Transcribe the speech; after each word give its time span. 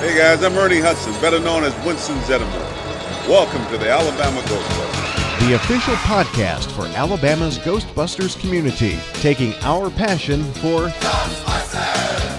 Hey 0.00 0.16
guys, 0.16 0.42
I'm 0.42 0.56
Ernie 0.56 0.80
Hudson, 0.80 1.12
better 1.20 1.38
known 1.38 1.62
as 1.62 1.74
Winston 1.84 2.16
Zeddemore. 2.20 3.28
Welcome 3.28 3.62
to 3.70 3.76
the 3.76 3.90
Alabama 3.90 4.40
Ghostbusters. 4.40 5.46
the 5.46 5.56
official 5.56 5.94
podcast 5.96 6.70
for 6.72 6.86
Alabama's 6.96 7.58
Ghostbusters 7.58 8.40
community, 8.40 8.98
taking 9.20 9.52
our 9.56 9.90
passion 9.90 10.42
for 10.54 10.90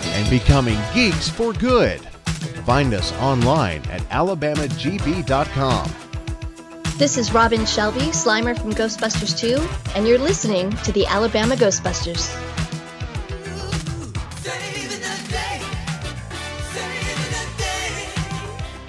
and 0.08 0.30
becoming 0.32 0.80
geeks 0.92 1.30
for 1.30 1.54
good. 1.54 2.02
Find 2.66 2.96
us 2.96 3.14
online 3.20 3.84
at 3.92 4.02
alabamagb.com. 4.10 5.92
This 6.98 7.16
is 7.16 7.32
Robin 7.32 7.68
Shelby, 7.68 8.08
Slimer 8.08 8.60
from 8.60 8.74
Ghostbusters 8.74 9.38
2, 9.38 9.60
and 9.96 10.08
you're 10.08 10.18
listening 10.18 10.72
to 10.78 10.92
the 10.92 11.06
Alabama 11.06 11.54
Ghostbusters. 11.56 12.51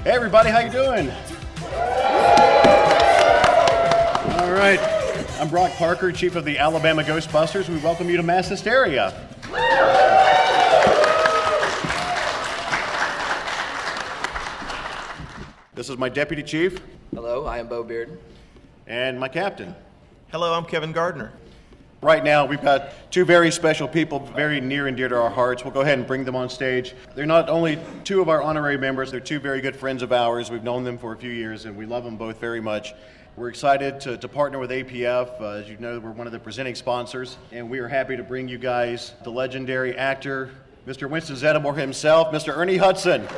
Hey 0.04 0.10
everybody, 0.10 0.50
how 0.50 0.58
you 0.58 0.68
doing? 0.70 1.08
All 4.36 4.50
right, 4.50 4.80
I'm 5.38 5.48
Brock 5.48 5.70
Parker, 5.74 6.10
Chief 6.10 6.34
of 6.34 6.44
the 6.44 6.58
Alabama 6.58 7.04
Ghostbusters. 7.04 7.68
We 7.68 7.76
welcome 7.76 8.10
you 8.10 8.16
to 8.16 8.22
Mass 8.24 8.48
Hysteria. 8.48 9.12
This 15.74 15.88
is 15.88 15.96
my 15.96 16.08
Deputy 16.08 16.42
Chief 16.42 16.80
Hello, 17.14 17.46
I 17.46 17.58
am 17.58 17.68
Bo 17.68 17.84
Bearden. 17.84 18.16
and 18.86 19.18
my 19.18 19.28
Captain. 19.28 19.74
Hello, 20.30 20.52
I'm 20.52 20.64
Kevin 20.64 20.92
Gardner. 20.92 21.32
Right 22.02 22.24
now, 22.24 22.44
we've 22.46 22.60
got 22.60 22.88
two 23.12 23.24
very 23.24 23.52
special 23.52 23.86
people, 23.86 24.18
very 24.18 24.60
near 24.60 24.88
and 24.88 24.96
dear 24.96 25.08
to 25.08 25.16
our 25.16 25.30
hearts. 25.30 25.62
We'll 25.62 25.72
go 25.72 25.82
ahead 25.82 25.98
and 25.98 26.04
bring 26.04 26.24
them 26.24 26.34
on 26.34 26.48
stage. 26.48 26.96
They're 27.14 27.26
not 27.26 27.48
only 27.48 27.78
two 28.02 28.20
of 28.20 28.28
our 28.28 28.42
honorary 28.42 28.76
members, 28.76 29.12
they're 29.12 29.20
two 29.20 29.38
very 29.38 29.60
good 29.60 29.76
friends 29.76 30.02
of 30.02 30.12
ours. 30.12 30.50
We've 30.50 30.64
known 30.64 30.82
them 30.82 30.98
for 30.98 31.12
a 31.12 31.16
few 31.16 31.30
years, 31.30 31.64
and 31.64 31.76
we 31.76 31.86
love 31.86 32.02
them 32.02 32.16
both 32.16 32.40
very 32.40 32.60
much. 32.60 32.92
We're 33.36 33.50
excited 33.50 34.00
to, 34.00 34.16
to 34.16 34.26
partner 34.26 34.58
with 34.58 34.70
APF. 34.70 35.40
Uh, 35.40 35.50
as 35.50 35.68
you 35.68 35.76
know, 35.76 36.00
we're 36.00 36.10
one 36.10 36.26
of 36.26 36.32
the 36.32 36.40
presenting 36.40 36.74
sponsors, 36.74 37.38
and 37.52 37.70
we 37.70 37.78
are 37.78 37.86
happy 37.86 38.16
to 38.16 38.24
bring 38.24 38.48
you 38.48 38.58
guys 38.58 39.12
the 39.22 39.30
legendary 39.30 39.96
actor, 39.96 40.50
Mr. 40.88 41.08
Winston 41.08 41.36
Zeddemore 41.36 41.76
himself, 41.76 42.32
Mr. 42.32 42.56
Ernie 42.56 42.78
Hudson. 42.78 43.28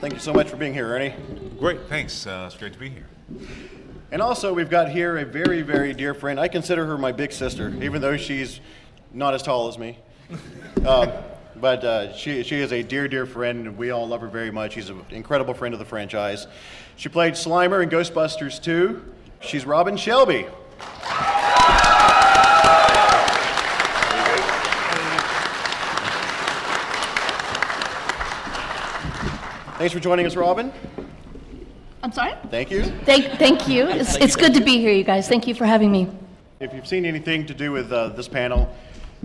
Thank 0.00 0.14
you 0.14 0.20
so 0.20 0.32
much 0.32 0.48
for 0.48 0.56
being 0.56 0.72
here, 0.72 0.86
Ernie. 0.86 1.12
Great, 1.58 1.80
thanks. 1.88 2.24
Uh, 2.24 2.44
it's 2.46 2.56
great 2.56 2.72
to 2.72 2.78
be 2.78 2.88
here. 2.88 3.06
And 4.12 4.22
also, 4.22 4.54
we've 4.54 4.70
got 4.70 4.92
here 4.92 5.18
a 5.18 5.24
very, 5.24 5.62
very 5.62 5.92
dear 5.92 6.14
friend. 6.14 6.38
I 6.38 6.46
consider 6.46 6.86
her 6.86 6.96
my 6.96 7.10
big 7.10 7.32
sister, 7.32 7.74
even 7.82 8.00
though 8.00 8.16
she's 8.16 8.60
not 9.12 9.34
as 9.34 9.42
tall 9.42 9.66
as 9.66 9.76
me. 9.76 9.98
Um, 10.86 11.10
but 11.56 11.84
uh, 11.84 12.12
she, 12.14 12.44
she 12.44 12.60
is 12.60 12.72
a 12.72 12.84
dear, 12.84 13.08
dear 13.08 13.26
friend, 13.26 13.66
and 13.66 13.76
we 13.76 13.90
all 13.90 14.06
love 14.06 14.20
her 14.20 14.28
very 14.28 14.52
much. 14.52 14.74
She's 14.74 14.90
an 14.90 15.04
incredible 15.10 15.52
friend 15.52 15.74
of 15.74 15.80
the 15.80 15.84
franchise. 15.84 16.46
She 16.94 17.08
played 17.08 17.32
Slimer 17.32 17.82
in 17.82 17.88
Ghostbusters 17.88 18.62
2. 18.62 19.02
She's 19.40 19.66
Robin 19.66 19.96
Shelby. 19.96 20.46
Thanks 29.78 29.94
for 29.94 30.00
joining 30.00 30.26
us, 30.26 30.34
Robin. 30.34 30.72
I'm 32.02 32.10
sorry? 32.10 32.34
Thank 32.50 32.72
you. 32.72 32.82
Thank, 32.82 33.38
thank 33.38 33.68
you. 33.68 33.86
It's, 33.86 34.16
it's 34.16 34.34
good 34.34 34.52
to 34.54 34.60
be 34.60 34.78
here, 34.78 34.90
you 34.90 35.04
guys. 35.04 35.28
Thank 35.28 35.46
you 35.46 35.54
for 35.54 35.66
having 35.66 35.92
me. 35.92 36.08
If 36.58 36.74
you've 36.74 36.88
seen 36.88 37.04
anything 37.04 37.46
to 37.46 37.54
do 37.54 37.70
with 37.70 37.92
uh, 37.92 38.08
this 38.08 38.26
panel 38.26 38.74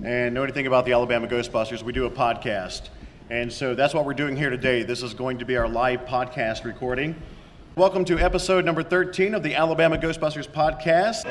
and 0.03 0.35
know 0.35 0.43
anything 0.43 0.67
about 0.67 0.85
the 0.85 0.93
Alabama 0.93 1.25
Ghostbusters, 1.25 1.81
we 1.81 1.91
do 1.91 2.05
a 2.05 2.11
podcast. 2.11 2.89
And 3.31 3.51
so 3.51 3.73
that's 3.73 3.95
what 3.95 4.05
we're 4.05 4.13
doing 4.13 4.37
here 4.37 4.51
today. 4.51 4.83
This 4.83 5.01
is 5.01 5.15
going 5.15 5.39
to 5.39 5.45
be 5.45 5.57
our 5.57 5.67
live 5.67 6.01
podcast 6.01 6.65
recording. 6.65 7.15
Welcome 7.75 8.05
to 8.05 8.19
episode 8.19 8.63
number 8.63 8.83
13 8.83 9.33
of 9.33 9.41
the 9.41 9.55
Alabama 9.55 9.97
Ghostbusters 9.97 10.47
podcast. 10.47 11.25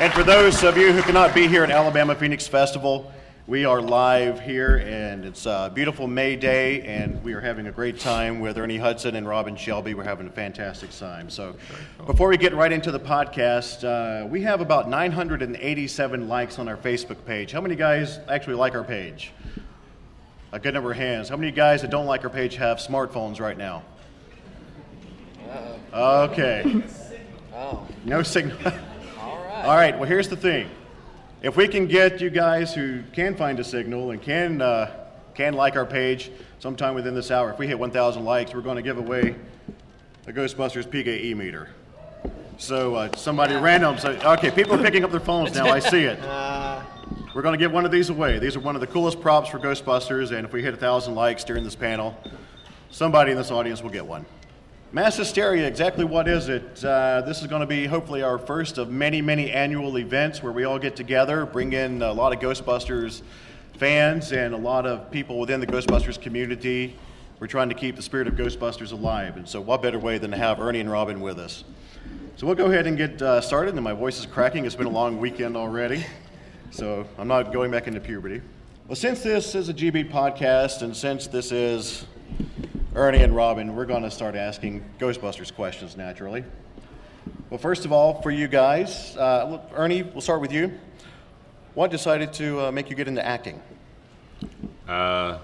and 0.00 0.12
for 0.12 0.22
those 0.22 0.62
of 0.62 0.78
you 0.78 0.92
who 0.92 1.02
cannot 1.02 1.34
be 1.34 1.48
here 1.48 1.64
at 1.64 1.70
Alabama 1.72 2.14
Phoenix 2.14 2.46
Festival, 2.46 3.12
we 3.50 3.64
are 3.64 3.82
live 3.82 4.40
here, 4.40 4.76
and 4.76 5.24
it's 5.24 5.44
a 5.44 5.72
beautiful 5.74 6.06
May 6.06 6.36
day, 6.36 6.82
and 6.82 7.20
we 7.24 7.32
are 7.32 7.40
having 7.40 7.66
a 7.66 7.72
great 7.72 7.98
time 7.98 8.38
with 8.38 8.56
Ernie 8.56 8.76
Hudson 8.76 9.16
and 9.16 9.26
Robin 9.26 9.56
Shelby. 9.56 9.92
We're 9.92 10.04
having 10.04 10.28
a 10.28 10.30
fantastic 10.30 10.96
time. 10.96 11.28
So, 11.28 11.56
before 12.06 12.28
we 12.28 12.36
get 12.36 12.54
right 12.54 12.70
into 12.70 12.92
the 12.92 13.00
podcast, 13.00 13.82
uh, 13.82 14.24
we 14.28 14.42
have 14.42 14.60
about 14.60 14.88
987 14.88 16.28
likes 16.28 16.60
on 16.60 16.68
our 16.68 16.76
Facebook 16.76 17.24
page. 17.26 17.50
How 17.50 17.60
many 17.60 17.74
guys 17.74 18.20
actually 18.28 18.54
like 18.54 18.76
our 18.76 18.84
page? 18.84 19.32
A 20.52 20.60
good 20.60 20.74
number 20.74 20.92
of 20.92 20.96
hands. 20.96 21.28
How 21.28 21.36
many 21.36 21.50
guys 21.50 21.82
that 21.82 21.90
don't 21.90 22.06
like 22.06 22.22
our 22.22 22.30
page 22.30 22.54
have 22.54 22.78
smartphones 22.78 23.40
right 23.40 23.58
now? 23.58 23.82
Okay. 25.92 26.84
Oh, 27.52 27.84
No 28.04 28.22
signal. 28.22 28.56
all 29.20 29.38
right. 29.38 29.64
All 29.64 29.74
right, 29.74 29.98
well, 29.98 30.08
here's 30.08 30.28
the 30.28 30.36
thing. 30.36 30.70
If 31.42 31.56
we 31.56 31.68
can 31.68 31.86
get 31.86 32.20
you 32.20 32.28
guys 32.28 32.74
who 32.74 33.02
can 33.14 33.34
find 33.34 33.58
a 33.60 33.64
signal 33.64 34.10
and 34.10 34.20
can, 34.20 34.60
uh, 34.60 34.90
can 35.34 35.54
like 35.54 35.74
our 35.74 35.86
page 35.86 36.30
sometime 36.58 36.94
within 36.94 37.14
this 37.14 37.30
hour, 37.30 37.50
if 37.50 37.58
we 37.58 37.66
hit 37.66 37.78
1,000 37.78 38.22
likes, 38.26 38.52
we're 38.52 38.60
going 38.60 38.76
to 38.76 38.82
give 38.82 38.98
away 38.98 39.34
a 40.26 40.32
Ghostbusters 40.32 40.86
PKE 40.86 41.34
meter. 41.34 41.70
So 42.58 42.94
uh, 42.94 43.16
somebody 43.16 43.54
random, 43.54 43.96
so, 43.96 44.10
okay, 44.22 44.50
people 44.50 44.74
are 44.74 44.82
picking 44.82 45.02
up 45.02 45.10
their 45.10 45.18
phones 45.18 45.54
now, 45.54 45.70
I 45.70 45.78
see 45.78 46.04
it. 46.04 46.18
We're 47.34 47.42
going 47.42 47.58
to 47.58 47.58
give 47.58 47.72
one 47.72 47.86
of 47.86 47.90
these 47.90 48.10
away. 48.10 48.38
These 48.38 48.56
are 48.56 48.60
one 48.60 48.74
of 48.74 48.82
the 48.82 48.86
coolest 48.86 49.22
props 49.22 49.48
for 49.48 49.58
Ghostbusters, 49.58 50.36
and 50.36 50.46
if 50.46 50.52
we 50.52 50.62
hit 50.62 50.72
1,000 50.72 51.14
likes 51.14 51.42
during 51.42 51.64
this 51.64 51.74
panel, 51.74 52.22
somebody 52.90 53.30
in 53.30 53.38
this 53.38 53.50
audience 53.50 53.82
will 53.82 53.88
get 53.88 54.04
one. 54.04 54.26
Mass 54.92 55.16
hysteria, 55.16 55.68
exactly 55.68 56.04
what 56.04 56.26
is 56.26 56.48
it? 56.48 56.84
Uh, 56.84 57.20
this 57.20 57.42
is 57.42 57.46
going 57.46 57.60
to 57.60 57.66
be 57.66 57.86
hopefully 57.86 58.24
our 58.24 58.38
first 58.38 58.76
of 58.76 58.90
many, 58.90 59.22
many 59.22 59.48
annual 59.48 59.96
events 59.98 60.42
where 60.42 60.50
we 60.50 60.64
all 60.64 60.80
get 60.80 60.96
together, 60.96 61.46
bring 61.46 61.72
in 61.74 62.02
a 62.02 62.12
lot 62.12 62.32
of 62.32 62.40
Ghostbusters 62.40 63.22
fans 63.74 64.32
and 64.32 64.52
a 64.52 64.56
lot 64.56 64.86
of 64.86 65.08
people 65.12 65.38
within 65.38 65.60
the 65.60 65.66
Ghostbusters 65.68 66.20
community. 66.20 66.96
We're 67.38 67.46
trying 67.46 67.68
to 67.68 67.74
keep 67.76 67.94
the 67.94 68.02
spirit 68.02 68.26
of 68.26 68.34
Ghostbusters 68.34 68.90
alive, 68.90 69.36
and 69.36 69.48
so 69.48 69.60
what 69.60 69.80
better 69.80 70.00
way 70.00 70.18
than 70.18 70.32
to 70.32 70.36
have 70.36 70.58
Ernie 70.58 70.80
and 70.80 70.90
Robin 70.90 71.20
with 71.20 71.38
us? 71.38 71.62
So 72.34 72.48
we'll 72.48 72.56
go 72.56 72.66
ahead 72.66 72.88
and 72.88 72.96
get 72.96 73.22
uh, 73.22 73.40
started, 73.40 73.76
and 73.76 73.84
my 73.84 73.92
voice 73.92 74.18
is 74.18 74.26
cracking. 74.26 74.66
It's 74.66 74.74
been 74.74 74.88
a 74.88 74.90
long 74.90 75.20
weekend 75.20 75.56
already, 75.56 76.04
so 76.72 77.06
I'm 77.16 77.28
not 77.28 77.52
going 77.52 77.70
back 77.70 77.86
into 77.86 78.00
puberty. 78.00 78.42
Well, 78.88 78.96
since 78.96 79.22
this 79.22 79.54
is 79.54 79.68
a 79.68 79.74
GB 79.74 80.10
podcast, 80.10 80.82
and 80.82 80.96
since 80.96 81.28
this 81.28 81.52
is 81.52 82.06
Ernie 82.94 83.22
and 83.22 83.34
Robin, 83.36 83.76
we're 83.76 83.86
going 83.86 84.02
to 84.02 84.10
start 84.10 84.34
asking 84.34 84.84
Ghostbusters 84.98 85.54
questions 85.54 85.96
naturally. 85.96 86.42
Well, 87.48 87.58
first 87.58 87.84
of 87.84 87.92
all, 87.92 88.20
for 88.20 88.32
you 88.32 88.48
guys, 88.48 89.16
uh, 89.16 89.60
Ernie, 89.74 90.02
we'll 90.02 90.20
start 90.20 90.40
with 90.40 90.52
you. 90.52 90.72
What 91.74 91.92
decided 91.92 92.32
to 92.34 92.66
uh, 92.66 92.72
make 92.72 92.90
you 92.90 92.96
get 92.96 93.06
into 93.06 93.24
acting? 93.24 93.62
Uh, 94.88 95.38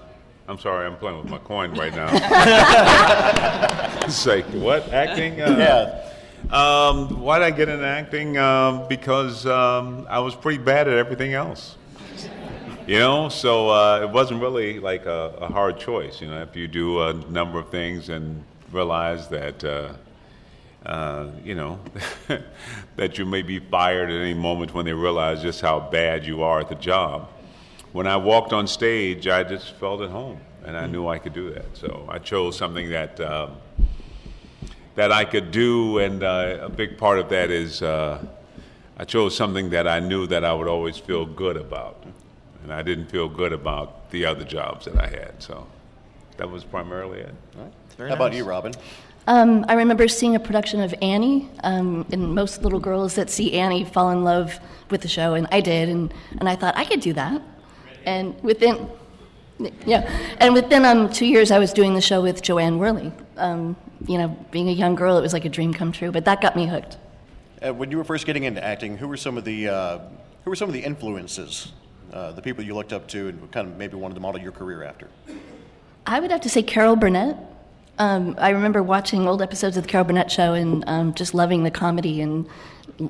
I'm 0.49 0.59
sorry, 0.59 0.85
I'm 0.85 0.97
playing 0.97 1.19
with 1.19 1.29
my 1.29 1.37
coin 1.37 1.73
right 1.75 1.95
now. 1.95 2.11
like, 4.25 4.45
what? 4.47 4.91
Acting? 4.91 5.41
Uh, 5.41 5.55
Yeah. 5.57 6.03
Um, 6.51 7.21
why 7.21 7.39
did 7.39 7.45
I 7.45 7.51
get 7.51 7.67
into 7.69 7.85
acting? 7.85 8.37
Um, 8.37 8.87
because 8.87 9.45
um, 9.45 10.05
I 10.09 10.19
was 10.19 10.35
pretty 10.35 10.61
bad 10.61 10.87
at 10.87 10.97
everything 10.97 11.33
else. 11.33 11.75
You 12.87 12.99
know, 12.99 13.27
so 13.27 13.69
uh, 13.69 13.99
it 14.03 14.09
wasn't 14.09 14.39
really 14.39 14.79
like 14.79 15.05
a, 15.05 15.35
a 15.41 15.47
hard 15.47 15.77
choice. 15.77 16.21
You 16.21 16.27
know, 16.27 16.41
if 16.41 16.55
you 16.55 16.69
do 16.69 17.01
a 17.01 17.13
number 17.13 17.59
of 17.59 17.69
things 17.69 18.07
and 18.07 18.41
realize 18.71 19.27
that, 19.27 19.61
uh, 19.61 19.91
uh, 20.85 21.27
you 21.43 21.53
know, 21.53 21.81
that 22.95 23.17
you 23.17 23.25
may 23.25 23.41
be 23.41 23.59
fired 23.59 24.09
at 24.09 24.21
any 24.21 24.33
moment 24.33 24.73
when 24.73 24.85
they 24.85 24.93
realize 24.93 25.41
just 25.41 25.59
how 25.59 25.81
bad 25.81 26.25
you 26.25 26.43
are 26.43 26.61
at 26.61 26.69
the 26.69 26.75
job. 26.75 27.27
When 27.91 28.07
I 28.07 28.15
walked 28.15 28.53
on 28.53 28.67
stage, 28.67 29.27
I 29.27 29.43
just 29.43 29.73
felt 29.73 29.99
at 29.99 30.09
home, 30.09 30.39
and 30.63 30.77
I 30.77 30.87
knew 30.87 31.09
I 31.09 31.19
could 31.19 31.33
do 31.33 31.49
that. 31.55 31.75
So 31.75 32.05
I 32.07 32.19
chose 32.19 32.57
something 32.57 32.89
that. 32.91 33.19
Um, 33.19 33.57
that 34.95 35.11
I 35.11 35.25
could 35.25 35.51
do, 35.51 35.99
and 35.99 36.23
uh, 36.23 36.57
a 36.61 36.69
big 36.69 36.97
part 36.97 37.19
of 37.19 37.29
that 37.29 37.51
is 37.51 37.83
uh, 37.83 38.25
I 38.97 39.05
chose 39.05 39.37
something 39.37 39.69
that 39.69 39.87
I 39.87 39.99
knew 39.99 40.25
that 40.25 40.43
I 40.43 40.51
would 40.51 40.67
always 40.67 40.97
feel 40.97 41.23
good 41.23 41.55
about, 41.55 42.03
and 42.67 42.73
I 42.73 42.81
didn't 42.81 43.05
feel 43.05 43.29
good 43.29 43.53
about 43.53 44.11
the 44.11 44.25
other 44.25 44.43
jobs 44.43 44.85
that 44.85 44.99
I 44.99 45.07
had. 45.07 45.41
So 45.41 45.65
that 46.35 46.51
was 46.51 46.65
primarily 46.65 47.21
it. 47.21 47.33
How 47.97 48.13
about 48.13 48.33
you, 48.33 48.43
Robin? 48.43 48.73
Um, 49.25 49.63
I 49.69 49.75
remember 49.75 50.09
seeing 50.09 50.35
a 50.35 50.39
production 50.39 50.81
of 50.81 50.93
Annie, 51.01 51.49
um, 51.63 52.05
and 52.11 52.35
most 52.35 52.63
little 52.63 52.79
girls 52.79 53.15
that 53.15 53.29
see 53.29 53.53
Annie 53.53 53.85
fall 53.85 54.09
in 54.11 54.25
love 54.25 54.59
with 54.89 54.99
the 54.99 55.07
show, 55.07 55.33
and 55.33 55.47
I 55.49 55.61
did, 55.61 55.87
and, 55.87 56.13
and 56.39 56.49
I 56.49 56.57
thought 56.57 56.75
I 56.77 56.83
could 56.83 56.99
do 56.99 57.13
that. 57.13 57.41
And 58.05 58.41
within, 58.43 58.89
Yeah, 59.85 60.09
and 60.39 60.53
within 60.53 60.83
um, 60.83 61.09
two 61.09 61.25
years, 61.25 61.51
I 61.51 61.59
was 61.59 61.71
doing 61.71 61.93
the 61.93 62.01
show 62.01 62.21
with 62.21 62.41
Joanne 62.41 62.79
Worley. 62.79 63.13
Um, 63.37 63.77
you 64.05 64.17
know, 64.17 64.27
being 64.51 64.67
a 64.67 64.73
young 64.73 64.95
girl, 64.95 65.17
it 65.17 65.21
was 65.21 65.31
like 65.31 65.45
a 65.45 65.49
dream 65.49 65.73
come 65.73 65.93
true. 65.93 66.11
But 66.11 66.25
that 66.25 66.41
got 66.41 66.57
me 66.57 66.67
hooked. 66.67 66.97
Uh, 67.65 67.73
when 67.73 67.91
you 67.91 67.97
were 67.97 68.03
first 68.03 68.25
getting 68.25 68.43
into 68.43 68.63
acting, 68.63 68.97
who 68.97 69.07
were 69.07 69.17
some 69.17 69.37
of 69.37 69.45
the 69.45 69.69
uh, 69.69 69.99
who 70.43 70.51
were 70.51 70.55
some 70.55 70.69
of 70.69 70.73
the 70.73 70.83
influences, 70.83 71.71
uh, 72.13 72.31
the 72.31 72.41
people 72.41 72.63
you 72.63 72.73
looked 72.73 72.93
up 72.93 73.07
to, 73.09 73.29
and 73.29 73.51
kind 73.51 73.67
of 73.67 73.77
maybe 73.77 73.95
wanted 73.95 74.15
to 74.15 74.19
model 74.19 74.41
your 74.41 74.51
career 74.51 74.83
after? 74.83 75.07
I 76.05 76.19
would 76.19 76.31
have 76.31 76.41
to 76.41 76.49
say 76.49 76.63
Carol 76.63 76.95
Burnett. 76.95 77.37
Um, 77.99 78.35
I 78.37 78.49
remember 78.49 78.83
watching 78.83 79.27
old 79.27 79.41
episodes 79.41 79.75
of 79.75 79.83
the 79.83 79.89
Carol 79.89 80.05
Burnett 80.05 80.31
show 80.31 80.53
and 80.53 80.83
um, 80.87 81.13
just 81.13 81.33
loving 81.33 81.63
the 81.63 81.71
comedy 81.71 82.21
and 82.21 82.47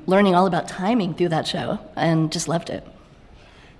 learning 0.06 0.34
all 0.34 0.46
about 0.46 0.68
timing 0.68 1.14
through 1.14 1.28
that 1.28 1.46
show, 1.46 1.78
and 1.96 2.32
just 2.32 2.48
loved 2.48 2.70
it. 2.70 2.86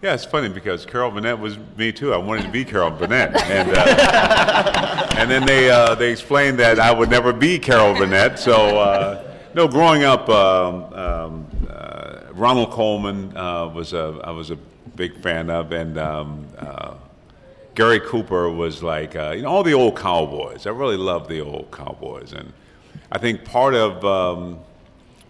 Yeah, 0.00 0.15
it's 0.15 0.25
funny 0.25 0.49
because 0.49 0.87
Carol 0.87 1.11
Burnett 1.11 1.41
was 1.41 1.59
me 1.76 1.91
too. 1.91 2.15
I 2.15 2.19
wanted 2.19 2.43
to 2.43 2.50
be 2.50 2.65
Carol 2.65 2.91
Burnett, 2.93 3.35
and 3.50 3.70
uh, 3.76 5.09
and 5.17 5.29
then 5.29 5.44
they 5.44 5.69
uh, 5.69 5.97
they 5.97 6.12
explained 6.12 6.61
that 6.61 6.79
I 6.79 6.93
would 6.93 7.11
never 7.11 7.32
be 7.32 7.59
Carol 7.59 7.94
Burnett. 7.94 8.38
So 8.38 8.79
uh, 8.79 9.37
no, 9.55 9.67
growing 9.67 10.05
up, 10.05 10.29
um, 10.29 10.93
um, 10.93 11.47
uh, 11.69 12.32
Ronald 12.32 12.70
Colman 12.70 13.37
uh, 13.37 13.67
was 13.67 13.93
a 13.93 14.20
I 14.23 14.31
was 14.31 14.53
a 14.53 14.59
big 14.98 15.16
fan 15.22 15.48
of, 15.48 15.72
and 15.72 15.96
um, 15.96 16.46
uh, 16.58 16.94
Gary 17.74 18.00
Cooper 18.00 18.50
was 18.50 18.82
like 18.82 19.14
you 19.14 19.40
know 19.42 19.48
all 19.48 19.62
the 19.62 19.72
old 19.72 19.96
cowboys. 19.96 20.66
I 20.66 20.70
really 20.70 20.98
love 20.98 21.28
the 21.28 21.40
old 21.40 21.70
cowboys, 21.70 22.34
and 22.34 22.52
I 23.10 23.16
think 23.16 23.46
part 23.46 23.74
of 23.74 24.04
um, 24.04 24.58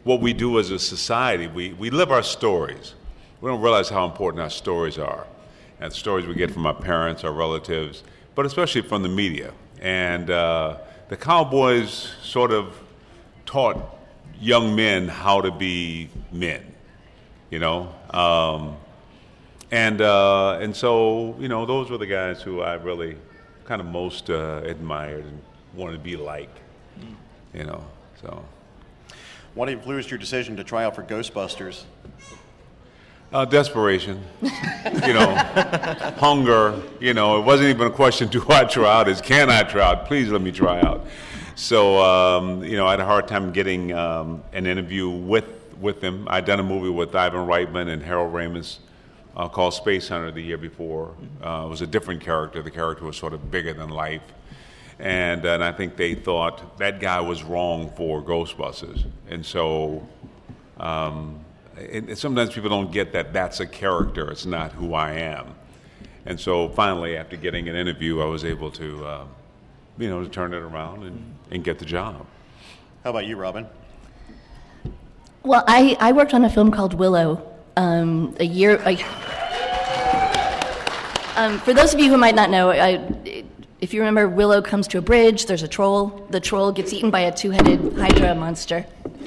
what 0.02 0.20
we 0.20 0.32
do 0.32 0.58
as 0.58 0.72
a 0.72 0.78
society, 0.80 1.46
we, 1.46 1.74
we 1.74 1.90
live 1.90 2.10
our 2.10 2.24
stories 2.24 2.94
we 3.40 3.48
don't 3.48 3.60
realize 3.60 3.88
how 3.88 4.04
important 4.04 4.42
our 4.42 4.50
stories 4.50 4.98
are. 4.98 5.26
And 5.80 5.92
stories 5.92 6.26
we 6.26 6.34
get 6.34 6.50
from 6.50 6.66
our 6.66 6.74
parents, 6.74 7.22
our 7.22 7.32
relatives, 7.32 8.02
but 8.34 8.46
especially 8.46 8.82
from 8.82 9.02
the 9.02 9.08
media. 9.08 9.52
And 9.80 10.28
uh, 10.28 10.78
the 11.08 11.16
Cowboys 11.16 12.10
sort 12.20 12.50
of 12.50 12.76
taught 13.46 13.96
young 14.40 14.74
men 14.74 15.06
how 15.06 15.40
to 15.40 15.52
be 15.52 16.08
men, 16.32 16.64
you 17.50 17.60
know? 17.60 17.94
Um, 18.10 18.76
and, 19.70 20.00
uh, 20.00 20.58
and 20.60 20.74
so, 20.74 21.36
you 21.38 21.48
know, 21.48 21.66
those 21.66 21.90
were 21.90 21.98
the 21.98 22.06
guys 22.06 22.40
who 22.42 22.60
I 22.60 22.74
really 22.74 23.16
kind 23.64 23.80
of 23.80 23.86
most 23.86 24.30
uh, 24.30 24.62
admired 24.64 25.24
and 25.24 25.40
wanted 25.74 25.92
to 25.92 25.98
be 25.98 26.16
like, 26.16 26.50
you 27.52 27.64
know, 27.64 27.84
so. 28.20 28.44
What 29.54 29.68
influenced 29.68 30.10
your 30.10 30.18
decision 30.18 30.56
to 30.56 30.64
try 30.64 30.84
out 30.84 30.94
for 30.94 31.02
Ghostbusters? 31.02 31.84
Uh, 33.30 33.44
desperation, 33.44 34.22
you 34.40 35.12
know, 35.12 35.34
hunger. 36.16 36.80
You 36.98 37.12
know, 37.12 37.38
it 37.38 37.44
wasn't 37.44 37.68
even 37.68 37.88
a 37.88 37.90
question: 37.90 38.28
Do 38.28 38.42
I 38.48 38.64
try 38.64 39.00
out? 39.00 39.06
Is 39.06 39.20
can 39.20 39.50
I 39.50 39.64
try 39.64 39.82
out? 39.82 40.06
Please 40.06 40.30
let 40.30 40.40
me 40.40 40.50
try 40.50 40.80
out. 40.80 41.06
So, 41.54 41.98
um, 41.98 42.64
you 42.64 42.78
know, 42.78 42.86
I 42.86 42.92
had 42.92 43.00
a 43.00 43.04
hard 43.04 43.28
time 43.28 43.52
getting 43.52 43.92
um, 43.92 44.42
an 44.54 44.66
interview 44.66 45.10
with 45.10 45.44
with 45.78 46.00
them. 46.00 46.26
I'd 46.30 46.46
done 46.46 46.58
a 46.58 46.62
movie 46.62 46.88
with 46.88 47.14
Ivan 47.14 47.46
Reitman 47.46 47.88
and 47.88 48.02
Harold 48.02 48.32
Ramis 48.32 48.78
uh, 49.38 49.48
called 49.48 49.72
Space 49.72 50.08
Hunter 50.08 50.30
the 50.30 50.42
year 50.42 50.58
before. 50.58 51.14
Uh, 51.42 51.64
it 51.66 51.68
was 51.70 51.80
a 51.80 51.86
different 51.86 52.20
character. 52.20 52.60
The 52.62 52.70
character 52.70 53.04
was 53.04 53.16
sort 53.16 53.32
of 53.32 53.50
bigger 53.50 53.72
than 53.72 53.88
life. 53.88 54.22
And, 54.98 55.44
and 55.44 55.62
I 55.62 55.70
think 55.70 55.96
they 55.96 56.14
thought 56.14 56.76
that 56.78 56.98
guy 57.00 57.20
was 57.20 57.44
wrong 57.44 57.90
for 57.96 58.20
Ghostbusters. 58.20 59.06
And 59.30 59.46
so 59.46 60.06
um, 60.78 61.44
and 61.78 62.16
sometimes 62.18 62.52
people 62.52 62.70
don't 62.70 62.90
get 62.90 63.12
that 63.12 63.32
that's 63.32 63.60
a 63.60 63.66
character, 63.66 64.30
it's 64.30 64.46
not 64.46 64.72
who 64.72 64.94
I 64.94 65.12
am. 65.12 65.54
And 66.26 66.38
so 66.38 66.68
finally, 66.70 67.16
after 67.16 67.36
getting 67.36 67.68
an 67.68 67.76
interview, 67.76 68.20
I 68.20 68.26
was 68.26 68.44
able 68.44 68.70
to, 68.72 69.06
uh, 69.06 69.24
you 69.96 70.10
know, 70.10 70.22
to 70.22 70.28
turn 70.28 70.52
it 70.52 70.58
around 70.58 71.04
and, 71.04 71.34
and 71.50 71.64
get 71.64 71.78
the 71.78 71.84
job. 71.84 72.26
How 73.04 73.10
about 73.10 73.26
you, 73.26 73.36
Robin? 73.36 73.66
Well, 75.42 75.64
I, 75.66 75.96
I 76.00 76.12
worked 76.12 76.34
on 76.34 76.44
a 76.44 76.50
film 76.50 76.70
called 76.70 76.94
Willow 76.94 77.47
um, 77.78 78.34
a 78.40 78.44
year. 78.44 78.80
A, 78.84 78.94
um, 81.36 81.58
for 81.60 81.72
those 81.72 81.94
of 81.94 82.00
you 82.00 82.10
who 82.10 82.16
might 82.16 82.34
not 82.34 82.50
know, 82.50 82.70
I, 82.70 83.00
if 83.80 83.94
you 83.94 84.00
remember, 84.00 84.28
Willow 84.28 84.60
comes 84.60 84.88
to 84.88 84.98
a 84.98 85.00
bridge, 85.00 85.46
there's 85.46 85.62
a 85.62 85.68
troll. 85.68 86.26
The 86.30 86.40
troll 86.40 86.72
gets 86.72 86.92
eaten 86.92 87.10
by 87.10 87.20
a 87.20 87.32
two 87.32 87.50
headed 87.50 87.96
Hydra 87.96 88.34
monster. 88.34 88.84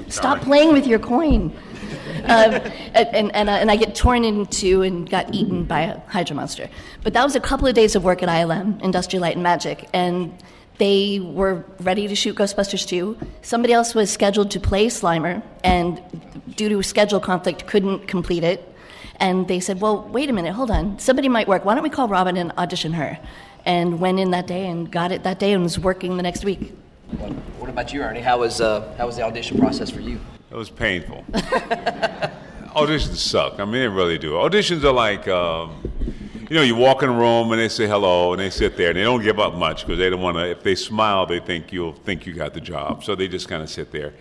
Stop 0.09 0.41
playing 0.41 0.73
with 0.73 0.85
your 0.85 0.99
coin 0.99 1.53
um, 2.25 2.53
and, 2.93 3.33
and, 3.33 3.49
uh, 3.49 3.53
and 3.53 3.71
I 3.71 3.77
get 3.77 3.95
torn 3.95 4.25
in 4.25 4.45
two 4.45 4.81
and 4.81 5.09
got 5.09 5.33
eaten 5.33 5.63
by 5.63 5.81
a 5.81 5.99
Hydra 6.01 6.35
monster. 6.35 6.69
But 7.03 7.13
that 7.13 7.23
was 7.23 7.35
a 7.35 7.39
couple 7.39 7.67
of 7.67 7.73
days 7.73 7.95
of 7.95 8.03
work 8.03 8.21
at 8.21 8.29
ILM, 8.29 8.81
Industrial 8.81 9.21
Light 9.21 9.35
and 9.35 9.43
Magic, 9.43 9.89
and 9.93 10.37
they 10.81 11.19
were 11.19 11.63
ready 11.81 12.07
to 12.07 12.15
shoot 12.15 12.35
Ghostbusters 12.35 12.87
2. 12.87 13.15
Somebody 13.43 13.71
else 13.71 13.93
was 13.93 14.09
scheduled 14.09 14.49
to 14.49 14.59
play 14.59 14.87
Slimer, 14.87 15.43
and 15.63 16.01
due 16.55 16.69
to 16.69 16.81
schedule 16.81 17.19
conflict, 17.19 17.67
couldn't 17.67 18.07
complete 18.07 18.43
it. 18.43 18.67
And 19.17 19.47
they 19.47 19.59
said, 19.59 19.79
Well, 19.79 20.09
wait 20.09 20.27
a 20.31 20.33
minute, 20.33 20.53
hold 20.53 20.71
on. 20.71 20.97
Somebody 20.97 21.29
might 21.29 21.47
work. 21.47 21.65
Why 21.65 21.75
don't 21.75 21.83
we 21.83 21.91
call 21.91 22.07
Robin 22.07 22.35
and 22.35 22.51
audition 22.57 22.93
her? 22.93 23.19
And 23.63 23.99
went 23.99 24.19
in 24.19 24.31
that 24.31 24.47
day 24.47 24.65
and 24.65 24.91
got 24.91 25.11
it 25.11 25.21
that 25.21 25.37
day 25.37 25.53
and 25.53 25.61
was 25.61 25.77
working 25.77 26.17
the 26.17 26.23
next 26.23 26.43
week. 26.43 26.73
What 27.59 27.69
about 27.69 27.93
you, 27.93 28.01
Ernie? 28.01 28.21
How 28.21 28.39
was, 28.39 28.59
uh, 28.59 28.91
how 28.97 29.05
was 29.05 29.17
the 29.17 29.21
audition 29.21 29.59
process 29.59 29.91
for 29.91 29.99
you? 29.99 30.19
It 30.49 30.55
was 30.55 30.71
painful. 30.71 31.23
Auditions 32.73 33.17
suck. 33.17 33.59
I 33.59 33.65
mean, 33.65 33.73
they 33.73 33.87
really 33.87 34.17
do. 34.17 34.31
Auditions 34.31 34.83
are 34.83 34.93
like, 34.93 35.27
um, 35.27 35.91
you 36.51 36.57
know, 36.57 36.63
you 36.63 36.75
walk 36.75 37.01
in 37.01 37.07
a 37.07 37.13
room 37.13 37.49
and 37.53 37.61
they 37.61 37.69
say 37.69 37.87
hello 37.87 38.33
and 38.33 38.41
they 38.41 38.49
sit 38.49 38.75
there 38.75 38.89
and 38.89 38.97
they 38.97 39.03
don't 39.03 39.23
give 39.23 39.39
up 39.39 39.55
much 39.55 39.85
because 39.85 39.97
they 39.97 40.09
don't 40.09 40.19
want 40.19 40.35
to. 40.35 40.51
If 40.51 40.63
they 40.63 40.75
smile, 40.75 41.25
they 41.25 41.39
think 41.39 41.71
you'll 41.71 41.93
think 41.93 42.25
you 42.25 42.33
got 42.33 42.53
the 42.53 42.59
job. 42.59 43.05
So 43.05 43.15
they 43.15 43.29
just 43.29 43.47
kind 43.47 43.63
of 43.63 43.69
sit 43.69 43.89
there. 43.93 44.13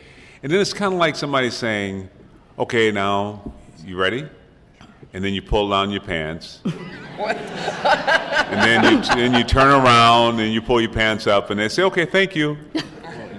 And 0.45 0.53
then 0.53 0.61
it's 0.61 0.73
kind 0.73 0.95
of 0.95 1.01
like 1.01 1.17
somebody 1.17 1.51
saying, 1.51 2.09
"Okay, 2.57 2.93
now 2.93 3.53
you 3.85 3.97
ready?" 3.97 4.29
And 5.13 5.25
then 5.25 5.35
you 5.35 5.43
pull 5.43 5.71
down 5.71 5.91
your 5.91 6.03
pants. 6.03 6.61
and 6.65 6.77
then 8.63 8.85
you, 8.85 9.03
then 9.17 9.35
you 9.35 9.43
turn 9.43 9.67
around 9.67 10.39
and 10.39 10.55
you 10.55 10.63
pull 10.63 10.81
your 10.81 10.93
pants 10.93 11.27
up 11.27 11.51
and 11.51 11.59
they 11.59 11.69
say, 11.69 11.83
"Okay, 11.83 12.05
thank 12.05 12.37
you." 12.37 12.57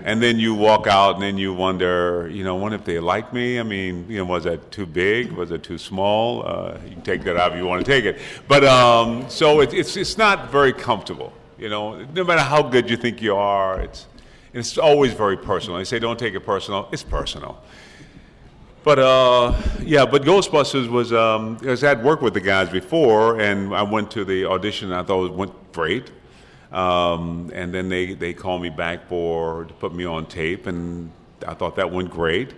And 0.03 0.21
then 0.21 0.39
you 0.39 0.53
walk 0.53 0.87
out 0.87 1.15
and 1.15 1.23
then 1.23 1.37
you 1.37 1.53
wonder, 1.53 2.29
you 2.31 2.43
know, 2.43 2.55
wonder 2.55 2.75
if 2.75 2.85
they 2.85 2.99
like 2.99 3.33
me. 3.33 3.59
I 3.59 3.63
mean, 3.63 4.05
you 4.09 4.17
know, 4.17 4.25
was 4.25 4.43
that 4.45 4.71
too 4.71 4.85
big? 4.85 5.31
Was 5.31 5.51
it 5.51 5.63
too 5.63 5.77
small? 5.77 6.45
Uh, 6.45 6.77
you 6.85 6.91
can 6.91 7.01
take 7.01 7.23
that 7.23 7.37
however 7.37 7.57
you 7.57 7.65
want 7.65 7.85
to 7.85 7.91
take 7.91 8.05
it. 8.05 8.19
But 8.47 8.63
um, 8.63 9.29
so 9.29 9.61
it, 9.61 9.73
it's 9.73 9.97
it's 9.97 10.17
not 10.17 10.51
very 10.51 10.73
comfortable. 10.73 11.33
You 11.57 11.69
know, 11.69 12.03
no 12.13 12.23
matter 12.23 12.41
how 12.41 12.63
good 12.63 12.89
you 12.89 12.97
think 12.97 13.21
you 13.21 13.35
are, 13.35 13.81
it's 13.81 14.07
it's 14.53 14.77
always 14.77 15.13
very 15.13 15.37
personal. 15.37 15.77
They 15.77 15.85
say 15.85 15.99
don't 15.99 16.19
take 16.19 16.33
it 16.33 16.41
personal. 16.41 16.89
It's 16.91 17.03
personal. 17.03 17.61
But 18.83 18.97
uh, 18.97 19.61
yeah, 19.83 20.05
but 20.05 20.23
Ghostbusters 20.23 20.89
was 20.89 21.13
um, 21.13 21.59
I 21.63 21.75
had 21.75 22.03
worked 22.03 22.23
with 22.23 22.33
the 22.33 22.41
guys 22.41 22.69
before, 22.69 23.39
and 23.39 23.75
I 23.75 23.83
went 23.83 24.09
to 24.11 24.25
the 24.25 24.45
audition. 24.45 24.91
and 24.91 24.99
I 24.99 25.03
thought 25.03 25.25
it 25.25 25.33
went 25.33 25.53
great. 25.71 26.11
Um, 26.71 27.51
and 27.53 27.73
then 27.73 27.89
they, 27.89 28.13
they 28.13 28.33
called 28.33 28.61
me 28.61 28.69
back 28.69 29.07
for 29.07 29.65
to 29.65 29.73
put 29.73 29.93
me 29.93 30.05
on 30.05 30.25
tape, 30.25 30.67
and 30.67 31.11
I 31.45 31.53
thought 31.53 31.75
that 31.75 31.91
went 31.91 32.09
great. 32.09 32.53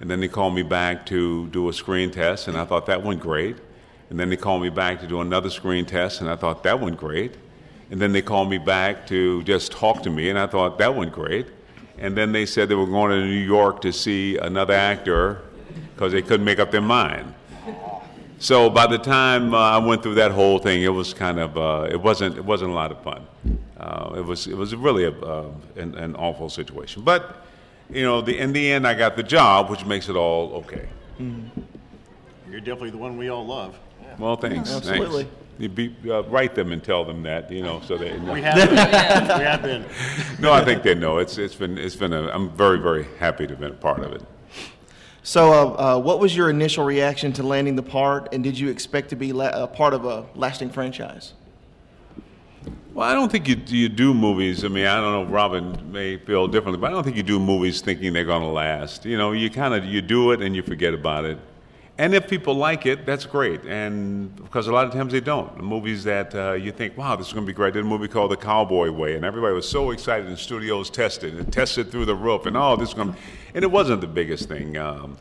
And 0.00 0.10
then 0.10 0.20
they 0.20 0.28
called 0.28 0.54
me 0.54 0.62
back 0.62 1.06
to 1.06 1.46
do 1.48 1.68
a 1.68 1.72
screen 1.72 2.10
test, 2.10 2.48
and 2.48 2.56
I 2.56 2.64
thought 2.64 2.86
that 2.86 3.02
went 3.02 3.20
great. 3.20 3.56
And 4.10 4.20
then 4.20 4.30
they 4.30 4.36
called 4.36 4.62
me 4.62 4.68
back 4.68 5.00
to 5.00 5.06
do 5.06 5.20
another 5.20 5.50
screen 5.50 5.84
test, 5.84 6.20
and 6.20 6.30
I 6.30 6.36
thought 6.36 6.62
that 6.62 6.78
went 6.78 6.96
great. 6.96 7.34
And 7.90 8.00
then 8.00 8.12
they 8.12 8.22
called 8.22 8.50
me 8.50 8.58
back 8.58 9.06
to 9.08 9.42
just 9.44 9.72
talk 9.72 10.02
to 10.02 10.10
me, 10.10 10.28
and 10.28 10.38
I 10.38 10.46
thought 10.46 10.78
that 10.78 10.94
went 10.94 11.12
great. 11.12 11.46
And 11.98 12.16
then 12.16 12.30
they 12.32 12.46
said 12.46 12.68
they 12.68 12.74
were 12.74 12.86
going 12.86 13.10
to 13.10 13.24
New 13.24 13.32
York 13.32 13.80
to 13.80 13.92
see 13.92 14.36
another 14.36 14.74
actor 14.74 15.42
because 15.94 16.12
they 16.12 16.22
couldn't 16.22 16.44
make 16.44 16.58
up 16.58 16.70
their 16.70 16.82
mind. 16.82 17.32
So 18.38 18.68
by 18.68 18.86
the 18.86 18.98
time 18.98 19.54
uh, 19.54 19.58
I 19.58 19.78
went 19.78 20.02
through 20.02 20.16
that 20.16 20.30
whole 20.30 20.58
thing, 20.58 20.82
it 20.82 20.88
was 20.88 21.14
kind 21.14 21.38
of 21.38 21.56
uh, 21.56 21.88
it 21.90 22.00
wasn't 22.00 22.36
it 22.36 22.44
wasn't 22.44 22.70
a 22.70 22.74
lot 22.74 22.92
of 22.92 23.02
fun. 23.02 23.26
Uh, 23.78 24.14
it 24.16 24.24
was 24.24 24.46
it 24.46 24.56
was 24.56 24.74
really 24.74 25.04
a, 25.04 25.10
uh, 25.10 25.50
an, 25.76 25.94
an, 25.96 26.16
awful 26.16 26.48
situation. 26.48 27.02
But 27.02 27.44
you 27.90 28.02
know, 28.02 28.20
the, 28.20 28.38
in 28.38 28.52
the 28.52 28.72
end, 28.72 28.86
I 28.86 28.94
got 28.94 29.16
the 29.16 29.22
job, 29.22 29.70
which 29.70 29.84
makes 29.84 30.08
it 30.08 30.16
all 30.16 30.52
okay. 30.54 30.88
Mm-hmm. 31.20 31.60
You're 32.50 32.60
definitely 32.60 32.90
the 32.90 32.98
one 32.98 33.16
we 33.16 33.28
all 33.28 33.46
love. 33.46 33.78
Yeah. 34.02 34.16
Well, 34.18 34.36
thanks. 34.36 34.70
Yeah, 34.70 34.76
absolutely. 34.76 35.24
Thanks. 35.24 35.40
You 35.58 35.68
be, 35.70 35.96
uh, 36.06 36.22
write 36.24 36.54
them 36.54 36.72
and 36.72 36.84
tell 36.84 37.04
them 37.04 37.22
that 37.22 37.50
you 37.50 37.62
know, 37.62 37.80
so 37.80 37.96
they. 37.96 38.18
Know. 38.18 38.34
We 38.34 38.42
have 38.42 38.56
been. 38.56 38.70
we 39.38 39.44
have 39.44 39.62
been. 39.62 39.86
no, 40.38 40.52
I 40.52 40.62
think 40.62 40.82
they 40.82 40.94
know. 40.94 41.18
It's 41.18 41.38
it's 41.38 41.54
been 41.54 41.78
it's 41.78 41.96
been 41.96 42.12
a. 42.12 42.28
I'm 42.28 42.50
very 42.50 42.78
very 42.78 43.06
happy 43.18 43.46
to 43.46 43.54
have 43.54 43.60
been 43.60 43.72
a 43.72 43.74
part 43.74 44.00
of 44.00 44.12
it. 44.12 44.22
So, 45.26 45.52
uh, 45.52 45.96
uh, 45.96 45.98
what 45.98 46.20
was 46.20 46.36
your 46.36 46.50
initial 46.50 46.84
reaction 46.84 47.32
to 47.32 47.42
landing 47.42 47.74
the 47.74 47.82
part, 47.82 48.32
and 48.32 48.44
did 48.44 48.56
you 48.56 48.68
expect 48.68 49.08
to 49.10 49.16
be 49.16 49.32
la- 49.32 49.64
a 49.64 49.66
part 49.66 49.92
of 49.92 50.04
a 50.04 50.24
lasting 50.36 50.70
franchise? 50.70 51.32
Well, 52.94 53.08
I 53.08 53.12
don't 53.12 53.30
think 53.30 53.48
you 53.48 53.60
you 53.66 53.88
do 53.88 54.14
movies. 54.14 54.64
I 54.64 54.68
mean, 54.68 54.86
I 54.86 55.00
don't 55.00 55.26
know. 55.26 55.34
Robin 55.34 55.90
may 55.90 56.16
feel 56.16 56.46
differently, 56.46 56.80
but 56.80 56.92
I 56.92 56.94
don't 56.94 57.02
think 57.02 57.16
you 57.16 57.24
do 57.24 57.40
movies 57.40 57.80
thinking 57.80 58.12
they're 58.12 58.24
going 58.24 58.42
to 58.42 58.48
last. 58.48 59.04
You 59.04 59.18
know, 59.18 59.32
you 59.32 59.50
kind 59.50 59.74
of 59.74 59.84
you 59.84 60.00
do 60.00 60.30
it 60.30 60.42
and 60.42 60.54
you 60.54 60.62
forget 60.62 60.94
about 60.94 61.24
it, 61.24 61.38
and 61.98 62.14
if 62.14 62.28
people 62.28 62.54
like 62.54 62.84
it, 62.84 63.06
that's 63.06 63.24
great. 63.24 63.64
And 63.64 64.34
because 64.36 64.66
a 64.66 64.72
lot 64.72 64.86
of 64.86 64.92
times 64.92 65.12
they 65.12 65.20
don't. 65.20 65.56
The 65.56 65.62
movies 65.62 66.04
that 66.04 66.34
uh, 66.34 66.52
you 66.52 66.70
think, 66.70 66.96
wow, 66.98 67.16
this 67.16 67.28
is 67.28 67.32
going 67.32 67.46
to 67.46 67.50
be 67.50 67.54
great. 67.54 67.72
Did 67.72 67.84
a 67.84 67.86
movie 67.86 68.08
called 68.08 68.32
The 68.32 68.36
Cowboy 68.36 68.90
Way, 68.90 69.16
and 69.16 69.24
everybody 69.24 69.54
was 69.54 69.66
so 69.66 69.92
excited. 69.92 70.26
And 70.26 70.38
studios 70.38 70.90
tested 70.90 71.34
and 71.34 71.50
tested 71.50 71.90
through 71.90 72.04
the 72.04 72.14
roof, 72.14 72.44
and 72.44 72.54
oh, 72.54 72.76
this 72.76 72.90
is 72.90 72.94
going. 72.94 73.16
And 73.54 73.64
it 73.64 73.70
wasn't 73.70 74.02
the 74.02 74.06
biggest 74.06 74.46
thing. 74.46 74.76
Um, 74.76 75.16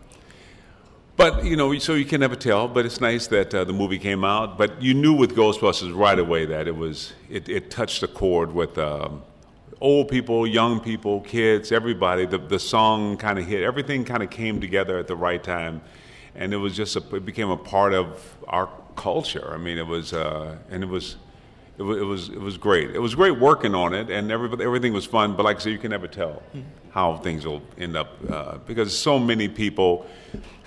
but 1.16 1.46
you 1.46 1.56
know, 1.56 1.78
so 1.80 1.94
you 1.94 2.04
can 2.04 2.20
never 2.20 2.36
tell. 2.36 2.68
But 2.68 2.86
it's 2.86 3.00
nice 3.00 3.28
that 3.28 3.56
uh, 3.56 3.64
the 3.64 3.72
movie 3.72 4.00
came 4.00 4.26
out. 4.26 4.58
But 4.58 4.82
you 4.82 4.94
knew 4.94 5.14
with 5.14 5.34
Ghostbusters 5.34 5.96
right 5.96 6.20
away 6.20 6.46
that 6.46 6.68
it 6.68 6.76
was 6.76 7.14
it, 7.30 7.48
it 7.48 7.72
touched 7.72 8.04
a 8.04 8.08
chord 8.08 8.52
with. 8.52 8.78
Um, 8.78 9.24
old 9.82 10.08
people, 10.08 10.48
young 10.48 10.80
people, 10.80 11.20
kids, 11.22 11.72
everybody. 11.72 12.26
The, 12.26 12.38
the 12.38 12.58
song 12.58 13.18
kind 13.18 13.38
of 13.38 13.46
hit. 13.46 13.62
Everything 13.62 14.06
kind 14.06 14.24
of 14.24 14.30
came 14.30 14.62
together 14.62 14.98
at 14.98 15.06
the 15.06 15.18
right 15.18 15.44
time 15.44 15.82
and 16.36 16.54
it 16.54 16.58
was 16.58 16.76
just 16.76 16.96
a, 16.96 17.16
it 17.16 17.26
became 17.26 17.50
a 17.50 17.58
part 17.58 17.94
of 17.94 18.38
our 18.48 18.70
culture. 18.96 19.52
I 19.54 19.58
mean, 19.58 19.78
it 19.78 19.88
was 19.88 20.14
uh, 20.14 20.58
and 20.70 20.84
it 20.84 20.88
was. 20.88 21.18
It 21.78 21.84
was, 21.84 21.98
it 21.98 22.06
was 22.06 22.30
it 22.30 22.40
was 22.40 22.58
great. 22.58 22.92
It 22.92 23.00
was 23.00 23.16
great 23.16 23.38
working 23.38 23.76
on 23.76 23.94
it, 23.94 24.10
and 24.10 24.32
every, 24.32 24.48
everything 24.64 24.94
was 24.94 25.06
fun. 25.06 25.36
But 25.36 25.44
like 25.44 25.58
I 25.58 25.60
said, 25.60 25.74
you 25.74 25.78
can 25.78 25.92
never 25.92 26.08
tell 26.08 26.42
how 26.92 27.18
things 27.18 27.46
will 27.46 27.62
end 27.78 27.98
up 27.98 28.12
uh, 28.32 28.60
because 28.66 28.98
so 28.98 29.20
many 29.20 29.50
people 29.50 30.06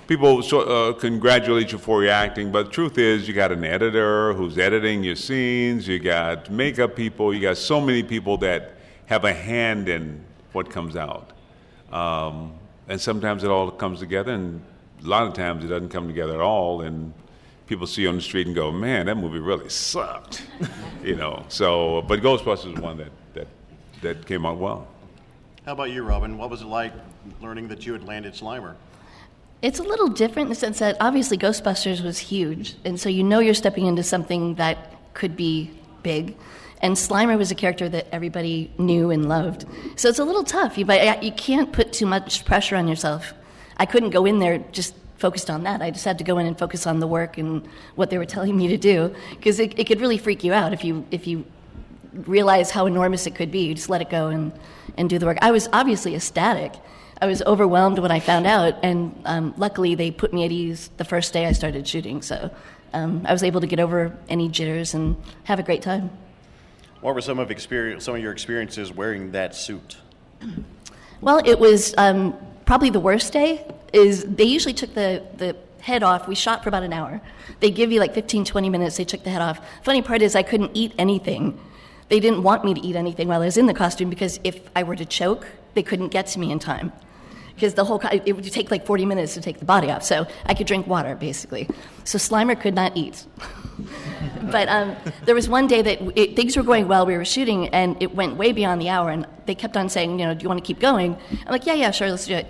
people 0.09 0.43
uh, 0.43 0.95
congratulate 0.95 1.71
you 1.71 1.79
for 1.79 2.03
your 2.03 2.13
acting, 2.13 2.51
but 2.51 2.65
the 2.65 2.73
truth 2.73 2.97
is, 2.99 3.29
you 3.29 3.35
got 3.35 3.53
an 3.53 3.63
editor 3.63 4.33
who's 4.33 4.59
editing 4.59 5.05
your 5.05 5.15
scenes, 5.15 5.87
you 5.87 5.99
got 5.99 6.51
makeup 6.51 6.97
people, 6.97 7.33
you 7.33 7.41
got 7.41 7.59
so 7.59 7.79
many 7.81 8.03
people 8.03 8.39
that 8.39 8.73
have 9.07 9.25
a 9.25 9.33
hand 9.33 9.89
in 9.89 10.25
what 10.53 10.71
comes 10.71 10.97
out. 10.97 11.33
Um, 11.93 12.55
and 12.89 12.99
sometimes 12.99 13.45
it 13.45 13.51
all 13.51 13.71
comes 13.71 14.01
together, 14.01 14.33
and 14.33 14.63
a 15.05 15.09
lot 15.09 15.27
of 15.27 15.35
times 15.35 15.65
it 15.65 15.69
doesn't 15.69 15.91
come 15.91 16.07
together 16.07 16.35
at 16.35 16.41
all, 16.41 16.83
and 16.83 17.13
people 17.67 17.87
see 17.87 18.03
you 18.03 18.09
on 18.09 18.17
the 18.17 18.23
street 18.23 18.47
and 18.47 18.55
go, 18.55 18.71
"Man, 18.71 19.07
that 19.07 19.17
movie 19.17 19.39
really 19.39 19.69
sucked," 19.69 20.47
you 21.03 21.17
know. 21.17 21.45
So, 21.49 22.03
but 22.03 22.21
Ghostbusters 22.21 22.75
is 22.75 22.81
one 22.81 22.99
that 22.99 23.13
that 23.35 23.49
that 24.03 24.27
came 24.27 24.47
out 24.47 24.59
well. 24.59 24.89
How 25.65 25.73
about 25.73 25.91
you, 25.91 26.03
Robin? 26.03 26.39
What 26.39 26.51
was 26.51 26.63
it 26.63 26.67
like 26.67 26.93
learning 27.41 27.69
that 27.69 27.85
you 27.87 27.93
had 27.93 28.05
landed 28.05 28.35
Slimer? 28.35 28.75
It's 29.61 29.81
a 29.81 29.83
little 29.83 30.09
different 30.09 30.47
in 30.47 30.51
the 30.51 30.55
sense 30.55 30.79
that 30.79 30.97
obviously 31.01 31.37
Ghostbusters 31.37 32.03
was 32.03 32.19
huge, 32.19 32.77
and 32.85 32.99
so 32.99 33.09
you 33.09 33.25
know 33.25 33.41
you're 33.41 33.55
stepping 33.55 33.87
into 33.87 34.03
something 34.03 34.55
that 34.55 34.95
could 35.15 35.37
be 35.37 35.71
big. 36.03 36.37
And 36.81 36.95
Slimer 36.95 37.37
was 37.37 37.51
a 37.51 37.57
character 37.57 37.89
that 37.89 38.07
everybody 38.13 38.71
knew 38.79 39.11
and 39.11 39.29
loved. 39.29 39.67
So 39.97 40.09
it's 40.09 40.21
a 40.21 40.25
little 40.25 40.45
tough. 40.45 40.79
You, 40.79 40.85
but 40.85 41.25
you 41.25 41.33
can't 41.33 41.73
put 41.73 41.93
too 41.93 42.07
much 42.07 42.45
pressure 42.45 42.77
on 42.77 42.87
yourself 42.87 43.35
I 43.79 43.87
couldn't 43.87 44.11
go 44.11 44.25
in 44.25 44.39
there 44.39 44.59
just 44.73 44.95
focused 45.19 45.51
on 45.51 45.65
that. 45.65 45.83
I 45.83 45.91
just 45.91 46.05
had 46.05 46.19
to 46.19 46.25
go 46.25 46.39
in 46.39 46.47
and 46.47 46.59
focus 46.59 46.87
on 46.87 47.01
the 47.01 47.07
work 47.07 47.39
and 47.39 47.67
what 47.97 48.11
they 48.11 48.19
were 48.19 48.25
telling 48.25 48.57
me 48.57 48.69
to 48.69 48.77
do 48.77 49.15
because 49.31 49.59
it, 49.59 49.79
it 49.79 49.85
could 49.85 50.01
really 50.01 50.19
freak 50.19 50.45
you 50.45 50.53
out 50.53 50.73
if 50.73 50.85
you 50.85 51.05
if 51.11 51.27
you 51.27 51.45
realize 52.13 52.71
how 52.71 52.87
enormous 52.87 53.27
it 53.27 53.35
could 53.35 53.51
be. 53.51 53.67
You 53.67 53.75
just 53.75 53.91
let 53.91 54.01
it 54.01 54.11
go 54.11 54.29
and 54.29 54.53
and 54.97 55.11
do 55.11 55.19
the 55.19 55.27
work. 55.27 55.39
I 55.43 55.51
was 55.51 55.69
obviously 55.73 56.15
ecstatic. 56.15 56.73
I 57.21 57.27
was 57.27 57.43
overwhelmed 57.43 57.99
when 57.99 58.13
I 58.13 58.21
found 58.21 58.47
out, 58.47 58.77
and 58.85 59.21
um, 59.25 59.55
luckily 59.57 59.97
they 59.97 60.13
put 60.13 60.33
me 60.33 60.45
at 60.45 60.53
ease 60.53 60.89
the 60.99 61.05
first 61.05 61.33
day 61.33 61.47
I 61.47 61.53
started 61.53 61.87
shooting. 61.87 62.23
So 62.23 62.51
um, 62.93 63.23
I 63.27 63.33
was 63.33 63.43
able 63.43 63.61
to 63.61 63.67
get 63.67 63.81
over 63.81 64.17
any 64.29 64.49
jitters 64.49 64.95
and 64.95 65.17
have 65.45 65.59
a 65.59 65.65
great 65.65 65.83
time. 65.83 66.11
What 67.01 67.15
were 67.15 67.21
some 67.21 67.39
of 67.39 67.51
experience, 67.51 68.05
some 68.05 68.15
of 68.15 68.21
your 68.21 68.33
experiences 68.33 68.93
wearing 68.93 69.33
that 69.33 69.55
suit? 69.55 69.99
Well, 71.21 71.41
it 71.45 71.59
was 71.59 71.95
um, 71.97 72.37
probably 72.69 72.91
the 72.91 73.01
worst 73.01 73.33
day 73.33 73.65
is 73.95 74.25
they 74.25 74.45
usually 74.45 74.75
took 74.75 74.93
the, 74.93 75.23
the 75.39 75.57
head 75.81 76.03
off. 76.03 76.29
We 76.29 76.35
shot 76.35 76.63
for 76.63 76.69
about 76.69 76.83
an 76.83 76.93
hour. 76.93 77.19
They 77.61 77.71
give 77.71 77.91
you 77.91 77.99
like 77.99 78.13
15, 78.13 78.45
20 78.45 78.69
minutes. 78.69 78.99
They 78.99 79.07
took 79.07 79.25
the 79.25 79.31
head 79.31 79.41
off. 79.41 79.59
Funny 79.83 80.03
part 80.03 80.21
is 80.21 80.37
I 80.37 80.43
couldn't 80.43 80.73
eat 80.75 80.93
anything. 80.99 81.59
They 82.11 82.21
didn't 82.21 82.43
want 82.43 82.67
me 82.67 82.75
to 82.75 82.81
eat 82.87 82.95
anything 82.95 83.27
while 83.27 83.41
I 83.41 83.47
was 83.47 83.57
in 83.57 83.69
the 83.69 83.73
costume 83.73 84.11
because 84.11 84.39
if 84.45 84.61
I 84.77 84.83
were 84.83 84.97
to 84.97 85.07
choke, 85.07 85.47
they 85.73 85.83
couldn't 85.83 86.09
get 86.09 86.27
to 86.27 86.39
me 86.39 86.53
in 86.53 86.59
time. 86.59 86.93
Because 87.55 87.73
the 87.73 87.87
whole 87.87 88.03
it 88.03 88.37
would 88.37 88.53
take 88.53 88.71
like 88.71 88.85
40 88.85 89.07
minutes 89.07 89.33
to 89.33 89.41
take 89.41 89.61
the 89.61 89.65
body 89.65 89.91
off. 89.91 90.03
So 90.03 90.27
I 90.45 90.53
could 90.53 90.67
drink 90.67 90.87
water 90.87 91.15
basically. 91.15 91.71
So 92.05 92.19
Slimer 92.19 92.61
could 92.61 92.75
not 92.75 92.95
eat. 92.99 93.25
but 94.51 94.69
um, 94.69 94.97
there 95.25 95.35
was 95.35 95.49
one 95.49 95.67
day 95.67 95.83
that 95.83 96.01
it, 96.19 96.37
things 96.37 96.57
were 96.57 96.63
going 96.63 96.89
well. 96.89 97.07
We 97.07 97.17
were 97.17 97.25
shooting, 97.25 97.69
and 97.69 98.01
it 98.03 98.15
went 98.15 98.37
way 98.37 98.53
beyond 98.53 98.81
the 98.81 98.89
hour. 98.89 99.11
And 99.11 99.27
they 99.47 99.55
kept 99.55 99.77
on 99.77 99.89
saying, 99.89 100.19
you 100.19 100.27
know, 100.27 100.35
do 100.35 100.43
you 100.43 100.49
want 100.49 100.63
to 100.63 100.67
keep 100.67 100.81
going? 100.81 101.17
I'm 101.31 101.53
like, 101.53 101.67
yeah, 101.67 101.75
yeah, 101.75 101.91
sure, 101.91 102.11
let's 102.11 102.27
do 102.27 102.35
it. 102.35 102.47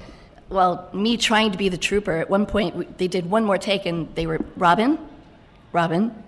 Well, 0.49 0.89
me 0.93 1.17
trying 1.17 1.53
to 1.53 1.59
be 1.59 1.69
the 1.69 1.77
trooper, 1.77 2.13
at 2.13 2.31
one 2.31 2.47
point 2.47 2.75
we, 2.75 2.87
they 2.97 3.09
did 3.09 3.31
one 3.31 3.45
more 3.45 3.59
take, 3.59 3.87
and 3.87 4.15
they 4.15 4.27
were 4.27 4.41
Robin, 4.57 4.99
Robin, 5.73 6.25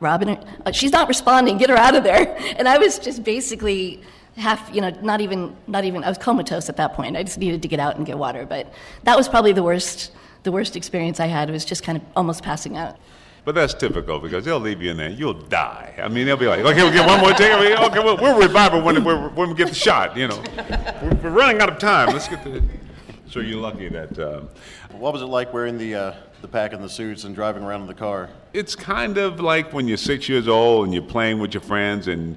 Robin. 0.00 0.30
Uh, 0.66 0.72
she's 0.72 0.92
not 0.92 1.08
responding. 1.08 1.56
Get 1.56 1.70
her 1.70 1.76
out 1.76 1.94
of 1.94 2.04
there. 2.04 2.36
And 2.58 2.68
I 2.68 2.78
was 2.78 2.98
just 2.98 3.24
basically 3.24 4.02
half, 4.36 4.72
you 4.74 4.80
know, 4.80 4.90
not 5.02 5.20
even, 5.20 5.56
not 5.66 5.84
even. 5.84 6.04
I 6.04 6.08
was 6.08 6.18
comatose 6.18 6.68
at 6.68 6.76
that 6.76 6.94
point. 6.94 7.16
I 7.16 7.22
just 7.22 7.38
needed 7.38 7.62
to 7.62 7.68
get 7.68 7.80
out 7.80 7.96
and 7.96 8.04
get 8.06 8.18
water. 8.18 8.44
But 8.46 8.72
that 9.04 9.16
was 9.16 9.28
probably 9.28 9.52
the 9.52 9.62
worst, 9.62 10.12
the 10.42 10.52
worst 10.52 10.76
experience 10.76 11.18
I 11.20 11.26
had. 11.26 11.48
It 11.48 11.52
was 11.52 11.64
just 11.64 11.82
kind 11.82 11.96
of 11.98 12.04
almost 12.14 12.42
passing 12.42 12.76
out. 12.76 12.96
But 13.44 13.56
that's 13.56 13.74
typical 13.74 14.20
because 14.20 14.44
they'll 14.44 14.60
leave 14.60 14.80
you 14.80 14.92
in 14.92 14.96
there. 14.96 15.10
You'll 15.10 15.34
die. 15.34 15.94
I 16.00 16.06
mean, 16.06 16.26
they'll 16.26 16.36
be 16.36 16.46
like, 16.46 16.60
okay, 16.60 16.82
we'll 16.82 16.92
get 16.92 17.06
one 17.06 17.20
more 17.20 17.32
take. 17.32 17.52
Okay, 17.52 17.98
we'll, 17.98 18.16
we'll 18.16 18.38
revive 18.38 18.70
her 18.70 18.80
when, 18.80 19.02
when 19.02 19.48
we 19.48 19.54
get 19.54 19.68
the 19.68 19.74
shot, 19.74 20.16
you 20.16 20.28
know. 20.28 20.40
We're, 21.02 21.14
we're 21.16 21.30
running 21.30 21.60
out 21.60 21.68
of 21.68 21.78
time. 21.78 22.08
Let's 22.08 22.28
get 22.28 22.44
the. 22.44 22.62
So 23.28 23.40
you're 23.40 23.60
lucky 23.60 23.88
that. 23.88 24.16
Uh, 24.16 24.42
what 24.92 25.12
was 25.12 25.22
it 25.22 25.26
like 25.26 25.52
wearing 25.52 25.76
the, 25.76 25.94
uh, 25.94 26.14
the 26.40 26.46
pack 26.46 26.72
and 26.72 26.84
the 26.84 26.88
suits 26.88 27.24
and 27.24 27.34
driving 27.34 27.64
around 27.64 27.80
in 27.80 27.86
the 27.88 27.94
car? 27.94 28.30
It's 28.52 28.76
kind 28.76 29.18
of 29.18 29.40
like 29.40 29.72
when 29.72 29.88
you're 29.88 29.96
six 29.96 30.28
years 30.28 30.46
old 30.46 30.84
and 30.84 30.94
you're 30.94 31.02
playing 31.02 31.40
with 31.40 31.52
your 31.52 31.62
friends. 31.62 32.06
And 32.06 32.36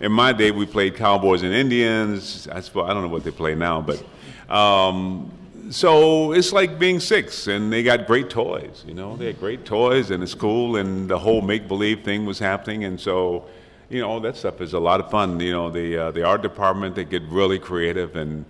in 0.00 0.12
my 0.12 0.32
day, 0.32 0.50
we 0.50 0.64
played 0.64 0.96
Cowboys 0.96 1.42
and 1.42 1.52
Indians. 1.52 2.48
I, 2.48 2.60
suppose, 2.60 2.88
I 2.88 2.94
don't 2.94 3.02
know 3.02 3.08
what 3.08 3.24
they 3.24 3.32
play 3.32 3.54
now, 3.54 3.82
but. 3.82 4.02
Um, 4.50 5.30
so 5.70 6.32
it's 6.32 6.52
like 6.52 6.78
being 6.78 7.00
six, 7.00 7.46
and 7.46 7.72
they 7.72 7.82
got 7.82 8.06
great 8.06 8.30
toys. 8.30 8.84
You 8.86 8.94
know, 8.94 9.16
they 9.16 9.26
had 9.26 9.38
great 9.38 9.64
toys, 9.64 10.10
and 10.10 10.22
it's 10.22 10.34
cool, 10.34 10.76
and 10.76 11.08
the 11.08 11.18
whole 11.18 11.42
make 11.42 11.68
believe 11.68 12.04
thing 12.04 12.24
was 12.26 12.38
happening, 12.38 12.84
and 12.84 12.98
so, 13.00 13.44
you 13.88 14.00
know, 14.00 14.08
all 14.08 14.20
that 14.20 14.36
stuff 14.36 14.60
is 14.60 14.72
a 14.72 14.78
lot 14.78 15.00
of 15.00 15.10
fun. 15.10 15.38
You 15.40 15.52
know, 15.52 15.70
the 15.70 15.96
uh, 15.96 16.10
the 16.10 16.24
art 16.24 16.42
department 16.42 16.94
they 16.94 17.04
get 17.04 17.22
really 17.24 17.58
creative, 17.58 18.16
and 18.16 18.44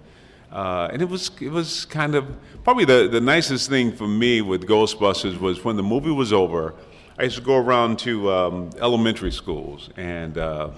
uh, 0.52 0.90
and 0.92 1.02
it 1.02 1.08
was 1.08 1.30
it 1.40 1.50
was 1.50 1.84
kind 1.86 2.14
of 2.14 2.26
probably 2.62 2.84
the 2.84 3.08
the 3.08 3.20
nicest 3.20 3.68
thing 3.68 3.92
for 3.92 4.08
me 4.08 4.40
with 4.40 4.66
Ghostbusters 4.66 5.40
was 5.40 5.64
when 5.64 5.76
the 5.76 5.82
movie 5.82 6.10
was 6.10 6.32
over. 6.32 6.74
I 7.18 7.24
used 7.24 7.36
to 7.36 7.42
go 7.42 7.56
around 7.56 7.98
to 8.00 8.30
um, 8.32 8.70
elementary 8.80 9.32
schools 9.32 9.90
and. 9.96 10.38
Uh, 10.38 10.70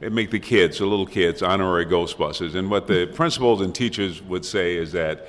make 0.00 0.30
the 0.30 0.40
kids, 0.40 0.78
the 0.78 0.84
little 0.84 1.06
kids, 1.06 1.40
honorary 1.40 1.86
Ghostbusters. 1.86 2.54
And 2.54 2.70
what 2.70 2.86
the 2.86 3.06
principals 3.06 3.62
and 3.62 3.74
teachers 3.74 4.20
would 4.20 4.44
say 4.44 4.76
is 4.76 4.92
that 4.92 5.28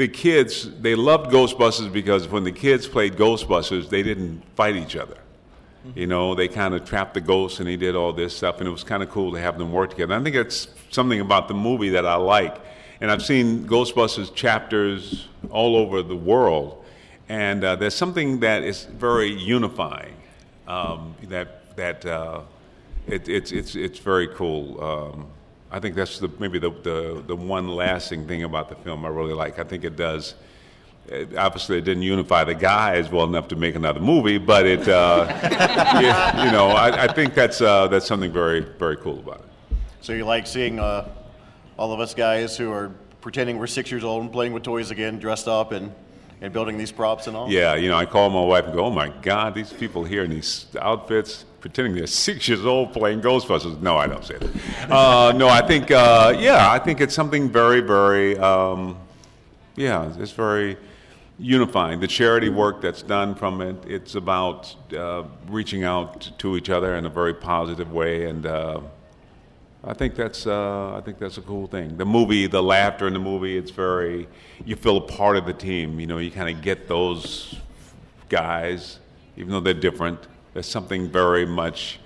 the 0.00 0.08
kids, 0.08 0.70
they 0.80 0.94
loved 0.94 1.30
Ghostbusters 1.30 1.92
because 1.92 2.26
when 2.26 2.42
the 2.42 2.52
kids 2.52 2.88
played 2.88 3.16
Ghostbusters, 3.16 3.90
they 3.90 4.02
didn't 4.02 4.42
fight 4.54 4.74
each 4.74 4.96
other. 4.96 5.18
You 5.94 6.06
know, 6.06 6.34
they 6.34 6.48
kind 6.48 6.74
of 6.74 6.84
trapped 6.84 7.14
the 7.14 7.20
ghosts 7.20 7.60
and 7.60 7.68
he 7.68 7.76
did 7.76 7.94
all 7.94 8.12
this 8.12 8.36
stuff, 8.36 8.58
and 8.58 8.68
it 8.68 8.70
was 8.70 8.84
kind 8.84 9.02
of 9.02 9.10
cool 9.10 9.32
to 9.32 9.40
have 9.40 9.58
them 9.58 9.72
work 9.72 9.90
together. 9.90 10.14
I 10.14 10.22
think 10.22 10.36
it's 10.36 10.68
something 10.90 11.20
about 11.20 11.48
the 11.48 11.54
movie 11.54 11.90
that 11.90 12.06
I 12.06 12.16
like. 12.16 12.56
And 13.00 13.10
I've 13.10 13.22
seen 13.22 13.66
Ghostbusters 13.66 14.34
chapters 14.34 15.28
all 15.50 15.76
over 15.76 16.02
the 16.02 16.16
world, 16.16 16.84
and 17.28 17.64
uh, 17.64 17.76
there's 17.76 17.94
something 17.94 18.40
that 18.40 18.62
is 18.62 18.84
very 18.84 19.32
unifying. 19.32 20.16
Um, 20.66 21.14
that 21.24 21.76
that 21.76 22.04
uh, 22.04 22.42
it, 23.06 23.26
it's 23.28 23.52
it's 23.52 23.74
it's 23.74 23.98
very 23.98 24.28
cool. 24.28 24.84
Um, 24.84 25.26
I 25.70 25.78
think 25.78 25.94
that's 25.94 26.18
the, 26.18 26.28
maybe 26.38 26.58
the, 26.58 26.70
the, 26.70 27.22
the 27.26 27.36
one 27.36 27.68
lasting 27.68 28.26
thing 28.26 28.42
about 28.42 28.68
the 28.68 28.74
film 28.76 29.04
I 29.04 29.08
really 29.08 29.34
like. 29.34 29.58
I 29.58 29.64
think 29.64 29.84
it 29.84 29.96
does. 29.96 30.34
It, 31.06 31.36
obviously, 31.36 31.78
it 31.78 31.84
didn't 31.84 32.02
unify 32.02 32.44
the 32.44 32.54
guys 32.54 33.10
well 33.10 33.24
enough 33.24 33.48
to 33.48 33.56
make 33.56 33.76
another 33.76 34.00
movie, 34.00 34.38
but 34.38 34.66
it, 34.66 34.88
uh, 34.88 35.26
you, 36.34 36.44
you, 36.44 36.50
know, 36.50 36.68
I, 36.68 37.04
I 37.04 37.12
think 37.12 37.34
that's 37.34 37.60
uh, 37.60 37.86
that's 37.88 38.06
something 38.06 38.32
very 38.32 38.60
very 38.60 38.96
cool 38.96 39.18
about 39.18 39.40
it. 39.40 39.76
So 40.00 40.12
you 40.12 40.24
like 40.24 40.46
seeing 40.46 40.78
uh, 40.78 41.08
all 41.78 41.92
of 41.92 42.00
us 42.00 42.14
guys 42.14 42.56
who 42.56 42.72
are 42.72 42.90
pretending 43.20 43.58
we're 43.58 43.66
six 43.66 43.90
years 43.90 44.04
old 44.04 44.22
and 44.22 44.32
playing 44.32 44.52
with 44.52 44.62
toys 44.62 44.90
again, 44.90 45.18
dressed 45.18 45.48
up 45.48 45.72
and 45.72 45.92
and 46.40 46.52
building 46.52 46.78
these 46.78 46.92
props 46.92 47.26
and 47.26 47.36
all? 47.36 47.50
Yeah, 47.50 47.74
you 47.74 47.88
know, 47.88 47.96
I 47.96 48.06
call 48.06 48.30
my 48.30 48.44
wife 48.44 48.64
and 48.64 48.74
go, 48.74 48.86
"Oh 48.86 48.90
my 48.90 49.08
God, 49.08 49.54
these 49.54 49.72
people 49.72 50.04
here 50.04 50.24
in 50.24 50.30
these 50.30 50.66
outfits." 50.80 51.44
pretending 51.60 51.94
they're 51.94 52.06
six 52.06 52.48
years 52.48 52.64
old 52.64 52.92
playing 52.92 53.20
Ghostbusters. 53.20 53.80
No, 53.80 53.96
I 53.96 54.06
don't 54.06 54.24
say 54.24 54.38
that. 54.38 54.50
Uh, 54.90 55.32
no, 55.36 55.48
I 55.48 55.64
think, 55.64 55.90
uh, 55.90 56.34
yeah, 56.36 56.70
I 56.70 56.78
think 56.78 57.00
it's 57.00 57.14
something 57.14 57.48
very, 57.48 57.80
very, 57.80 58.36
um, 58.38 58.96
yeah, 59.76 60.12
it's 60.18 60.32
very 60.32 60.76
unifying. 61.38 62.00
The 62.00 62.08
charity 62.08 62.48
work 62.48 62.80
that's 62.80 63.02
done 63.02 63.36
from 63.36 63.60
it, 63.60 63.76
it's 63.86 64.16
about 64.16 64.74
uh, 64.92 65.24
reaching 65.48 65.84
out 65.84 66.32
to 66.38 66.56
each 66.56 66.70
other 66.70 66.96
in 66.96 67.06
a 67.06 67.08
very 67.08 67.34
positive 67.34 67.92
way, 67.92 68.26
and 68.26 68.46
uh, 68.46 68.80
I 69.82 69.94
think 69.94 70.14
that's, 70.14 70.46
uh, 70.46 70.94
I 70.94 71.00
think 71.00 71.18
that's 71.18 71.38
a 71.38 71.42
cool 71.42 71.66
thing. 71.66 71.96
The 71.96 72.04
movie, 72.04 72.46
the 72.46 72.62
laughter 72.62 73.06
in 73.06 73.14
the 73.14 73.18
movie, 73.18 73.56
it's 73.56 73.70
very, 73.70 74.28
you 74.66 74.76
feel 74.76 74.98
a 74.98 75.00
part 75.00 75.38
of 75.38 75.46
the 75.46 75.54
team. 75.54 75.98
You 75.98 76.06
know, 76.06 76.18
you 76.18 76.30
kind 76.30 76.54
of 76.54 76.62
get 76.62 76.86
those 76.86 77.56
guys, 78.28 78.98
even 79.36 79.52
though 79.52 79.60
they're 79.60 79.72
different. 79.72 80.18
There's 80.52 80.66
something 80.66 81.08
very 81.08 81.46
much 81.46 81.98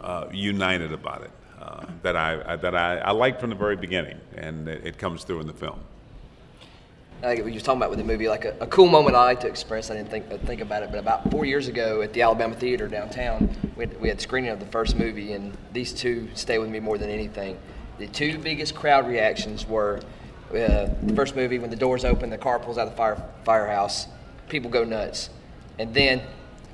uh, 0.00 0.26
united 0.32 0.92
about 0.92 1.22
it 1.22 1.30
uh, 1.60 1.86
that 2.02 2.16
I, 2.16 2.56
that 2.56 2.74
I, 2.74 2.98
I 2.98 3.12
liked 3.12 3.40
from 3.40 3.50
the 3.50 3.56
very 3.56 3.76
beginning, 3.76 4.18
and 4.36 4.68
it, 4.68 4.84
it 4.84 4.98
comes 4.98 5.22
through 5.22 5.40
in 5.40 5.46
the 5.46 5.52
film. 5.52 5.78
Like 7.22 7.44
we 7.44 7.52
were 7.52 7.58
talking 7.58 7.78
about 7.78 7.90
with 7.90 7.98
the 7.98 8.04
movie, 8.04 8.28
like 8.28 8.44
a, 8.44 8.54
a 8.60 8.66
cool 8.68 8.86
moment 8.86 9.16
I 9.16 9.24
like 9.24 9.40
to 9.40 9.48
express. 9.48 9.90
I 9.90 9.96
didn't 9.96 10.10
think 10.10 10.28
think 10.46 10.60
about 10.60 10.84
it, 10.84 10.90
but 10.90 11.00
about 11.00 11.30
four 11.30 11.44
years 11.44 11.66
ago 11.66 12.00
at 12.00 12.12
the 12.12 12.22
Alabama 12.22 12.54
Theater 12.54 12.86
downtown, 12.86 13.50
we 13.76 13.86
had, 13.86 14.00
we 14.00 14.08
had 14.08 14.20
screening 14.20 14.50
of 14.50 14.60
the 14.60 14.66
first 14.66 14.96
movie, 14.96 15.32
and 15.32 15.56
these 15.72 15.92
two 15.92 16.28
stay 16.34 16.58
with 16.58 16.70
me 16.70 16.78
more 16.78 16.96
than 16.96 17.10
anything. 17.10 17.58
The 17.98 18.06
two 18.06 18.38
biggest 18.38 18.76
crowd 18.76 19.08
reactions 19.08 19.66
were 19.66 20.00
uh, 20.50 20.88
the 21.02 21.14
first 21.16 21.34
movie 21.34 21.58
when 21.58 21.70
the 21.70 21.76
doors 21.76 22.04
open, 22.04 22.30
the 22.30 22.38
car 22.38 22.60
pulls 22.60 22.78
out 22.78 22.86
of 22.86 22.92
the 22.92 22.96
fire 22.96 23.22
firehouse, 23.44 24.06
people 24.48 24.70
go 24.70 24.84
nuts, 24.84 25.30
and 25.80 25.92
then 25.92 26.22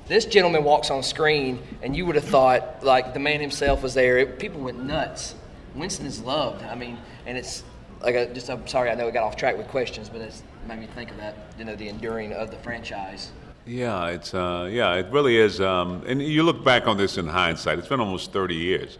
this 0.07 0.25
gentleman 0.25 0.63
walks 0.63 0.91
on 0.91 1.01
screen, 1.01 1.59
and 1.81 1.95
you 1.95 2.05
would 2.05 2.15
have 2.15 2.23
thought 2.23 2.83
like 2.83 3.15
the 3.15 3.19
man 3.19 3.41
himself 3.41 3.81
was 3.81 3.95
there. 3.95 4.19
It, 4.19 4.37
people 4.37 4.61
went 4.61 4.83
nuts. 4.83 5.33
Winston 5.73 6.05
is 6.05 6.21
loved. 6.21 6.63
I 6.63 6.75
mean, 6.75 6.99
and 7.25 7.35
it's 7.35 7.63
like 8.05 8.15
a, 8.15 8.33
just 8.33 8.49
I'm 8.49 8.65
sorry 8.67 8.89
I 8.91 8.95
know 8.95 9.07
we 9.07 9.11
got 9.11 9.23
off 9.23 9.35
track 9.35 9.57
with 9.57 9.67
questions, 9.67 10.07
but 10.07 10.21
it's 10.21 10.43
made 10.67 10.79
me 10.79 10.87
think 10.87 11.11
of 11.11 11.17
that. 11.17 11.35
You 11.57 11.65
know, 11.65 11.75
the 11.75 11.89
enduring 11.89 12.31
of 12.33 12.51
the 12.51 12.57
franchise. 12.57 13.31
Yeah, 13.65 14.09
it's 14.09 14.33
uh, 14.33 14.69
yeah, 14.71 14.93
it 14.93 15.07
really 15.11 15.37
is. 15.37 15.59
Um, 15.59 16.03
and 16.05 16.21
you 16.21 16.43
look 16.43 16.63
back 16.63 16.87
on 16.87 16.97
this 16.97 17.17
in 17.17 17.27
hindsight; 17.27 17.79
it's 17.79 17.87
been 17.87 17.99
almost 17.99 18.31
30 18.31 18.55
years. 18.55 18.99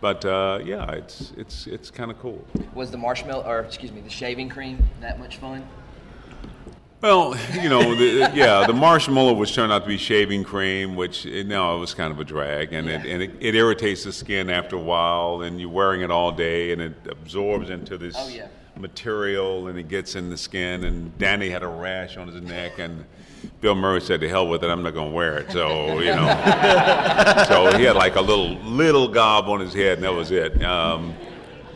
But 0.00 0.24
uh, 0.24 0.60
yeah, 0.64 0.90
it's 0.92 1.32
it's 1.36 1.66
it's 1.68 1.90
kind 1.90 2.10
of 2.10 2.18
cool. 2.18 2.44
Was 2.74 2.90
the 2.90 2.98
marshmallow, 2.98 3.46
or 3.46 3.60
excuse 3.60 3.92
me, 3.92 4.00
the 4.00 4.10
shaving 4.10 4.48
cream 4.48 4.82
that 5.00 5.18
much 5.20 5.36
fun? 5.36 5.66
Well, 7.00 7.34
you 7.62 7.70
know, 7.70 7.94
the, 7.94 8.30
yeah, 8.34 8.66
the 8.66 8.74
marshmallow 8.74 9.32
was 9.32 9.54
turned 9.54 9.72
out 9.72 9.82
to 9.84 9.88
be 9.88 9.96
shaving 9.96 10.44
cream, 10.44 10.96
which 10.96 11.24
you 11.24 11.44
know, 11.44 11.76
it 11.76 11.80
was 11.80 11.94
kind 11.94 12.12
of 12.12 12.20
a 12.20 12.24
drag, 12.24 12.74
and 12.74 12.88
it 12.90 13.06
and 13.06 13.22
it, 13.22 13.30
it 13.40 13.54
irritates 13.54 14.04
the 14.04 14.12
skin 14.12 14.50
after 14.50 14.76
a 14.76 14.80
while, 14.80 15.40
and 15.42 15.58
you're 15.58 15.70
wearing 15.70 16.02
it 16.02 16.10
all 16.10 16.30
day, 16.30 16.72
and 16.72 16.82
it 16.82 16.94
absorbs 17.08 17.70
into 17.70 17.96
this 17.96 18.14
Oh, 18.18 18.28
yeah. 18.28 18.48
material, 18.76 19.68
and 19.68 19.78
it 19.78 19.88
gets 19.88 20.14
in 20.14 20.28
the 20.28 20.36
skin. 20.36 20.84
And 20.84 21.16
Danny 21.16 21.48
had 21.48 21.62
a 21.62 21.68
rash 21.68 22.18
on 22.18 22.28
his 22.28 22.42
neck, 22.42 22.78
and 22.78 23.06
Bill 23.62 23.74
Murray 23.74 24.02
said, 24.02 24.20
"To 24.20 24.28
hell 24.28 24.46
with 24.46 24.62
it, 24.62 24.68
I'm 24.68 24.82
not 24.82 24.92
going 24.92 25.08
to 25.08 25.14
wear 25.16 25.38
it." 25.38 25.50
So 25.52 26.00
you 26.00 26.14
know, 26.14 26.26
so 27.48 27.78
he 27.78 27.84
had 27.84 27.96
like 27.96 28.16
a 28.16 28.20
little 28.20 28.56
little 28.56 29.08
gob 29.08 29.48
on 29.48 29.60
his 29.60 29.72
head, 29.72 29.94
and 29.94 30.04
that 30.04 30.12
was 30.12 30.30
it. 30.32 30.62
Um, 30.62 31.14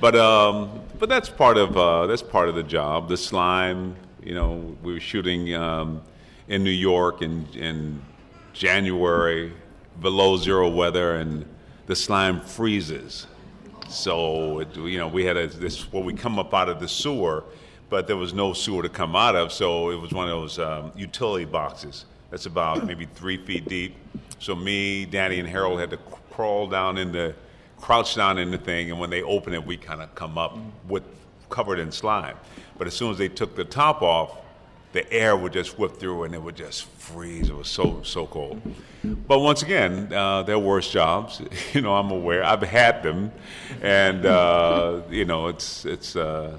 but 0.02 0.16
um, 0.16 0.82
but 0.98 1.08
that's 1.08 1.30
part 1.30 1.56
of 1.56 1.78
uh, 1.78 2.06
that's 2.08 2.20
part 2.22 2.50
of 2.50 2.54
the 2.56 2.62
job. 2.62 3.08
The 3.08 3.16
slime, 3.16 3.96
you 4.24 4.34
know, 4.34 4.76
we 4.82 4.94
were 4.94 5.00
shooting 5.00 5.54
um, 5.54 6.02
in 6.48 6.64
New 6.64 6.70
York 6.70 7.22
in 7.22 7.46
in 7.54 8.02
January, 8.52 9.52
below 10.00 10.36
zero 10.36 10.68
weather, 10.68 11.16
and 11.16 11.44
the 11.86 11.94
slime 11.94 12.40
freezes. 12.40 13.26
So 13.88 14.60
it, 14.60 14.74
you 14.76 14.98
know, 14.98 15.08
we 15.08 15.24
had 15.24 15.36
a, 15.36 15.46
this 15.46 15.92
where 15.92 16.02
we 16.02 16.14
come 16.14 16.38
up 16.38 16.54
out 16.54 16.68
of 16.68 16.80
the 16.80 16.88
sewer, 16.88 17.44
but 17.90 18.06
there 18.06 18.16
was 18.16 18.32
no 18.32 18.52
sewer 18.52 18.82
to 18.82 18.88
come 18.88 19.14
out 19.14 19.36
of. 19.36 19.52
So 19.52 19.90
it 19.90 20.00
was 20.00 20.12
one 20.12 20.28
of 20.28 20.30
those 20.30 20.58
um, 20.58 20.92
utility 20.96 21.44
boxes 21.44 22.06
that's 22.30 22.46
about 22.46 22.86
maybe 22.86 23.06
three 23.06 23.36
feet 23.36 23.68
deep. 23.68 23.96
So 24.38 24.54
me, 24.54 25.04
Danny, 25.04 25.38
and 25.38 25.48
Harold 25.48 25.80
had 25.80 25.90
to 25.90 25.98
crawl 26.30 26.66
down 26.66 26.96
in 26.98 27.12
the, 27.12 27.34
crouch 27.78 28.14
down 28.14 28.38
in 28.38 28.50
the 28.50 28.58
thing, 28.58 28.90
and 28.90 28.98
when 28.98 29.10
they 29.10 29.22
open 29.22 29.52
it, 29.52 29.64
we 29.64 29.76
kind 29.76 30.00
of 30.00 30.14
come 30.14 30.38
up 30.38 30.56
with 30.88 31.02
covered 31.50 31.78
in 31.78 31.92
slime. 31.92 32.36
But 32.78 32.86
as 32.86 32.94
soon 32.94 33.10
as 33.10 33.18
they 33.18 33.28
took 33.28 33.54
the 33.54 33.64
top 33.64 34.02
off, 34.02 34.38
the 34.92 35.10
air 35.12 35.36
would 35.36 35.52
just 35.52 35.78
whip 35.78 35.96
through 35.96 36.22
and 36.22 36.34
it 36.34 36.42
would 36.42 36.56
just 36.56 36.84
freeze. 36.84 37.50
It 37.50 37.56
was 37.56 37.68
so 37.68 38.00
so 38.04 38.26
cold. 38.26 38.60
But 39.02 39.40
once 39.40 39.62
again, 39.62 40.12
uh, 40.12 40.44
there 40.44 40.56
are 40.56 40.58
worse 40.58 40.90
jobs. 40.90 41.42
You 41.72 41.80
know, 41.80 41.94
I'm 41.94 42.10
aware. 42.10 42.44
I've 42.44 42.62
had 42.62 43.02
them, 43.02 43.32
and 43.82 44.24
uh, 44.24 45.02
you 45.10 45.24
know, 45.24 45.48
it's 45.48 45.84
it's. 45.84 46.16
Uh, 46.16 46.58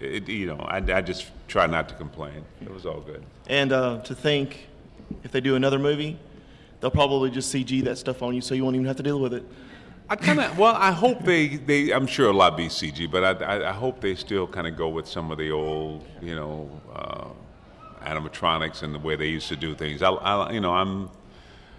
it, 0.00 0.28
you 0.28 0.46
know, 0.46 0.56
I, 0.60 0.78
I 0.78 1.02
just 1.02 1.26
try 1.46 1.66
not 1.66 1.88
to 1.90 1.94
complain. 1.94 2.44
It 2.62 2.72
was 2.72 2.86
all 2.86 3.00
good. 3.00 3.22
And 3.48 3.72
uh, 3.72 4.00
to 4.02 4.14
think, 4.14 4.68
if 5.22 5.30
they 5.30 5.40
do 5.40 5.56
another 5.56 5.78
movie, 5.78 6.18
they'll 6.80 6.90
probably 6.90 7.30
just 7.30 7.54
CG 7.54 7.84
that 7.84 7.98
stuff 7.98 8.22
on 8.22 8.34
you, 8.34 8.40
so 8.40 8.54
you 8.54 8.64
won't 8.64 8.76
even 8.76 8.86
have 8.86 8.96
to 8.96 9.02
deal 9.02 9.20
with 9.20 9.34
it. 9.34 9.44
I 10.10 10.16
kind 10.16 10.40
of 10.40 10.58
well, 10.58 10.74
I 10.74 10.90
hope 10.90 11.22
they, 11.22 11.46
they 11.56 11.92
I'm 11.92 12.08
sure 12.08 12.28
a 12.30 12.32
lot 12.32 12.56
be 12.56 12.66
CG, 12.66 13.08
but 13.08 13.22
I, 13.42 13.44
I, 13.44 13.68
I 13.70 13.72
hope 13.72 14.00
they 14.00 14.16
still 14.16 14.48
kind 14.48 14.66
of 14.66 14.76
go 14.76 14.88
with 14.88 15.06
some 15.06 15.30
of 15.30 15.38
the 15.38 15.52
old, 15.52 16.04
you 16.20 16.34
know, 16.34 16.68
uh, 16.92 17.28
animatronics 18.04 18.82
and 18.82 18.92
the 18.92 18.98
way 18.98 19.14
they 19.14 19.28
used 19.28 19.46
to 19.50 19.56
do 19.56 19.72
things. 19.76 20.02
I, 20.02 20.10
I 20.10 20.50
you 20.50 20.60
know, 20.60 20.74
I'm, 20.74 21.08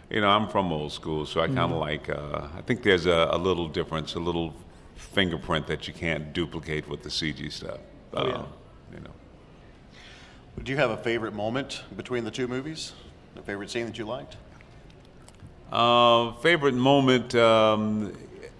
you 0.09 0.21
know, 0.21 0.29
I'm 0.29 0.47
from 0.47 0.71
old 0.71 0.93
school, 0.93 1.25
so 1.25 1.41
I 1.41 1.47
kind 1.47 1.59
of 1.59 1.71
Mhm. 1.71 1.79
like. 1.81 2.09
Uh, 2.09 2.47
I 2.57 2.61
think 2.61 2.83
there's 2.83 3.05
a, 3.05 3.27
a 3.31 3.37
little 3.37 3.67
difference, 3.67 4.15
a 4.15 4.19
little 4.19 4.53
fingerprint 4.95 5.67
that 5.67 5.87
you 5.89 5.93
can't 5.93 6.31
duplicate 6.31 6.87
with 6.87 7.03
the 7.03 7.09
CG 7.09 7.51
stuff. 7.51 7.79
Oh, 8.13 8.27
yeah. 8.27 8.33
Uh, 8.35 8.45
you 8.93 8.99
know. 9.01 9.11
Do 10.63 10.71
you 10.71 10.77
have 10.77 10.91
a 10.91 10.97
favorite 10.97 11.33
moment 11.33 11.83
between 11.97 12.23
the 12.23 12.31
two 12.31 12.47
movies? 12.47 12.93
A 13.35 13.41
favorite 13.41 13.69
scene 13.69 13.87
that 13.87 13.97
you 13.97 14.05
liked? 14.05 14.37
Uh, 15.71 16.33
favorite 16.41 16.73
moment? 16.75 17.33
Um, 17.35 18.13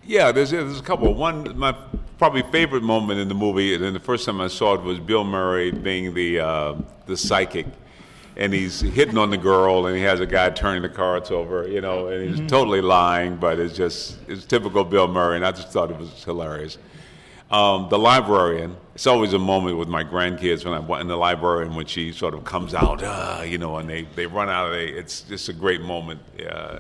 yeah, 0.06 0.32
there's 0.32 0.52
there's 0.52 0.80
a 0.80 0.84
couple. 0.84 1.14
One, 1.14 1.58
my 1.58 1.76
probably 2.18 2.44
favorite 2.44 2.84
moment 2.84 3.20
in 3.20 3.28
the 3.28 3.34
movie, 3.36 3.76
and 3.76 3.96
the 3.96 4.00
first 4.00 4.26
time 4.26 4.40
I 4.40 4.48
saw 4.48 4.76
it 4.76 4.82
was 4.82 5.00
Bill 5.00 5.24
Murray 5.24 5.72
being 5.72 6.14
the 6.14 6.40
uh, 6.40 6.76
the 7.08 7.18
psychic, 7.18 7.66
and 8.38 8.54
he's 8.54 8.80
hitting 8.80 9.18
on 9.18 9.30
the 9.30 9.38
girl, 9.38 9.88
and 9.88 9.96
he 9.98 10.04
has 10.04 10.20
a 10.22 10.26
guy 10.26 10.50
turning 10.52 10.82
the 10.84 10.90
cards 10.90 11.32
over, 11.32 11.68
you 11.68 11.82
know, 11.82 12.08
and 12.08 12.30
he's 12.30 12.40
Mhm. 12.40 12.48
totally 12.48 12.82
lying, 12.82 13.36
but 13.36 13.60
it's 13.60 13.76
just 13.76 14.18
it's 14.30 14.46
typical 14.46 14.84
Bill 14.86 15.08
Murray, 15.08 15.36
and 15.36 15.46
I 15.46 15.52
just 15.52 15.70
thought 15.70 15.92
it 15.92 15.98
was 16.00 16.24
hilarious. 16.24 16.78
Um, 17.52 17.90
the 17.90 18.00
librarian. 18.00 18.78
It's 18.96 19.08
always 19.08 19.34
a 19.34 19.40
moment 19.40 19.78
with 19.78 19.90
my 19.90 20.06
grandkids 20.06 20.64
when 20.64 20.74
I'm 20.74 20.90
in 21.02 21.08
the 21.08 21.18
library 21.18 21.66
and 21.66 21.76
when 21.76 21.86
she 21.86 22.14
sort 22.14 22.34
of 22.34 22.46
comes 22.46 22.74
out, 22.74 23.04
uh, 23.04 23.44
you 23.46 23.58
know, 23.58 23.78
and 23.78 23.90
they, 23.90 24.04
they 24.16 24.26
run 24.26 24.50
out 24.50 24.68
of 24.68 24.74
it. 24.74 24.96
It's 24.96 25.22
just 25.22 25.50
a 25.50 25.54
great 25.54 25.82
moment 25.82 26.22
uh, 26.50 26.80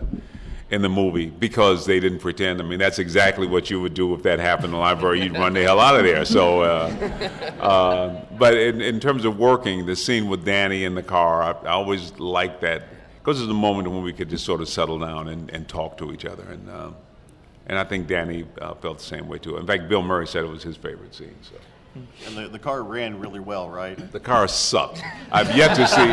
in 0.69 0.81
the 0.81 0.87
movie 0.87 1.29
because 1.29 1.85
they 1.85 1.99
didn't 1.99 2.19
pretend. 2.19 2.61
I 2.61 2.63
mean, 2.63 2.79
that's 2.79 2.99
exactly 2.99 3.47
what 3.47 3.69
you 3.69 3.81
would 3.81 3.93
do 3.93 4.13
if 4.13 4.23
that 4.23 4.39
happened 4.39 4.67
in 4.67 4.71
the 4.71 4.77
library. 4.77 5.21
You'd 5.21 5.33
run 5.33 5.53
the 5.53 5.61
hell 5.61 5.79
out 5.79 5.97
of 5.97 6.03
there. 6.05 6.23
So, 6.23 6.61
uh, 6.61 7.19
uh, 7.59 8.25
but 8.37 8.53
in, 8.53 8.79
in 8.79 9.01
terms 9.01 9.25
of 9.25 9.37
working, 9.37 9.85
the 9.85 9.95
scene 9.95 10.29
with 10.29 10.45
Danny 10.45 10.85
in 10.85 10.95
the 10.95 11.03
car, 11.03 11.43
I, 11.43 11.51
I 11.67 11.71
always 11.71 12.17
liked 12.17 12.61
that 12.61 12.83
because 13.19 13.41
it's 13.41 13.51
a 13.51 13.53
moment 13.53 13.89
when 13.89 14.03
we 14.03 14.13
could 14.13 14.29
just 14.29 14.45
sort 14.45 14.61
of 14.61 14.69
settle 14.69 14.99
down 14.99 15.27
and, 15.27 15.49
and 15.49 15.67
talk 15.67 15.97
to 15.97 16.13
each 16.13 16.23
other. 16.23 16.43
And 16.43 16.69
uh, 16.69 16.91
and 17.67 17.77
I 17.77 17.83
think 17.83 18.07
Danny 18.07 18.45
uh, 18.59 18.73
felt 18.75 18.99
the 18.99 19.03
same 19.03 19.27
way 19.27 19.37
too. 19.37 19.57
In 19.57 19.65
fact, 19.67 19.87
Bill 19.89 20.01
Murray 20.01 20.27
said 20.27 20.43
it 20.43 20.49
was 20.49 20.63
his 20.63 20.77
favorite 20.77 21.13
scene. 21.15 21.35
So. 21.41 21.55
And 22.25 22.37
the, 22.37 22.47
the 22.47 22.59
car 22.59 22.83
ran 22.83 23.19
really 23.19 23.41
well, 23.41 23.69
right? 23.69 23.97
The 24.13 24.19
car 24.19 24.47
sucked. 24.47 25.03
I've 25.29 25.53
yet 25.57 25.75
to 25.75 25.85
see, 25.85 26.09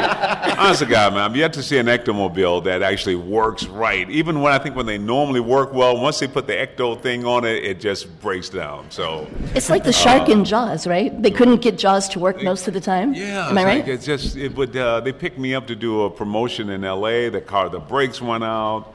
honest 0.59 0.81
to 0.81 0.87
God, 0.87 1.13
man, 1.15 1.23
I've 1.23 1.37
yet 1.37 1.53
to 1.53 1.63
see 1.63 1.79
an 1.79 1.87
ectomobile 1.87 2.65
that 2.65 2.83
actually 2.83 3.15
works 3.15 3.67
right. 3.67 4.11
Even 4.11 4.41
when 4.41 4.53
I 4.53 4.59
think 4.59 4.75
when 4.75 4.87
they 4.87 4.99
normally 4.99 5.39
work 5.39 5.73
well, 5.73 5.97
once 6.01 6.19
they 6.19 6.27
put 6.27 6.49
the 6.49 6.55
ecto 6.55 7.01
thing 7.01 7.25
on 7.25 7.45
it, 7.45 7.63
it 7.65 7.79
just 7.79 8.21
breaks 8.21 8.49
down. 8.49 8.91
So 8.91 9.29
It's 9.55 9.71
like 9.71 9.85
the 9.85 9.93
shark 9.93 10.29
uh, 10.29 10.33
in 10.33 10.45
Jaws, 10.45 10.85
right? 10.85 11.23
They 11.23 11.31
couldn't 11.31 11.61
get 11.63 11.79
Jaws 11.79 12.09
to 12.11 12.19
work 12.19 12.43
most 12.43 12.67
of 12.67 12.75
the 12.75 12.81
time. 12.81 13.15
Yeah, 13.15 13.49
Am 13.49 13.57
I 13.57 13.61
it's 13.61 13.67
right? 13.67 13.79
like 13.79 13.89
it's 13.89 14.05
just 14.07 14.37
it 14.37 14.57
would. 14.57 14.77
Uh, 14.77 14.99
they 15.01 15.13
picked 15.13 15.39
me 15.39 15.55
up 15.55 15.69
to 15.69 15.77
do 15.77 16.03
a 16.03 16.11
promotion 16.11 16.71
in 16.71 16.83
L.A. 16.83 17.29
The 17.29 17.41
car, 17.41 17.69
the 17.69 17.79
brakes 17.79 18.21
went 18.21 18.43
out. 18.43 18.95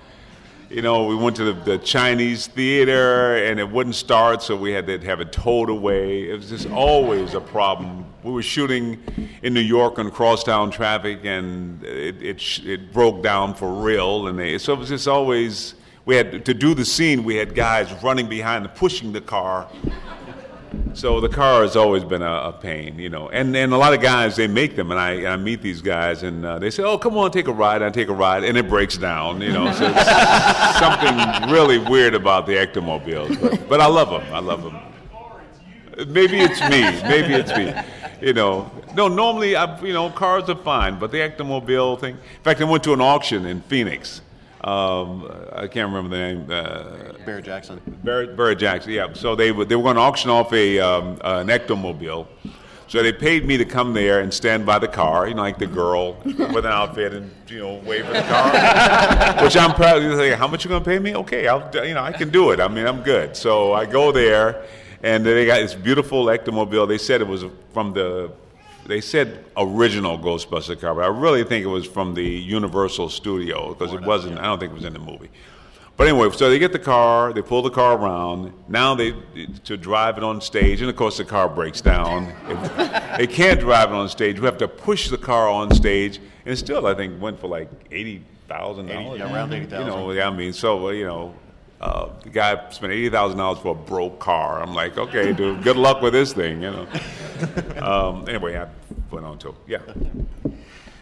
You 0.74 0.82
know, 0.82 1.06
we 1.06 1.16
went 1.16 1.36
to 1.36 1.54
the, 1.54 1.54
the 1.54 1.78
Chinese 1.78 2.48
theater 2.48 3.36
and 3.46 3.60
it 3.60 3.70
wouldn't 3.70 3.94
start, 3.94 4.42
so 4.42 4.56
we 4.56 4.72
had 4.72 4.88
to 4.88 4.98
have 5.02 5.22
it 5.22 5.32
towed 5.32 5.70
away. 5.70 6.28
It 6.28 6.34
was 6.34 6.50
just 6.50 6.68
always 6.68 7.36
a 7.36 7.40
problem. 7.40 8.08
We 8.24 8.32
were 8.32 8.42
shooting 8.42 8.98
in 9.44 9.54
New 9.54 9.62
York 9.62 10.00
on 10.00 10.10
crosstown 10.10 10.72
traffic, 10.72 11.26
and 11.26 11.84
it 11.84 12.20
it, 12.24 12.66
it 12.66 12.92
broke 12.92 13.22
down 13.22 13.54
for 13.54 13.72
real. 13.72 14.26
And 14.26 14.40
they, 14.40 14.58
so 14.58 14.74
it 14.74 14.80
was 14.80 14.90
just 14.90 15.08
always 15.08 15.76
we 16.06 16.16
had 16.16 16.44
to 16.44 16.54
do 16.56 16.74
the 16.74 16.86
scene. 16.86 17.24
We 17.24 17.36
had 17.36 17.54
guys 17.54 17.94
running 18.02 18.28
behind 18.28 18.68
pushing 18.74 19.14
the 19.14 19.22
car 19.22 19.70
so 20.94 21.20
the 21.20 21.30
car 21.30 21.62
has 21.64 21.76
always 21.76 22.04
been 22.04 22.22
a, 22.22 22.50
a 22.50 22.54
pain, 22.54 23.00
you 23.00 23.10
know. 23.10 23.30
And 23.30 23.56
and 23.56 23.74
a 23.74 23.78
lot 23.78 23.94
of 23.94 24.02
guys 24.02 24.36
they 24.36 24.48
make 24.48 24.76
them, 24.76 24.92
and 24.92 25.00
I, 25.00 25.34
I 25.34 25.36
meet 25.38 25.62
these 25.62 25.82
guys, 25.82 26.24
and 26.24 26.46
uh, 26.46 26.60
they 26.60 26.70
say, 26.70 26.84
"Oh, 26.84 26.98
come 26.98 27.18
on, 27.18 27.32
take 27.32 27.48
a 27.48 27.54
ride." 27.54 27.82
I 27.82 27.90
take 27.90 28.10
a 28.10 28.14
ride, 28.14 28.44
and 28.44 28.58
it 28.58 28.70
breaks 28.70 28.98
down, 28.98 29.42
you 29.42 29.52
know. 29.52 29.72
So 29.74 29.86
it's 29.94 30.80
something 30.80 31.52
really 31.52 31.78
weird 31.78 32.14
about 32.14 32.46
the 32.46 32.54
ectomobiles, 32.54 33.40
but, 33.42 33.68
but 33.68 33.82
I 33.82 33.88
love 33.88 34.10
them. 34.10 34.34
I 34.34 34.40
love 34.40 34.64
them. 34.64 34.80
Maybe 36.08 36.40
it's 36.40 36.60
me. 36.62 36.82
Maybe 37.08 37.34
it's 37.34 37.56
me. 37.56 37.74
You 38.26 38.34
know, 38.34 38.72
no. 38.96 39.08
Normally, 39.08 39.56
I, 39.56 39.80
you 39.82 39.94
know, 39.94 40.10
cars 40.10 40.50
are 40.50 40.56
fine, 40.56 41.00
but 41.00 41.12
the 41.12 41.18
ectomobile 41.18 42.00
thing. 42.00 42.16
In 42.16 42.44
fact, 42.44 42.62
I 42.62 42.64
went 42.66 42.84
to 42.84 42.94
an 42.94 43.02
auction 43.02 43.46
in 43.46 43.62
Phoenix. 43.62 44.22
Um, 44.64 45.30
I 45.52 45.68
can't 45.68 45.92
remember 45.92 46.10
the 46.10 46.18
name. 46.18 46.50
Uh, 46.50 47.14
Barrett 47.26 47.46
Jackson. 47.46 47.82
Barrett, 48.04 48.38
Barrett 48.38 48.60
Jackson, 48.60 48.94
yeah. 48.94 49.12
So 49.14 49.36
they 49.36 49.52
were, 49.52 49.66
they 49.66 49.76
were 49.76 49.84
going 49.84 49.98
to 49.98 50.02
auction 50.02 50.30
off 50.30 50.54
a 50.54 50.80
um, 50.80 51.20
uh, 51.22 51.44
an 51.46 51.48
ectomobile. 51.48 52.28
So 52.88 53.02
they 53.02 53.12
paid 53.12 53.46
me 53.46 53.58
to 53.58 53.66
come 53.66 53.94
there 53.94 54.20
and 54.20 54.32
stand 54.34 54.66
by 54.66 54.78
the 54.78 54.88
car, 54.88 55.28
you 55.28 55.34
know, 55.34 55.42
like 55.42 55.58
the 55.58 55.66
girl 55.66 56.14
with 56.24 56.58
an 56.58 56.68
outfit 56.68 57.14
and 57.14 57.32
you 57.48 57.60
know 57.60 57.76
wave 57.86 58.06
at 58.06 58.14
the 58.14 59.34
car, 59.34 59.44
which 59.44 59.58
I'm 59.58 59.74
proud. 59.74 60.04
Like, 60.04 60.34
how 60.34 60.48
much 60.48 60.64
you 60.64 60.70
gonna 60.70 60.86
pay 60.86 61.00
me? 61.00 61.16
Okay, 61.16 61.48
I'll 61.48 61.70
you 61.86 61.96
know 61.96 62.04
I 62.04 62.12
can 62.12 62.30
do 62.30 62.52
it. 62.52 62.60
I 62.60 62.68
mean 62.68 62.86
I'm 62.86 63.02
good. 63.02 63.36
So 63.36 63.74
I 63.74 63.86
go 63.86 64.12
there, 64.12 64.64
and 65.02 65.26
they 65.26 65.46
got 65.46 65.62
this 65.62 65.74
beautiful 65.74 66.26
Ectomobile. 66.26 66.88
They 66.88 67.00
said 67.00 67.22
it 67.22 67.28
was 67.28 67.46
from 67.74 67.94
the 67.94 68.32
they 68.88 69.02
said 69.02 69.46
original 69.58 70.18
Ghostbuster 70.18 70.80
car, 70.80 70.96
but 70.96 71.04
I 71.04 71.08
really 71.08 71.44
think 71.44 71.64
it 71.64 71.70
was 71.70 71.86
from 71.86 72.14
the 72.14 72.24
Universal 72.24 73.10
Studio 73.10 73.74
because 73.74 73.94
it 73.94 74.02
wasn't. 74.02 74.38
I 74.40 74.44
don't 74.44 74.60
think 74.60 74.72
it 74.72 74.76
was 74.76 74.86
in 74.86 74.94
the 74.94 75.00
movie. 75.00 75.30
But 75.96 76.08
anyway, 76.08 76.30
so 76.32 76.50
they 76.50 76.58
get 76.58 76.72
the 76.74 76.80
car, 76.80 77.34
they 77.34 77.44
pull 77.44 77.62
the 77.62 77.70
car 77.70 77.96
around. 77.98 78.52
Now 78.68 78.96
they 78.96 79.14
to 79.66 79.78
drive 79.78 80.18
it 80.18 80.24
on 80.24 80.42
stage, 80.42 80.82
and 80.82 80.90
of 80.90 80.96
course 80.96 81.18
the 81.18 81.26
car 81.26 81.48
breaks 81.48 81.82
down. 81.82 82.34
they 83.18 83.28
can't 83.28 83.60
drive 83.60 83.90
it 83.92 83.96
on 83.96 84.10
stage. 84.10 84.40
We 84.40 84.46
have 84.46 84.58
to 84.58 84.68
push 84.68 85.10
the 85.10 85.20
car 85.20 85.48
on 85.48 85.72
stage, 85.74 86.18
and 86.18 86.54
it 86.54 86.58
still 86.58 86.88
I 86.88 86.96
think 86.96 87.22
went 87.22 87.40
for 87.40 87.48
like 87.48 87.70
eighty 87.92 88.24
thousand 88.48 88.88
dollars. 88.88 89.20
yeah, 89.20 89.34
around 89.34 89.52
You 89.52 89.58
80,000. 89.60 89.88
know, 89.88 90.12
yeah, 90.12 90.28
I 90.28 90.32
mean, 90.36 90.52
so 90.54 90.88
uh, 90.88 90.92
you 90.92 91.06
know. 91.06 91.36
Uh, 91.84 92.08
the 92.22 92.30
guy 92.30 92.70
spent 92.70 92.94
eighty 92.94 93.10
thousand 93.10 93.38
dollars 93.38 93.60
for 93.60 93.74
a 93.74 93.76
broke 93.76 94.18
car. 94.18 94.64
I'm 94.64 94.74
like, 94.74 94.98
okay, 94.98 95.34
dude, 95.34 95.64
good 95.64 95.76
luck 95.76 96.02
with 96.02 96.14
this 96.14 96.32
thing, 96.32 96.62
you 96.62 96.72
know. 96.72 96.88
um, 97.82 98.26
anyway, 98.30 98.56
I 98.56 98.70
went 99.12 99.26
on 99.26 99.38
to 99.40 99.54
yeah. 99.68 99.80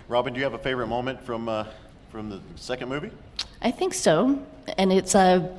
Robin, 0.07 0.33
do 0.33 0.39
you 0.39 0.43
have 0.43 0.55
a 0.55 0.57
favorite 0.57 0.87
moment 0.87 1.23
from 1.23 1.47
uh, 1.47 1.65
from 2.09 2.31
the 2.31 2.41
second 2.55 2.89
movie? 2.89 3.11
I 3.61 3.69
think 3.69 3.93
so. 3.93 4.43
And 4.79 4.91
it's 4.91 5.13
uh, 5.13 5.55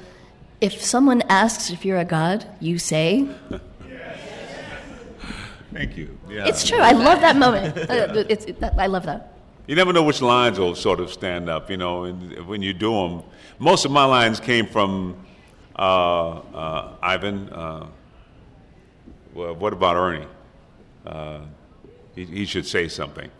if 0.60 0.82
someone 0.82 1.22
asks 1.28 1.70
if 1.70 1.84
you're 1.84 2.00
a 2.00 2.04
god, 2.04 2.44
you 2.58 2.80
say. 2.80 3.28
Thank 5.72 5.96
you. 5.96 6.18
Yeah. 6.28 6.48
It's 6.48 6.66
true. 6.68 6.80
I 6.80 6.92
love 6.92 7.20
that 7.20 7.36
moment. 7.36 7.78
Uh, 7.78 8.24
it's, 8.28 8.44
it, 8.46 8.62
I 8.76 8.88
love 8.88 9.06
that. 9.06 9.31
You 9.66 9.76
never 9.76 9.92
know 9.92 10.02
which 10.02 10.20
lines 10.20 10.58
will 10.58 10.74
sort 10.74 10.98
of 10.98 11.12
stand 11.12 11.48
up, 11.48 11.70
you 11.70 11.76
know, 11.76 12.04
and 12.04 12.46
when 12.46 12.62
you 12.62 12.72
do 12.72 12.92
them. 12.92 13.22
Most 13.60 13.84
of 13.84 13.92
my 13.92 14.04
lines 14.04 14.40
came 14.40 14.66
from 14.66 15.16
uh, 15.76 16.30
uh, 16.30 16.96
Ivan. 17.00 17.48
Uh, 17.48 17.86
well, 19.34 19.54
what 19.54 19.72
about 19.72 19.96
Ernie? 19.96 20.26
Uh, 21.06 21.40
he, 22.16 22.24
he 22.24 22.44
should 22.44 22.66
say 22.66 22.88
something. 22.88 23.30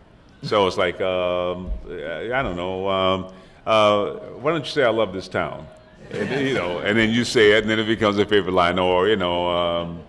So 0.43 0.65
it's 0.65 0.77
like, 0.77 0.99
um, 1.01 1.69
I 1.89 2.41
don't 2.41 2.55
know. 2.55 2.89
Um, 2.89 3.33
uh, 3.65 4.11
why 4.39 4.51
don't 4.51 4.65
you 4.65 4.71
say 4.71 4.83
I 4.83 4.89
love 4.89 5.13
this 5.13 5.27
town? 5.27 5.67
And, 6.11 6.47
you 6.47 6.53
know, 6.53 6.79
and 6.79 6.97
then 6.97 7.09
you 7.09 7.25
say 7.25 7.51
it, 7.51 7.63
and 7.63 7.69
then 7.69 7.79
it 7.79 7.85
becomes 7.85 8.17
a 8.17 8.25
favorite 8.25 8.53
line, 8.53 8.79
or 8.79 9.07
you 9.07 9.15
know. 9.15 9.47
Um, 9.47 10.03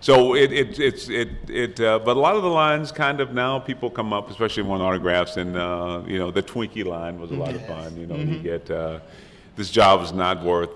so 0.00 0.34
it, 0.34 0.50
it, 0.50 0.78
it's 0.78 1.08
it, 1.08 1.28
it 1.48 1.80
uh, 1.80 1.98
but 1.98 2.16
a 2.16 2.20
lot 2.20 2.34
of 2.34 2.42
the 2.42 2.48
lines 2.48 2.90
kind 2.90 3.20
of 3.20 3.34
now 3.34 3.58
people 3.58 3.90
come 3.90 4.12
up, 4.12 4.30
especially 4.30 4.62
when 4.62 4.80
autographs, 4.80 5.36
and 5.36 5.56
uh, 5.56 6.02
you 6.06 6.18
know 6.18 6.30
the 6.30 6.42
Twinkie 6.42 6.86
line 6.86 7.20
was 7.20 7.30
a 7.30 7.34
lot 7.34 7.54
of 7.54 7.66
fun. 7.66 7.96
You 7.98 8.06
know, 8.06 8.16
you 8.16 8.38
get 8.38 8.70
uh, 8.70 9.00
this 9.56 9.70
job 9.70 10.02
is 10.02 10.12
not 10.12 10.42
worth 10.42 10.70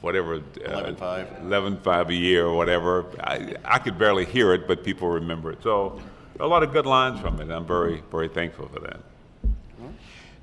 whatever 0.00 0.36
uh, 0.36 0.38
11.5. 0.38 1.42
11.5 1.42 2.08
a 2.08 2.14
year 2.14 2.46
or 2.46 2.56
whatever. 2.56 3.06
I, 3.20 3.56
I 3.64 3.78
could 3.80 3.98
barely 3.98 4.24
hear 4.24 4.54
it, 4.54 4.68
but 4.68 4.84
people 4.84 5.08
remember 5.08 5.50
it. 5.50 5.62
So 5.62 6.00
a 6.38 6.46
lot 6.46 6.62
of 6.62 6.72
good 6.72 6.86
lines 6.86 7.20
from 7.20 7.40
it. 7.40 7.50
I'm 7.50 7.66
very 7.66 8.02
very 8.12 8.28
thankful 8.28 8.68
for 8.68 8.78
that. 8.80 9.00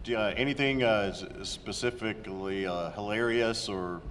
Do 0.04 0.12
you, 0.12 0.18
uh, 0.18 0.34
anything 0.38 0.84
uh, 0.84 1.14
specifically 1.44 2.68
uh, 2.68 2.92
hilarious 2.92 3.70
or 3.70 4.02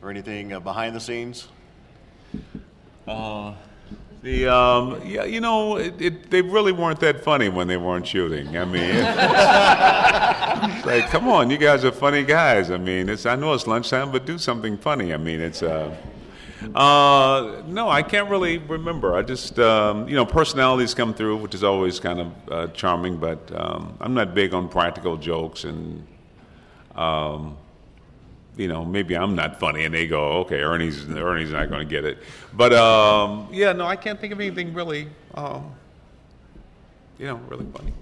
or 0.00 0.10
anything 0.10 0.52
uh, 0.52 0.60
behind 0.60 0.94
the 0.94 1.00
scenes? 1.00 1.48
The 4.22 4.52
um, 4.52 5.00
yeah, 5.06 5.24
you 5.24 5.40
know, 5.40 5.76
it, 5.76 6.00
it, 6.00 6.30
they 6.30 6.42
really 6.42 6.72
weren't 6.72 6.98
that 7.00 7.22
funny 7.22 7.48
when 7.48 7.68
they 7.68 7.76
weren't 7.76 8.04
shooting. 8.06 8.56
I 8.56 8.64
mean, 8.64 8.90
it's 8.90 10.84
like, 10.84 11.08
come 11.08 11.28
on, 11.28 11.50
you 11.50 11.56
guys 11.56 11.84
are 11.84 11.92
funny 11.92 12.24
guys. 12.24 12.72
I 12.72 12.78
mean, 12.78 13.08
it's 13.08 13.26
I 13.26 13.36
know 13.36 13.54
it's 13.54 13.68
lunchtime, 13.68 14.10
but 14.10 14.26
do 14.26 14.36
something 14.36 14.76
funny. 14.76 15.14
I 15.14 15.18
mean, 15.18 15.40
it's 15.40 15.62
uh, 15.62 15.96
uh, 16.74 17.62
no, 17.68 17.88
I 17.88 18.02
can't 18.02 18.28
really 18.28 18.58
remember. 18.58 19.14
I 19.14 19.22
just 19.22 19.60
um, 19.60 20.08
you 20.08 20.16
know, 20.16 20.26
personalities 20.26 20.94
come 20.94 21.14
through, 21.14 21.36
which 21.36 21.54
is 21.54 21.62
always 21.62 22.00
kind 22.00 22.20
of 22.20 22.32
uh, 22.50 22.66
charming. 22.72 23.18
But 23.18 23.52
um, 23.54 23.96
I'm 24.00 24.14
not 24.14 24.34
big 24.34 24.52
on 24.52 24.68
practical 24.68 25.16
jokes 25.16 25.62
and. 25.64 26.06
Um, 26.96 27.56
you 28.58 28.66
know, 28.66 28.84
maybe 28.84 29.16
I'm 29.16 29.36
not 29.36 29.60
funny, 29.60 29.84
and 29.84 29.94
they 29.94 30.08
go, 30.08 30.40
okay, 30.40 30.60
Ernie's 30.60 31.08
Ernie's 31.08 31.52
not 31.52 31.70
going 31.70 31.86
to 31.86 31.90
get 31.90 32.04
it. 32.04 32.18
But 32.52 32.72
um, 32.72 33.48
yeah, 33.52 33.72
no, 33.72 33.86
I 33.86 33.94
can't 33.94 34.20
think 34.20 34.32
of 34.32 34.40
anything 34.40 34.74
really, 34.74 35.08
um, 35.34 35.72
you 37.18 37.26
know, 37.26 37.36
really 37.48 37.66
funny. 37.72 37.92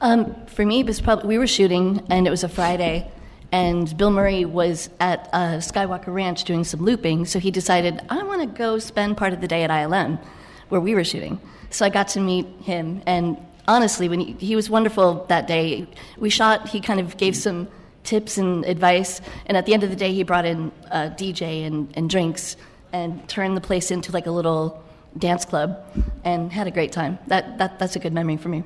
Um, 0.00 0.46
for 0.46 0.64
me, 0.64 0.80
it 0.80 0.86
was 0.86 1.00
probably 1.00 1.26
we 1.26 1.38
were 1.38 1.46
shooting, 1.46 2.06
and 2.10 2.26
it 2.26 2.30
was 2.30 2.44
a 2.44 2.50
Friday, 2.50 3.10
and 3.50 3.96
Bill 3.96 4.10
Murray 4.10 4.44
was 4.44 4.90
at 5.00 5.30
uh, 5.32 5.56
Skywalker 5.56 6.12
Ranch 6.12 6.44
doing 6.44 6.64
some 6.64 6.80
looping, 6.80 7.24
so 7.24 7.38
he 7.38 7.50
decided 7.50 8.02
I 8.10 8.22
want 8.24 8.42
to 8.42 8.46
go 8.46 8.78
spend 8.78 9.16
part 9.16 9.32
of 9.32 9.40
the 9.40 9.48
day 9.48 9.64
at 9.64 9.70
ILM, 9.70 10.22
where 10.68 10.82
we 10.82 10.94
were 10.94 11.02
shooting. 11.02 11.40
So 11.70 11.86
I 11.86 11.88
got 11.88 12.08
to 12.08 12.20
meet 12.20 12.46
him, 12.60 13.02
and 13.06 13.38
honestly, 13.66 14.10
when 14.10 14.20
he, 14.20 14.32
he 14.34 14.54
was 14.54 14.68
wonderful 14.68 15.24
that 15.30 15.46
day, 15.46 15.86
we 16.18 16.28
shot. 16.28 16.68
He 16.68 16.82
kind 16.82 17.00
of 17.00 17.16
gave 17.16 17.34
some 17.34 17.68
tips 18.04 18.38
and 18.38 18.64
advice, 18.64 19.20
and 19.46 19.56
at 19.56 19.66
the 19.66 19.74
end 19.74 19.82
of 19.82 19.90
the 19.90 19.96
day, 19.96 20.12
he 20.12 20.22
brought 20.22 20.44
in 20.44 20.72
a 20.90 21.10
DJ 21.10 21.66
and, 21.66 21.92
and 21.96 22.08
drinks, 22.08 22.56
and 22.92 23.28
turned 23.28 23.56
the 23.56 23.60
place 23.60 23.90
into 23.90 24.12
like 24.12 24.26
a 24.26 24.30
little 24.30 24.82
dance 25.16 25.44
club, 25.44 25.84
and 26.24 26.52
had 26.52 26.66
a 26.66 26.70
great 26.70 26.92
time. 26.92 27.18
That, 27.26 27.58
that 27.58 27.78
that's 27.78 27.96
a 27.96 27.98
good 27.98 28.12
memory 28.12 28.36
for 28.36 28.48
me. 28.48 28.64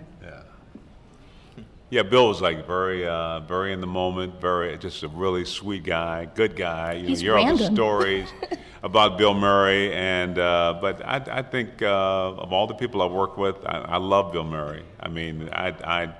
Yeah, 1.90 2.02
Bill 2.10 2.28
was 2.28 2.40
like 2.40 2.66
very, 2.66 3.06
uh, 3.06 3.40
very 3.40 3.72
in 3.72 3.80
the 3.80 3.86
moment, 3.86 4.40
very 4.40 4.76
just 4.78 5.02
a 5.02 5.08
really 5.08 5.44
sweet 5.44 5.84
guy, 5.84 6.26
good 6.34 6.56
guy. 6.56 6.94
You, 6.94 7.02
know, 7.02 7.08
He's 7.08 7.22
you 7.22 7.34
hear 7.34 7.38
all 7.38 7.56
the 7.56 7.66
stories 7.74 8.28
about 8.82 9.18
Bill 9.18 9.34
Murray, 9.34 9.92
and 9.92 10.38
uh, 10.38 10.78
but 10.80 11.04
I, 11.04 11.22
I 11.38 11.42
think 11.42 11.82
uh, 11.82 12.32
of 12.32 12.52
all 12.52 12.66
the 12.66 12.74
people 12.74 13.02
I 13.02 13.06
work 13.06 13.36
with, 13.36 13.56
I, 13.64 13.78
I 13.78 13.96
love 13.98 14.32
Bill 14.32 14.44
Murray. 14.44 14.84
I 15.00 15.08
mean, 15.08 15.48
I, 15.52 15.68
I 15.68 16.14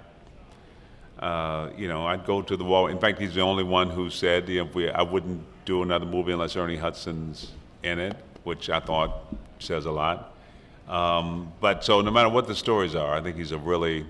uh, 1.23 1.71
you 1.77 1.87
know, 1.87 2.05
I'd 2.05 2.27
go 2.27 2.43
to 2.43 2.57
the 2.57 2.65
wall. 2.65 2.89
In 2.89 2.99
fact, 2.99 3.21
he's 3.21 3.33
the 3.33 3.43
only 3.43 3.63
one 3.63 3.89
who 3.89 4.11
said 4.11 4.49
you 4.49 4.65
know, 4.65 4.71
we, 4.75 4.91
I 4.91 5.03
wouldn't 5.03 5.41
do 5.65 5.83
another 5.83 6.05
movie 6.05 6.33
unless 6.33 6.57
Ernie 6.57 6.77
Hudson's 6.77 7.53
in 7.85 8.01
it, 8.01 8.17
which 8.43 8.69
I 8.69 8.81
thought 8.81 9.33
says 9.61 9.87
a 9.87 9.93
lot. 9.93 10.35
Um, 10.89 11.53
but 11.61 11.85
so 11.85 12.01
no 12.01 12.11
matter 12.11 12.29
what 12.29 12.49
the 12.49 12.57
stories 12.57 12.97
are, 12.97 13.15
I 13.15 13.21
think 13.21 13.37
he's 13.37 13.53
a 13.53 13.59
really, 13.59 14.05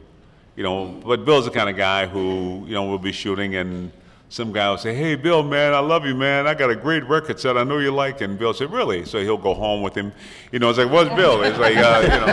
you 0.57 0.63
know, 0.63 0.87
but 1.05 1.27
Bill's 1.27 1.45
the 1.45 1.51
kind 1.51 1.69
of 1.69 1.77
guy 1.77 2.07
who, 2.07 2.65
you 2.67 2.73
know, 2.73 2.85
will 2.85 2.99
be 2.99 3.13
shooting 3.13 3.57
and 3.57 3.93
some 4.31 4.51
guy 4.51 4.71
will 4.71 4.79
say, 4.79 4.95
hey, 4.95 5.15
Bill, 5.15 5.43
man, 5.43 5.75
I 5.75 5.81
love 5.81 6.07
you, 6.07 6.15
man. 6.15 6.47
I 6.47 6.55
got 6.55 6.71
a 6.71 6.75
great 6.75 7.07
record 7.07 7.39
set 7.39 7.59
I 7.59 7.65
know 7.65 7.77
you 7.77 7.91
like. 7.91 8.23
And 8.23 8.39
Bill 8.39 8.55
said, 8.55 8.73
really? 8.73 9.05
So 9.05 9.21
he'll 9.21 9.37
go 9.37 9.53
home 9.53 9.83
with 9.83 9.95
him. 9.95 10.11
You 10.51 10.59
know, 10.59 10.71
it's 10.71 10.79
like, 10.79 10.91
what's 10.91 11.15
Bill? 11.15 11.43
It's 11.43 11.59
like, 11.59 11.77
uh, 11.77 12.01
you 12.03 12.09
know, 12.09 12.27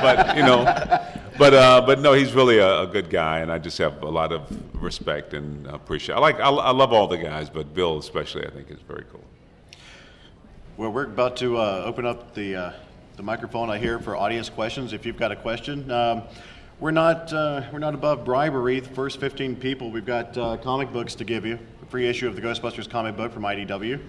but, 0.00 0.36
you 0.38 0.42
know, 0.42 1.21
but, 1.38 1.54
uh, 1.54 1.82
but 1.84 2.00
no, 2.00 2.12
he's 2.12 2.32
really 2.32 2.58
a, 2.58 2.80
a 2.82 2.86
good 2.86 3.10
guy. 3.10 3.40
And 3.40 3.50
I 3.50 3.58
just 3.58 3.78
have 3.78 4.02
a 4.02 4.08
lot 4.08 4.32
of 4.32 4.42
respect 4.82 5.34
and 5.34 5.66
appreciate 5.66 6.14
I 6.16 6.18
like, 6.18 6.40
I, 6.40 6.48
I 6.50 6.70
love 6.70 6.92
all 6.92 7.06
the 7.06 7.18
guys, 7.18 7.48
but 7.50 7.74
Bill 7.74 7.98
especially, 7.98 8.46
I 8.46 8.50
think 8.50 8.70
is 8.70 8.80
very 8.86 9.04
cool. 9.10 9.24
Well, 10.76 10.90
we're 10.90 11.04
about 11.04 11.36
to 11.38 11.58
uh, 11.58 11.82
open 11.84 12.06
up 12.06 12.34
the, 12.34 12.56
uh, 12.56 12.72
the 13.16 13.22
microphone 13.22 13.70
I 13.70 13.78
hear 13.78 13.98
for 13.98 14.16
audience 14.16 14.48
questions. 14.48 14.92
If 14.92 15.04
you've 15.04 15.18
got 15.18 15.32
a 15.32 15.36
question, 15.36 15.90
um, 15.90 16.22
we're 16.80 16.90
not 16.90 17.32
uh, 17.32 17.62
we're 17.72 17.78
not 17.78 17.94
above 17.94 18.24
bribery. 18.24 18.80
The 18.80 18.88
first 18.88 19.20
15 19.20 19.54
people, 19.56 19.90
we've 19.90 20.04
got 20.04 20.36
uh, 20.36 20.56
comic 20.56 20.92
books 20.92 21.14
to 21.16 21.24
give 21.24 21.46
you, 21.46 21.58
a 21.80 21.86
free 21.86 22.08
issue 22.08 22.26
of 22.26 22.34
the 22.34 22.42
Ghostbusters 22.42 22.90
comic 22.90 23.16
book 23.16 23.32
from 23.32 23.44
IDW. 23.44 24.00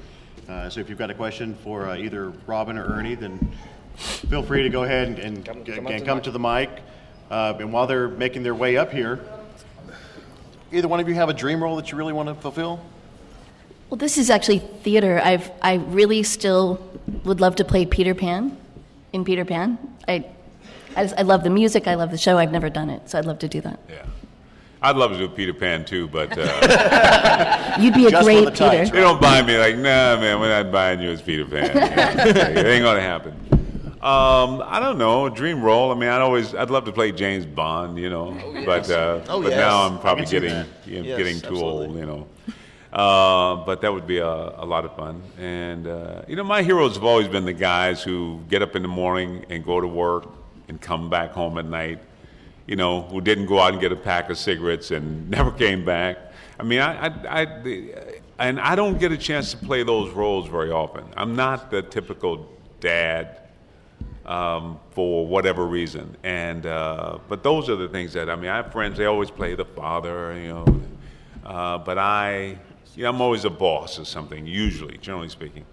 Uh, 0.49 0.69
so 0.69 0.79
if 0.79 0.89
you've 0.89 0.97
got 0.97 1.12
a 1.12 1.13
question 1.13 1.53
for 1.63 1.88
uh, 1.88 1.95
either 1.95 2.31
Robin 2.47 2.77
or 2.77 2.86
Ernie, 2.86 3.15
then 3.15 3.53
feel 3.95 4.41
free 4.41 4.63
to 4.63 4.69
go 4.69 4.83
ahead 4.83 5.07
and, 5.07 5.19
and 5.19 5.45
Come- 5.45 5.63
come 5.63 5.86
up 5.86 5.91
and 5.91 5.99
to 5.99 6.05
come 6.05 6.17
the 6.17 6.23
to 6.23 6.31
the 6.31 6.39
mic. 6.39 6.69
Uh, 7.34 7.58
and 7.60 7.74
while 7.74 7.88
they're 7.88 8.10
making 8.10 8.43
their 8.43 8.54
way 8.54 8.78
up 8.78 8.91
here, 8.91 9.19
either 10.72 10.88
one 10.88 11.00
of 11.00 11.10
you 11.10 11.15
have 11.15 11.30
a 11.30 11.34
dream 11.34 11.63
role 11.63 11.76
that 11.78 11.91
you 11.91 11.98
really 11.98 12.13
want 12.13 12.30
to 12.30 12.36
fulfill? 12.36 12.80
Well, 13.89 13.98
this 13.98 14.19
is 14.19 14.30
actually 14.30 14.60
theater. 14.60 15.19
I've 15.24 15.50
I 15.60 15.76
really 15.76 16.22
still 16.22 16.80
would 17.24 17.41
love 17.41 17.56
to 17.56 17.65
play 17.65 17.88
Peter 17.88 18.13
Pan 18.13 18.56
in 19.13 19.26
Peter 19.26 19.46
Pan. 19.46 19.80
I 20.08 20.26
I, 20.96 21.06
just, 21.06 21.17
I 21.17 21.24
love 21.24 21.43
the 21.43 21.50
music. 21.50 21.88
I 21.88 21.96
love 21.96 22.12
the 22.12 22.19
show. 22.19 22.38
I've 22.38 22.52
never 22.52 22.69
done 22.69 22.91
it, 22.91 23.10
so 23.10 23.17
I'd 23.17 23.26
love 23.26 23.39
to 23.39 23.48
do 23.48 23.62
that. 23.62 23.80
Yeah. 23.89 24.06
I'd 24.84 24.96
love 24.96 25.13
to 25.13 25.17
do 25.17 25.28
Peter 25.28 25.56
Pan 25.56 25.86
too, 25.86 26.08
but 26.10 26.38
uh, 26.38 27.78
You'd 27.80 27.96
be 27.96 28.06
a 28.06 28.12
Just 28.12 28.26
great 28.26 28.46
the 28.46 28.52
tights, 28.52 28.91
Peter. 28.91 28.96
they 28.98 29.02
don't 29.02 29.19
buy 29.19 29.41
me. 29.41 29.58
Like, 29.58 29.78
nah, 29.78 30.19
man, 30.19 30.39
we're 30.39 30.50
not 30.50 30.72
buying 30.72 31.00
you 31.00 31.10
as 31.10 31.22
Peter 31.24 31.46
Pan. 31.46 31.72
it 32.58 32.63
ain't 32.63 32.84
gonna 32.84 33.02
happen. 33.02 33.62
Um, 34.03 34.61
I 34.65 34.81
don't 34.81 34.97
know, 34.97 35.29
dream 35.29 35.63
role. 35.63 35.89
I 35.89 35.95
mean, 35.95 36.09
I'd 36.09 36.19
always, 36.19 36.53
I'd 36.53 36.69
love 36.69 36.83
to 36.85 36.91
play 36.91 37.13
James 37.13 37.45
Bond, 37.45 37.97
you 37.97 38.09
know, 38.09 38.37
but 38.65 38.89
uh, 38.91 39.21
Oh, 39.29 39.41
but 39.41 39.51
yes. 39.51 39.57
now 39.57 39.83
I'm 39.87 39.97
probably 39.97 40.25
getting 40.25 40.49
you 40.85 41.01
know, 41.01 41.07
Yes, 41.07 41.17
getting 41.17 41.39
too 41.39 41.47
absolutely. 41.55 41.85
old, 41.87 41.95
you 41.95 42.05
know. 42.05 42.27
Uh, 42.91 43.63
but 43.65 43.79
that 43.79 43.93
would 43.93 44.05
be 44.05 44.17
a, 44.17 44.27
a 44.27 44.65
lot 44.65 44.83
of 44.83 44.93
fun. 44.97 45.23
And, 45.39 45.87
uh, 45.87 46.23
you 46.27 46.35
know, 46.35 46.43
my 46.43 46.63
heroes 46.63 46.95
have 46.95 47.05
always 47.05 47.29
been 47.29 47.45
the 47.45 47.53
guys 47.53 48.03
who 48.03 48.41
get 48.49 48.61
up 48.61 48.75
in 48.75 48.81
the 48.81 48.89
morning 48.89 49.45
and 49.49 49.63
go 49.63 49.79
to 49.79 49.87
work 49.87 50.27
and 50.67 50.81
come 50.81 51.09
back 51.09 51.31
home 51.31 51.57
at 51.57 51.63
night, 51.65 51.99
you 52.67 52.75
know, 52.75 53.03
who 53.03 53.21
didn't 53.21 53.45
go 53.45 53.57
out 53.59 53.71
and 53.71 53.79
get 53.81 53.93
a 53.93 53.95
pack 53.95 54.29
of 54.29 54.37
cigarettes 54.37 54.91
and 54.91 55.29
never 55.37 55.49
came 55.49 55.85
back. 55.85 56.17
I 56.59 56.63
mean, 56.63 56.81
I, 56.81 57.07
I, 57.07 57.41
I 57.41 58.19
and 58.37 58.59
I 58.59 58.75
don't 58.75 58.99
get 58.99 59.13
a 59.13 59.17
chance 59.17 59.51
to 59.51 59.57
play 59.57 59.83
those 59.83 60.11
roles 60.11 60.49
very 60.49 60.71
often. 60.71 61.05
I'm 61.15 61.37
not 61.37 61.71
the 61.71 61.81
typical 61.83 62.49
dad 62.81 63.39
um, 64.25 64.79
for 64.91 65.27
whatever 65.27 65.65
reason. 65.65 66.15
And 66.23 66.65
uh, 66.65 67.19
but 67.27 67.43
those 67.43 67.69
are 67.69 67.75
the 67.75 67.88
things 67.88 68.13
that 68.13 68.29
I 68.29 68.36
mean. 68.36 68.49
I 68.49 68.57
have 68.57 68.71
friends; 68.71 68.97
they 68.97 69.05
always 69.05 69.31
play 69.31 69.55
the 69.55 69.65
father, 69.65 70.38
you 70.39 70.47
know. 70.49 70.81
Uh, 71.45 71.77
but 71.77 71.97
I, 71.97 72.57
you 72.95 73.03
know, 73.03 73.09
I'm 73.09 73.21
always 73.21 73.45
a 73.45 73.49
boss 73.49 73.99
or 73.99 74.05
something. 74.05 74.47
Usually, 74.47 74.97
generally 74.97 75.29
speaking. 75.29 75.65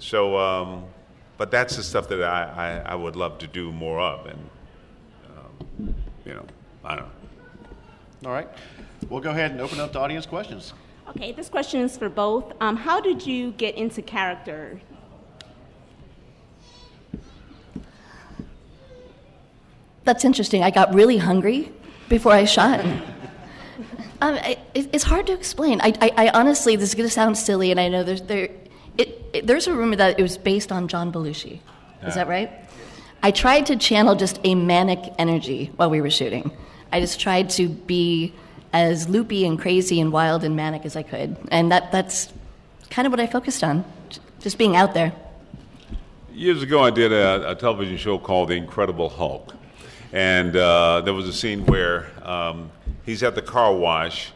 So, 0.00 0.36
um, 0.38 0.84
but 1.36 1.50
that's 1.50 1.76
the 1.76 1.82
stuff 1.82 2.08
that 2.08 2.22
I, 2.22 2.82
I, 2.86 2.92
I, 2.92 2.94
would 2.94 3.16
love 3.16 3.38
to 3.38 3.46
do 3.46 3.72
more 3.72 4.00
of, 4.00 4.26
and 4.26 4.50
um, 5.28 5.94
you 6.24 6.34
know, 6.34 6.44
I 6.84 6.96
don't 6.96 7.04
know. 7.04 8.28
All 8.28 8.32
right, 8.32 8.48
we'll 9.08 9.20
go 9.20 9.30
ahead 9.30 9.52
and 9.52 9.60
open 9.60 9.78
up 9.80 9.92
to 9.92 10.00
audience 10.00 10.26
questions. 10.26 10.72
Okay, 11.08 11.32
this 11.32 11.48
question 11.48 11.80
is 11.80 11.96
for 11.96 12.08
both. 12.08 12.52
Um, 12.60 12.76
how 12.76 13.00
did 13.00 13.26
you 13.26 13.52
get 13.52 13.76
into 13.76 14.02
character? 14.02 14.80
That's 20.04 20.24
interesting. 20.24 20.62
I 20.62 20.70
got 20.70 20.94
really 20.94 21.18
hungry 21.18 21.70
before 22.08 22.32
I 22.32 22.44
shot. 22.44 22.84
um, 24.20 24.34
it, 24.36 24.58
it's 24.74 25.04
hard 25.04 25.26
to 25.26 25.32
explain. 25.32 25.80
I, 25.80 25.92
I, 26.00 26.12
I, 26.16 26.28
honestly, 26.30 26.76
this 26.76 26.90
is 26.90 26.94
going 26.94 27.08
to 27.08 27.12
sound 27.12 27.36
silly, 27.36 27.70
and 27.70 27.78
I 27.78 27.88
know 27.88 28.02
there's 28.02 28.22
there. 28.22 28.48
It, 28.96 29.24
it, 29.32 29.46
there's 29.46 29.66
a 29.66 29.74
rumor 29.74 29.96
that 29.96 30.18
it 30.18 30.22
was 30.22 30.38
based 30.38 30.72
on 30.72 30.88
John 30.88 31.12
Belushi. 31.12 31.60
Is 32.06 32.14
that 32.14 32.28
right? 32.28 32.50
I 33.22 33.32
tried 33.32 33.66
to 33.66 33.76
channel 33.76 34.14
just 34.14 34.38
a 34.44 34.54
manic 34.54 35.00
energy 35.18 35.72
while 35.76 35.90
we 35.90 36.00
were 36.00 36.10
shooting. 36.10 36.50
I 36.92 37.00
just 37.00 37.18
tried 37.20 37.50
to 37.50 37.68
be 37.68 38.32
as 38.72 39.08
loopy 39.08 39.44
and 39.44 39.58
crazy 39.58 40.00
and 40.00 40.12
wild 40.12 40.44
and 40.44 40.54
manic 40.54 40.84
as 40.84 40.94
I 40.94 41.02
could, 41.02 41.36
and 41.50 41.72
that 41.72 41.90
that's 41.92 42.32
kind 42.90 43.06
of 43.06 43.12
what 43.12 43.20
I 43.20 43.26
focused 43.26 43.64
on, 43.64 43.84
just 44.40 44.58
being 44.58 44.76
out 44.76 44.94
there. 44.94 45.12
Years 46.32 46.62
ago, 46.62 46.82
I 46.84 46.90
did 46.90 47.12
a, 47.12 47.50
a 47.50 47.54
television 47.56 47.96
show 47.96 48.18
called 48.18 48.50
The 48.50 48.54
Incredible 48.54 49.08
Hulk 49.08 49.54
and 50.12 50.56
uh, 50.56 51.02
there 51.02 51.14
was 51.14 51.28
a 51.28 51.32
scene 51.32 51.66
where 51.66 52.10
um, 52.22 52.70
he's 53.04 53.22
at 53.22 53.34
the 53.34 53.42
car 53.42 53.74
wash, 53.74 54.32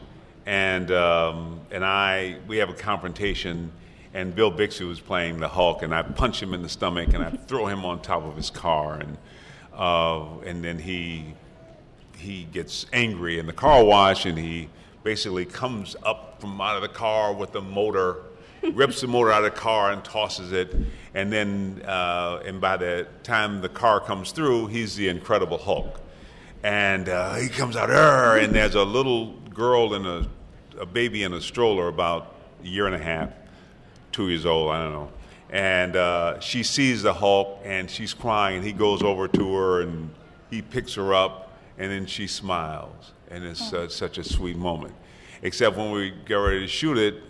and 0.46 0.90
um, 0.90 1.60
and 1.70 1.84
I 1.84 2.36
we 2.46 2.58
have 2.58 2.68
a 2.68 2.74
confrontation, 2.74 3.72
and 4.12 4.34
Bill 4.34 4.50
Bixby 4.50 4.84
was 4.84 5.00
playing 5.00 5.40
the 5.40 5.48
Hulk, 5.48 5.82
and 5.82 5.94
I 5.94 6.02
punch 6.02 6.42
him 6.42 6.52
in 6.54 6.62
the 6.62 6.68
stomach, 6.68 7.14
and 7.14 7.24
I 7.24 7.30
throw 7.46 7.66
him 7.66 7.84
on 7.84 8.02
top 8.02 8.24
of 8.24 8.36
his 8.36 8.50
car, 8.50 9.00
and 9.00 9.16
uh, 9.74 10.38
and 10.44 10.62
then 10.62 10.78
he 10.78 11.34
he 12.16 12.44
gets 12.44 12.86
angry 12.92 13.38
in 13.38 13.46
the 13.46 13.52
car 13.52 13.82
wash, 13.82 14.26
and 14.26 14.38
he 14.38 14.68
basically 15.02 15.44
comes 15.44 15.96
up 16.04 16.40
from 16.40 16.60
out 16.60 16.76
of 16.76 16.82
the 16.82 16.88
car 16.88 17.32
with 17.32 17.52
the 17.52 17.60
motor 17.60 18.16
rips 18.70 19.00
the 19.00 19.06
motor 19.06 19.32
out 19.32 19.44
of 19.44 19.52
the 19.52 19.58
car 19.58 19.92
and 19.92 20.04
tosses 20.04 20.52
it. 20.52 20.74
And 21.14 21.32
then, 21.32 21.82
uh, 21.86 22.42
and 22.44 22.60
by 22.60 22.76
the 22.76 23.06
time 23.22 23.60
the 23.60 23.68
car 23.68 24.00
comes 24.00 24.32
through, 24.32 24.68
he's 24.68 24.96
the 24.96 25.08
Incredible 25.08 25.58
Hulk. 25.58 26.00
And 26.62 27.08
uh, 27.08 27.34
he 27.34 27.48
comes 27.48 27.76
out, 27.76 27.90
and 27.90 28.54
there's 28.54 28.76
a 28.76 28.84
little 28.84 29.32
girl 29.50 29.94
and 29.94 30.06
a, 30.06 30.28
a 30.78 30.86
baby 30.86 31.24
in 31.24 31.32
a 31.32 31.40
stroller 31.40 31.88
about 31.88 32.36
a 32.62 32.66
year 32.66 32.86
and 32.86 32.94
a 32.94 33.02
half, 33.02 33.30
two 34.12 34.28
years 34.28 34.46
old, 34.46 34.70
I 34.70 34.82
don't 34.84 34.92
know. 34.92 35.10
And 35.50 35.96
uh, 35.96 36.40
she 36.40 36.62
sees 36.62 37.02
the 37.02 37.12
Hulk 37.12 37.60
and 37.64 37.90
she's 37.90 38.14
crying, 38.14 38.58
and 38.58 38.64
he 38.64 38.72
goes 38.72 39.02
over 39.02 39.28
to 39.28 39.54
her 39.54 39.82
and 39.82 40.10
he 40.50 40.62
picks 40.62 40.94
her 40.94 41.12
up, 41.12 41.52
and 41.78 41.90
then 41.90 42.06
she 42.06 42.26
smiles. 42.26 43.12
And 43.30 43.44
it's 43.44 43.72
uh, 43.72 43.88
such 43.88 44.18
a 44.18 44.24
sweet 44.24 44.56
moment. 44.56 44.94
Except 45.42 45.76
when 45.76 45.90
we 45.90 46.12
get 46.26 46.34
ready 46.34 46.60
to 46.60 46.68
shoot 46.68 46.96
it, 46.96 47.22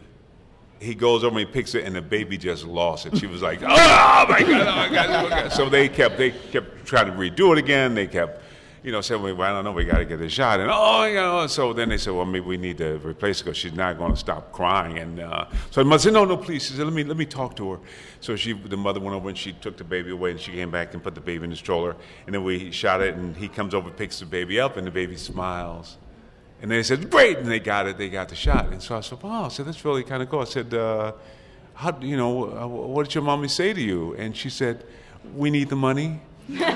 he 0.83 0.95
goes 0.95 1.23
over 1.23 1.39
and 1.39 1.47
he 1.47 1.53
picks 1.53 1.75
it, 1.75 1.85
and 1.85 1.95
the 1.95 2.03
baby 2.03 2.37
just 2.37 2.67
lost 2.67 3.07
it. 3.07 3.17
She 3.17 3.27
was 3.27 3.41
like, 3.41 3.63
"Oh 3.63 3.67
my 3.67 3.77
god, 3.77 4.29
oh 4.29 4.77
my 4.77 4.89
god!" 4.89 5.07
Oh 5.11 5.23
my 5.23 5.29
god. 5.29 5.53
So 5.53 5.69
they 5.69 5.89
kept 5.89 6.19
they 6.19 6.31
kept 6.31 6.85
trying 6.85 7.07
to 7.07 7.13
redo 7.13 7.53
it 7.53 7.59
again. 7.59 7.95
They 7.95 8.07
kept, 8.09 8.43
you 8.83 8.91
know, 8.91 9.01
saying, 9.01 9.23
"Well, 9.23 9.41
I 9.41 9.51
don't 9.51 9.65
know, 9.65 9.73
we 9.73 9.85
got 9.85 9.99
to 9.99 10.05
get 10.05 10.21
a 10.21 10.29
shot." 10.29 10.61
And 10.61 10.71
oh, 10.73 11.05
you 11.05 11.15
know, 11.15 11.47
so 11.47 11.73
then 11.73 11.89
they 11.89 11.99
said, 11.99 12.13
"Well, 12.15 12.25
maybe 12.25 12.45
we 12.45 12.57
need 12.57 12.79
to 12.79 12.99
replace 12.99 13.41
it 13.41 13.45
because 13.45 13.57
she's 13.57 13.75
not 13.75 13.97
going 13.97 14.13
to 14.13 14.19
stop 14.19 14.53
crying." 14.53 14.99
And 14.99 15.21
uh, 15.21 15.47
so 15.71 15.83
the 15.83 15.89
mother 15.89 16.03
said, 16.03 16.13
"No, 16.15 16.25
no, 16.25 16.37
please." 16.37 16.67
She 16.67 16.75
said, 16.75 16.85
"Let 16.85 16.93
me 16.93 17.05
let 17.05 17.17
me 17.17 17.27
talk 17.27 17.55
to 17.57 17.73
her." 17.73 17.79
So 18.21 18.35
she, 18.35 18.53
the 18.53 18.77
mother 18.77 19.01
went 19.01 19.15
over 19.15 19.29
and 19.29 19.39
she 19.39 19.53
took 19.53 19.77
the 19.77 19.85
baby 19.85 20.11
away, 20.11 20.33
and 20.33 20.41
she 20.41 20.53
came 20.53 20.71
back 20.71 20.95
and 20.95 21.03
put 21.03 21.15
the 21.15 21.21
baby 21.21 21.45
in 21.45 21.51
the 21.51 21.57
stroller. 21.57 21.97
And 22.27 22.35
then 22.35 22.43
we 22.43 22.73
shot 22.73 23.01
it, 23.01 23.15
and 23.15 23.37
he 23.37 23.49
comes 23.49 23.73
over, 23.73 23.91
picks 23.91 24.19
the 24.19 24.27
baby 24.27 24.59
up, 24.59 24.77
and 24.77 24.87
the 24.87 24.91
baby 24.91 25.17
smiles. 25.17 25.99
And 26.63 26.71
they 26.71 26.83
said, 26.85 27.11
great, 27.11 27.39
and 27.39 27.47
they 27.47 27.59
got 27.59 27.89
it, 27.89 27.99
they 27.99 28.09
got 28.09 28.29
the 28.29 28.37
shot. 28.37 28.67
And 28.67 28.81
so 28.81 28.97
I 28.97 29.01
said, 29.01 29.21
wow, 29.21 29.49
so 29.49 29.65
that's 29.65 29.85
really 29.85 30.05
kind 30.05 30.23
of 30.23 30.31
cool. 30.31 30.41
I 30.41 30.45
said, 30.45 30.73
uh, 30.73 31.13
how, 31.75 31.99
you 32.01 32.17
know, 32.17 32.57
uh, 32.57 32.69
what 32.69 33.03
did 33.05 33.17
your 33.17 33.25
mommy 33.25 33.49
say 33.49 33.73
to 33.73 33.81
you? 33.81 34.15
And 34.15 34.37
she 34.37 34.49
said, 34.49 34.85
we 35.35 35.51
need 35.51 35.69
the 35.69 35.77
money. 35.77 36.21
you 36.49 36.61
know? 36.61 36.69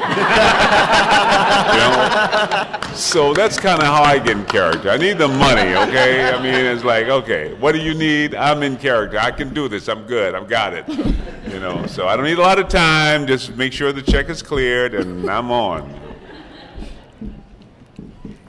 So 2.95 3.33
that's 3.33 3.61
kind 3.61 3.81
of 3.81 3.87
how 3.87 4.03
I 4.03 4.19
get 4.19 4.37
in 4.37 4.45
character. 4.47 4.91
I 4.91 4.97
need 4.97 5.19
the 5.19 5.29
money, 5.29 5.75
okay? 5.77 6.31
I 6.31 6.43
mean, 6.43 6.55
it's 6.55 6.83
like, 6.83 7.07
okay, 7.07 7.55
what 7.55 7.71
do 7.73 7.79
you 7.79 7.95
need? 7.95 8.35
I'm 8.35 8.65
in 8.65 8.77
character. 8.79 9.21
I 9.21 9.31
can 9.31 9.55
do 9.55 9.69
this. 9.69 9.89
I'm 9.89 10.05
good. 10.07 10.35
I've 10.35 10.49
got 10.49 10.75
it. 10.75 10.89
You 10.89 11.61
know, 11.61 11.87
so 11.87 12.09
I 12.09 12.17
don't 12.17 12.25
need 12.25 12.39
a 12.39 12.43
lot 12.43 12.59
of 12.59 12.67
time. 12.69 13.29
Just 13.29 13.55
make 13.55 13.73
sure 13.73 13.93
the 13.93 14.03
check 14.03 14.29
is 14.31 14.43
cleared, 14.43 14.95
and 14.95 15.31
I'm 15.31 15.53
on. 15.53 15.95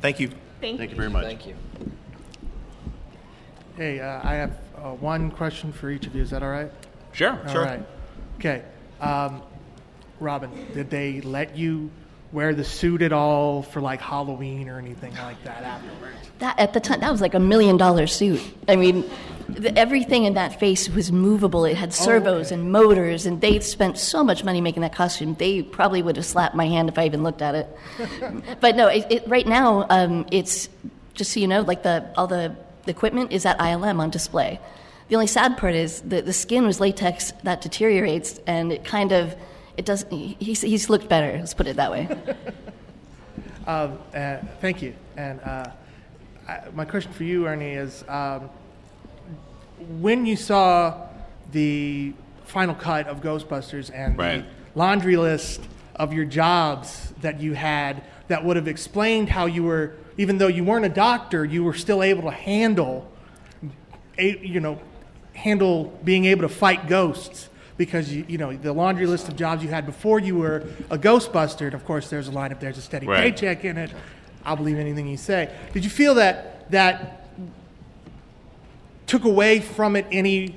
Thank 0.01 0.19
you. 0.19 0.31
Thank, 0.67 0.79
Thank 0.79 0.91
you 0.91 0.97
very 0.97 1.09
much. 1.09 1.23
Thank 1.23 1.47
you. 1.47 1.55
Hey, 3.77 4.01
uh, 4.01 4.19
I 4.21 4.33
have 4.33 4.51
uh, 4.75 4.91
one 4.95 5.31
question 5.31 5.71
for 5.71 5.89
each 5.89 6.05
of 6.07 6.13
you. 6.15 6.21
Is 6.21 6.31
that 6.31 6.43
all 6.43 6.49
right? 6.49 6.69
Sure, 7.13 7.39
All 7.45 7.53
sure. 7.53 7.63
right. 7.63 7.85
Okay. 8.37 8.63
Um, 8.99 9.43
Robin, 10.19 10.51
did 10.73 10.89
they 10.89 11.21
let 11.21 11.55
you 11.55 11.89
wear 12.33 12.53
the 12.53 12.65
suit 12.65 13.01
at 13.01 13.13
all 13.13 13.61
for 13.61 13.79
like 13.79 14.01
Halloween 14.01 14.67
or 14.67 14.77
anything 14.77 15.15
like 15.15 15.41
that 15.45 15.63
afterwards? 15.63 16.17
That 16.39 16.59
at 16.59 16.73
the 16.73 16.81
time, 16.81 16.99
that 16.99 17.11
was 17.11 17.21
like 17.21 17.33
a 17.33 17.39
million 17.39 17.77
dollar 17.77 18.05
suit. 18.05 18.41
I 18.67 18.75
mean, 18.75 19.09
the, 19.49 19.77
everything 19.77 20.25
in 20.25 20.33
that 20.33 20.59
face 20.59 20.89
was 20.89 21.11
movable. 21.11 21.65
It 21.65 21.75
had 21.75 21.93
servos 21.93 22.47
okay. 22.47 22.55
and 22.55 22.71
motors, 22.71 23.25
and 23.25 23.41
they 23.41 23.59
spent 23.59 23.97
so 23.97 24.23
much 24.23 24.43
money 24.43 24.61
making 24.61 24.81
that 24.81 24.93
costume. 24.93 25.35
They 25.35 25.61
probably 25.61 26.01
would 26.01 26.15
have 26.15 26.25
slapped 26.25 26.55
my 26.55 26.67
hand 26.67 26.89
if 26.89 26.97
I 26.97 27.05
even 27.05 27.23
looked 27.23 27.41
at 27.41 27.55
it. 27.55 27.77
but 28.59 28.75
no, 28.75 28.87
it, 28.87 29.05
it, 29.09 29.27
right 29.27 29.47
now 29.47 29.85
um, 29.89 30.25
it's 30.31 30.69
just 31.13 31.31
so 31.31 31.39
you 31.39 31.47
know, 31.47 31.61
like 31.61 31.83
the 31.83 32.09
all 32.15 32.27
the, 32.27 32.55
the 32.85 32.91
equipment 32.91 33.31
is 33.31 33.45
at 33.45 33.57
ILM 33.59 33.99
on 33.99 34.09
display. 34.09 34.59
The 35.09 35.15
only 35.15 35.27
sad 35.27 35.57
part 35.57 35.73
is 35.73 36.01
that 36.01 36.25
the 36.25 36.33
skin 36.33 36.65
was 36.65 36.79
latex 36.79 37.31
that 37.43 37.61
deteriorates, 37.61 38.39
and 38.45 38.71
it 38.71 38.83
kind 38.83 39.11
of 39.11 39.35
it 39.77 39.85
does. 39.85 40.05
He's 40.09 40.61
he's 40.61 40.89
looked 40.89 41.07
better. 41.07 41.37
Let's 41.37 41.53
put 41.53 41.67
it 41.67 41.77
that 41.77 41.91
way. 41.91 42.07
Um, 43.67 43.99
uh, 44.15 44.37
thank 44.61 44.81
you. 44.81 44.95
And 45.17 45.41
uh, 45.41 45.71
I, 46.47 46.61
my 46.73 46.85
question 46.85 47.11
for 47.11 47.25
you, 47.25 47.47
Ernie, 47.47 47.73
is 47.73 48.05
um, 48.07 48.49
when 49.99 50.25
you 50.25 50.35
saw 50.35 51.07
the 51.51 52.13
final 52.45 52.75
cut 52.75 53.07
of 53.07 53.21
Ghostbusters 53.21 53.91
and 53.93 54.17
Right. 54.17 54.43
the 54.73 54.79
laundry 54.79 55.17
list 55.17 55.61
of 55.95 56.13
your 56.13 56.25
jobs 56.25 57.13
that 57.21 57.39
you 57.41 57.53
had 57.53 58.01
that 58.27 58.43
would 58.43 58.55
have 58.55 58.67
explained 58.67 59.29
how 59.29 59.45
you 59.45 59.63
were, 59.63 59.93
even 60.17 60.37
though 60.37 60.47
you 60.47 60.63
weren't 60.63 60.85
a 60.85 60.89
doctor, 60.89 61.43
you 61.45 61.63
were 61.63 61.73
still 61.73 62.03
able 62.03 62.23
to 62.23 62.35
handle, 62.35 63.09
you 64.17 64.59
know, 64.59 64.79
handle 65.33 65.97
being 66.03 66.25
able 66.25 66.41
to 66.41 66.49
fight 66.49 66.87
ghosts 66.87 67.49
because 67.77 68.11
you, 68.11 68.25
you 68.27 68.39
know 68.39 68.51
the 68.57 68.73
laundry 68.73 69.05
list 69.05 69.27
of 69.27 69.35
jobs 69.35 69.61
you 69.61 69.69
had 69.69 69.85
before 69.85 70.19
you 70.19 70.35
were 70.35 70.63
a 70.89 70.97
Ghostbuster. 70.97 71.65
And 71.67 71.75
of 71.75 71.85
course, 71.85 72.09
there's 72.09 72.27
a 72.27 72.31
line 72.31 72.51
if 72.51 72.59
there's 72.59 72.77
a 72.77 72.81
steady 72.81 73.05
Right. 73.05 73.35
paycheck 73.35 73.63
in 73.63 73.77
it. 73.77 73.91
I'll 74.43 74.55
believe 74.55 74.79
anything 74.79 75.07
you 75.07 75.17
say. 75.17 75.49
Did 75.73 75.83
you 75.83 75.89
feel 75.91 76.15
that 76.15 76.69
that 76.71 77.26
took 79.07 79.23
away 79.23 79.59
from 79.59 79.95
it 79.95 80.05
any 80.11 80.55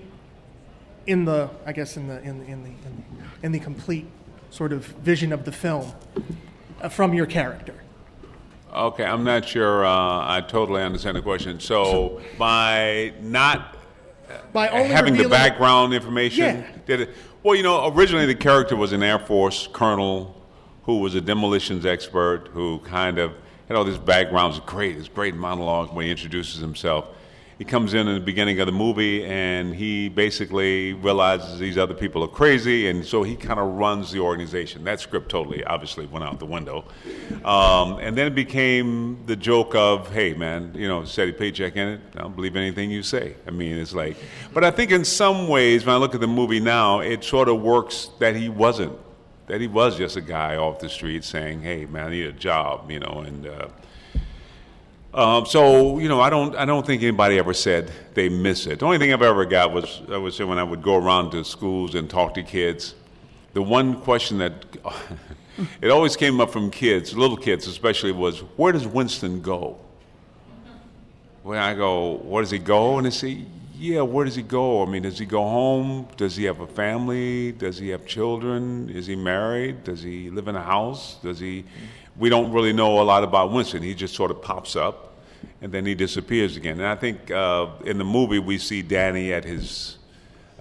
in 1.07 1.25
the 1.25 1.49
I 1.65 1.73
guess 1.73 1.97
in 1.97 2.09
the 2.09 2.21
in 2.23 2.39
the 2.41 2.45
in 2.45 2.63
the, 2.63 2.69
in 2.69 3.05
the, 3.07 3.47
in 3.47 3.53
the 3.53 3.61
complete 3.61 4.07
sort 4.51 4.73
of 4.73 4.85
vision 4.85 5.33
of 5.33 5.45
the 5.45 5.53
film 5.53 5.93
uh, 6.83 6.89
from 6.89 7.15
your 7.15 7.27
character? 7.27 7.75
Okay, 8.73 9.05
I'm 9.05 9.25
not 9.25 9.49
sure 9.49 9.85
uh, 9.85 9.91
I 9.91 10.45
totally 10.47 10.83
understand 10.83 11.17
the 11.17 11.23
question. 11.23 11.59
So, 11.59 12.21
by 12.39 13.13
not 13.21 13.77
By 14.53 14.69
only 14.69 14.89
having 14.89 15.17
the 15.17 15.29
background 15.29 15.93
information, 15.93 16.45
Yeah. 16.45 16.67
did 16.87 17.01
it? 17.01 17.11
Well, 17.43 17.57
you 17.57 17.65
know, 17.65 17.93
originally 17.93 18.27
the 18.27 18.35
character 18.35 18.77
was 18.77 18.93
an 18.93 19.03
Air 19.03 19.19
Force 19.19 19.69
colonel 19.73 20.37
who 20.85 20.99
was 20.99 21.15
a 21.15 21.21
demolitions 21.21 21.85
expert 21.85 22.49
who 22.53 22.79
kind 22.81 23.19
of 23.19 23.33
had 23.67 23.77
all 23.77 23.85
this 23.85 23.99
background. 23.99 24.55
It's 24.55 24.65
great, 24.65 24.97
it's 24.97 25.09
great 25.09 25.35
monologue 25.35 25.93
when 25.93 26.05
he 26.05 26.11
introduces 26.11 26.61
himself. 26.61 27.07
He 27.61 27.67
comes 27.67 27.93
in 27.93 28.09
in 28.09 28.15
the 28.15 28.21
beginning 28.21 28.59
of 28.61 28.65
the 28.65 28.73
movie 28.73 29.23
and 29.27 29.75
he 29.75 30.09
basically 30.09 30.95
realizes 30.95 31.59
these 31.59 31.77
other 31.77 31.93
people 31.93 32.25
are 32.25 32.29
crazy 32.29 32.89
and 32.89 33.05
so 33.05 33.23
he 33.23 33.37
kind 33.37 33.61
of 33.61 33.75
runs 33.75 34.11
the 34.11 34.19
organization. 34.19 34.83
That 34.85 34.99
script 34.99 35.29
totally 35.29 35.63
obviously 35.65 36.07
went 36.07 36.25
out 36.25 36.39
the 36.39 36.47
window. 36.47 36.87
Um, 37.45 37.99
and 37.99 38.17
then 38.17 38.27
it 38.29 38.35
became 38.35 39.27
the 39.27 39.37
joke 39.37 39.75
of 39.75 40.11
hey 40.11 40.33
man 40.33 40.73
you 40.75 40.89
know 40.89 41.05
steady 41.05 41.33
paycheck 41.33 41.77
in 41.77 41.87
it. 41.87 42.01
I 42.17 42.21
don't 42.21 42.35
believe 42.35 42.57
anything 42.57 42.91
you 42.91 43.03
say. 43.03 43.37
I 43.47 43.51
mean 43.51 43.77
it's 43.77 43.93
like 43.93 44.17
but 44.55 44.65
i 44.65 44.71
think 44.71 44.91
in 44.91 45.05
some 45.05 45.47
ways 45.47 45.85
when 45.85 45.95
i 45.95 45.99
look 45.99 46.15
at 46.15 46.23
the 46.23 46.27
movie 46.27 46.61
now 46.61 47.01
it 47.01 47.23
sort 47.23 47.51
of 47.51 47.61
works 47.61 48.09
that 48.21 48.35
he 48.37 48.49
wasn't 48.49 48.97
that 49.49 49.61
he 49.61 49.67
was 49.67 49.99
just 49.99 50.17
a 50.17 50.23
guy 50.23 50.57
off 50.57 50.79
the 50.79 50.89
street 50.89 51.25
saying 51.25 51.61
hey 51.61 51.85
man 51.85 52.07
i 52.07 52.11
need 52.11 52.27
a 52.27 52.33
job 52.33 52.91
you 52.91 53.01
know 53.01 53.23
and 53.27 53.47
uh, 53.47 53.69
um, 55.13 55.45
so 55.45 55.99
you 55.99 56.09
know, 56.09 56.21
I 56.21 56.31
don't, 56.31 56.55
I 56.55 56.65
don't 56.65 56.87
think 56.87 57.03
anybody 57.03 57.39
ever 57.39 57.53
said 57.53 57.91
they 58.15 58.29
miss 58.29 58.67
it. 58.67 58.79
The 58.79 58.85
only 58.85 58.99
thing 58.99 59.13
I've 59.13 59.23
ever 59.23 59.45
got 59.45 59.73
was, 59.73 60.03
I 60.09 60.17
would 60.17 60.33
say, 60.35 60.45
when 60.45 60.59
I 60.59 60.63
would 60.63 60.83
go 60.83 60.97
around 60.97 61.33
to 61.33 61.45
schools 61.45 61.97
and 61.97 62.09
talk 62.09 62.35
to 62.35 62.43
kids, 62.43 62.95
the 63.53 63.63
one 63.63 64.01
question 64.03 64.39
that 64.39 64.53
it 65.83 65.91
always 65.91 66.17
came 66.17 66.41
up 66.41 66.51
from 66.51 66.71
kids, 66.71 67.17
little 67.17 67.37
kids 67.37 67.67
especially, 67.67 68.13
was, 68.13 68.41
"Where 68.57 68.73
does 68.73 68.87
Winston 68.87 69.41
go?" 69.41 69.79
When 71.43 71.59
I 71.59 71.75
go, 71.75 72.19
"Where 72.19 72.43
does 72.43 72.53
he 72.53 72.59
go?" 72.59 72.99
and 72.99 73.07
they 73.07 73.11
say, 73.11 73.45
"Yeah, 73.77 74.03
where 74.03 74.25
does 74.25 74.37
he 74.37 74.43
go? 74.43 74.85
I 74.85 74.87
mean, 74.87 75.03
does 75.03 75.19
he 75.19 75.27
go 75.27 75.43
home? 75.43 76.07
Does 76.17 76.37
he 76.37 76.45
have 76.45 76.61
a 76.61 76.69
family? 76.69 77.51
Does 77.51 77.79
he 77.79 77.89
have 77.89 78.07
children? 78.07 78.89
Is 78.91 79.09
he 79.09 79.17
married? 79.17 79.83
Does 79.83 80.03
he 80.03 80.31
live 80.31 80.47
in 80.47 80.55
a 80.55 80.63
house? 80.63 81.17
Does 81.21 81.41
he?" 81.41 81.65
We 82.21 82.29
don't 82.29 82.53
really 82.53 82.73
know 82.73 83.01
a 83.01 83.03
lot 83.03 83.25
about 83.25 83.51
Winston. 83.51 83.83
He 83.83 83.95
just 83.95 84.15
sort 84.15 84.31
of 84.31 84.43
pops 84.43 84.77
up 84.77 85.17
and 85.63 85.73
then 85.73 85.87
he 85.87 85.95
disappears 85.95 86.57
again. 86.57 86.79
And 86.79 86.87
I 86.87 86.95
think 86.95 87.31
uh, 87.31 87.69
in 87.87 87.97
the 87.99 88.05
movie 88.05 88.39
we 88.39 88.59
see 88.59 88.83
Danny 88.83 89.33
at 89.33 89.45
his, 89.45 89.97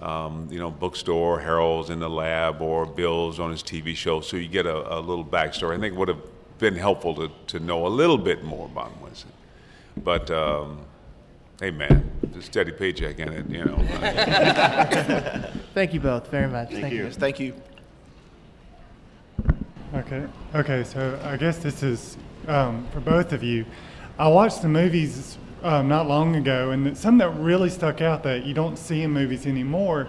um, 0.00 0.48
you 0.50 0.58
know, 0.58 0.70
bookstore, 0.70 1.38
Harold's 1.38 1.90
in 1.90 2.00
the 2.00 2.08
lab, 2.08 2.62
or 2.62 2.86
Bill's 2.86 3.38
on 3.38 3.50
his 3.50 3.62
TV 3.62 3.94
show. 3.94 4.22
So 4.22 4.38
you 4.38 4.48
get 4.48 4.64
a, 4.64 4.98
a 4.98 5.00
little 5.00 5.24
backstory. 5.24 5.76
I 5.76 5.80
think 5.80 5.94
it 5.94 5.98
would 5.98 6.08
have 6.08 6.22
been 6.58 6.76
helpful 6.76 7.14
to, 7.16 7.30
to 7.48 7.60
know 7.60 7.86
a 7.86 7.88
little 7.88 8.18
bit 8.18 8.42
more 8.42 8.64
about 8.66 8.98
Winston. 9.02 9.32
But 9.98 10.30
um, 10.30 10.80
hey, 11.60 11.70
man, 11.70 12.10
just 12.32 12.46
steady 12.46 12.72
paycheck 12.72 13.18
in 13.18 13.28
it, 13.28 13.50
you 13.50 13.64
know. 13.66 13.76
Thank 15.74 15.92
you 15.92 16.00
both 16.00 16.30
very 16.30 16.48
much. 16.48 16.70
Thank 16.70 16.92
you. 16.92 17.04
Yes, 17.04 17.16
thank 17.16 17.38
you. 17.38 17.54
Okay. 19.94 20.26
Okay. 20.54 20.84
So 20.84 21.18
I 21.24 21.36
guess 21.36 21.58
this 21.58 21.82
is 21.82 22.16
um, 22.46 22.86
for 22.92 23.00
both 23.00 23.32
of 23.32 23.42
you. 23.42 23.66
I 24.18 24.28
watched 24.28 24.62
the 24.62 24.68
movies 24.68 25.36
um, 25.62 25.88
not 25.88 26.06
long 26.06 26.36
ago, 26.36 26.70
and 26.70 26.96
something 26.96 27.18
that 27.18 27.30
really 27.40 27.70
stuck 27.70 28.00
out 28.00 28.22
that 28.22 28.44
you 28.44 28.54
don't 28.54 28.78
see 28.78 29.02
in 29.02 29.10
movies 29.10 29.46
anymore 29.46 30.08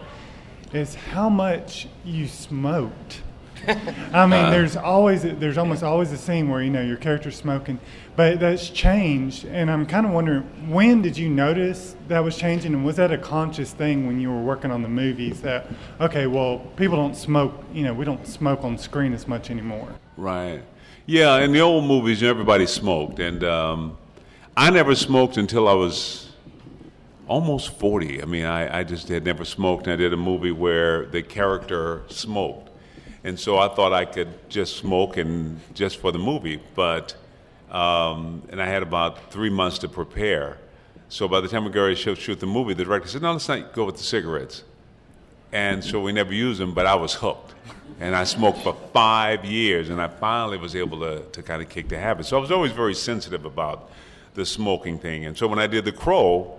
is 0.74 0.96
how 0.96 1.30
much 1.30 1.88
you 2.06 2.28
smoked. 2.28 3.22
I 4.14 4.26
mean, 4.26 4.46
Uh. 4.46 4.50
there's 4.50 4.76
always 4.76 5.24
there's 5.24 5.58
almost 5.58 5.84
always 5.84 6.12
a 6.12 6.18
scene 6.18 6.50
where 6.50 6.62
you 6.62 6.70
know 6.70 6.82
your 6.82 6.98
character's 6.98 7.36
smoking, 7.36 7.80
but 8.16 8.40
that's 8.40 8.70
changed, 8.70 9.46
and 9.46 9.70
I'm 9.70 9.86
kind 9.86 10.06
of 10.06 10.12
wondering 10.12 10.42
when 10.70 11.02
did 11.02 11.18
you 11.18 11.30
notice 11.30 11.96
that 12.08 12.24
was 12.24 12.38
changing, 12.38 12.74
and 12.74 12.86
was 12.86 12.96
that 12.96 13.12
a 13.12 13.18
conscious 13.18 13.72
thing 13.74 14.08
when 14.08 14.20
you 14.20 14.30
were 14.32 14.42
working 14.42 14.72
on 14.72 14.82
the 14.82 14.90
movies 14.90 15.42
that 15.42 15.68
okay, 16.00 16.28
well, 16.28 16.60
people 16.76 16.98
don't 16.98 17.16
smoke, 17.16 17.64
you 17.74 17.84
know, 17.84 17.94
we 17.94 18.06
don't 18.06 18.26
smoke 18.28 18.64
on 18.64 18.78
screen 18.78 19.14
as 19.14 19.28
much 19.28 19.50
anymore. 19.52 19.88
Right. 20.18 20.64
Yeah, 21.06 21.40
in 21.40 21.52
the 21.52 21.62
old 21.62 21.86
movies, 21.86 22.24
everybody 22.24 22.66
smoked, 22.66 23.20
and 23.20 23.44
um, 23.44 23.98
I 24.56 24.70
never 24.70 24.96
smoked 24.96 25.38
until 25.38 25.68
I 25.68 25.74
was 25.74 26.30
almost 27.28 27.78
40. 27.80 28.22
I 28.22 28.26
mean, 28.26 28.46
I, 28.46 28.80
I 28.80 28.84
just 28.84 29.08
had 29.08 29.24
never 29.24 29.46
smoked, 29.46 29.88
and 29.88 29.94
I 29.94 29.96
did 29.96 30.14
a 30.14 30.18
movie 30.18 30.52
where 30.52 31.06
the 31.06 31.22
character 31.22 32.04
smoked. 32.10 32.70
And 33.24 33.40
so 33.40 33.58
I 33.58 33.68
thought 33.68 33.94
I 33.94 34.06
could 34.06 34.50
just 34.50 34.78
smoke 34.78 35.18
and 35.18 35.60
just 35.74 35.98
for 35.98 36.12
the 36.12 36.20
movie, 36.20 36.60
but 36.76 37.16
um, 37.70 38.44
and 38.50 38.62
I 38.62 38.66
had 38.66 38.84
about 38.84 39.32
three 39.32 39.50
months 39.50 39.80
to 39.80 39.88
prepare. 39.88 40.58
So 41.10 41.28
by 41.28 41.40
the 41.40 41.48
time 41.48 41.66
we 41.66 41.72
got 41.72 41.84
ready 41.84 41.96
to 41.96 42.16
shoot, 42.16 42.40
the 42.40 42.46
movie, 42.46 42.74
the 42.74 42.84
director 42.84 43.08
said, 43.08 43.22
"No, 43.22 43.32
let's 43.34 43.48
not 43.48 43.74
go 43.74 43.86
with 43.86 43.98
the 43.98 44.04
cigarettes." 44.04 44.64
And 45.54 45.84
so 45.84 46.00
we 46.00 46.14
never 46.14 46.34
used 46.34 46.60
them, 46.60 46.74
but 46.74 46.86
I 46.86 46.96
was 46.96 47.14
hooked. 47.14 47.54
And 48.00 48.16
I 48.16 48.24
smoked 48.24 48.60
for 48.60 48.76
five 48.94 49.44
years, 49.44 49.90
and 49.90 50.02
I 50.02 50.08
finally 50.08 50.58
was 50.58 50.76
able 50.76 51.02
to, 51.02 51.24
to 51.24 51.44
kind 51.44 51.62
of 51.62 51.70
kick 51.70 51.90
the 51.90 52.00
habit. 52.00 52.26
So 52.26 52.38
I 52.38 52.42
was 52.42 52.52
always 52.52 52.72
very 52.72 52.96
sensitive 52.96 53.44
about 53.46 53.92
the 54.34 54.46
smoking 54.46 54.98
thing. 54.98 55.26
And 55.26 55.38
so 55.38 55.48
when 55.48 55.60
I 55.60 55.68
did 55.68 55.84
The 55.84 55.92
Crow, 55.92 56.58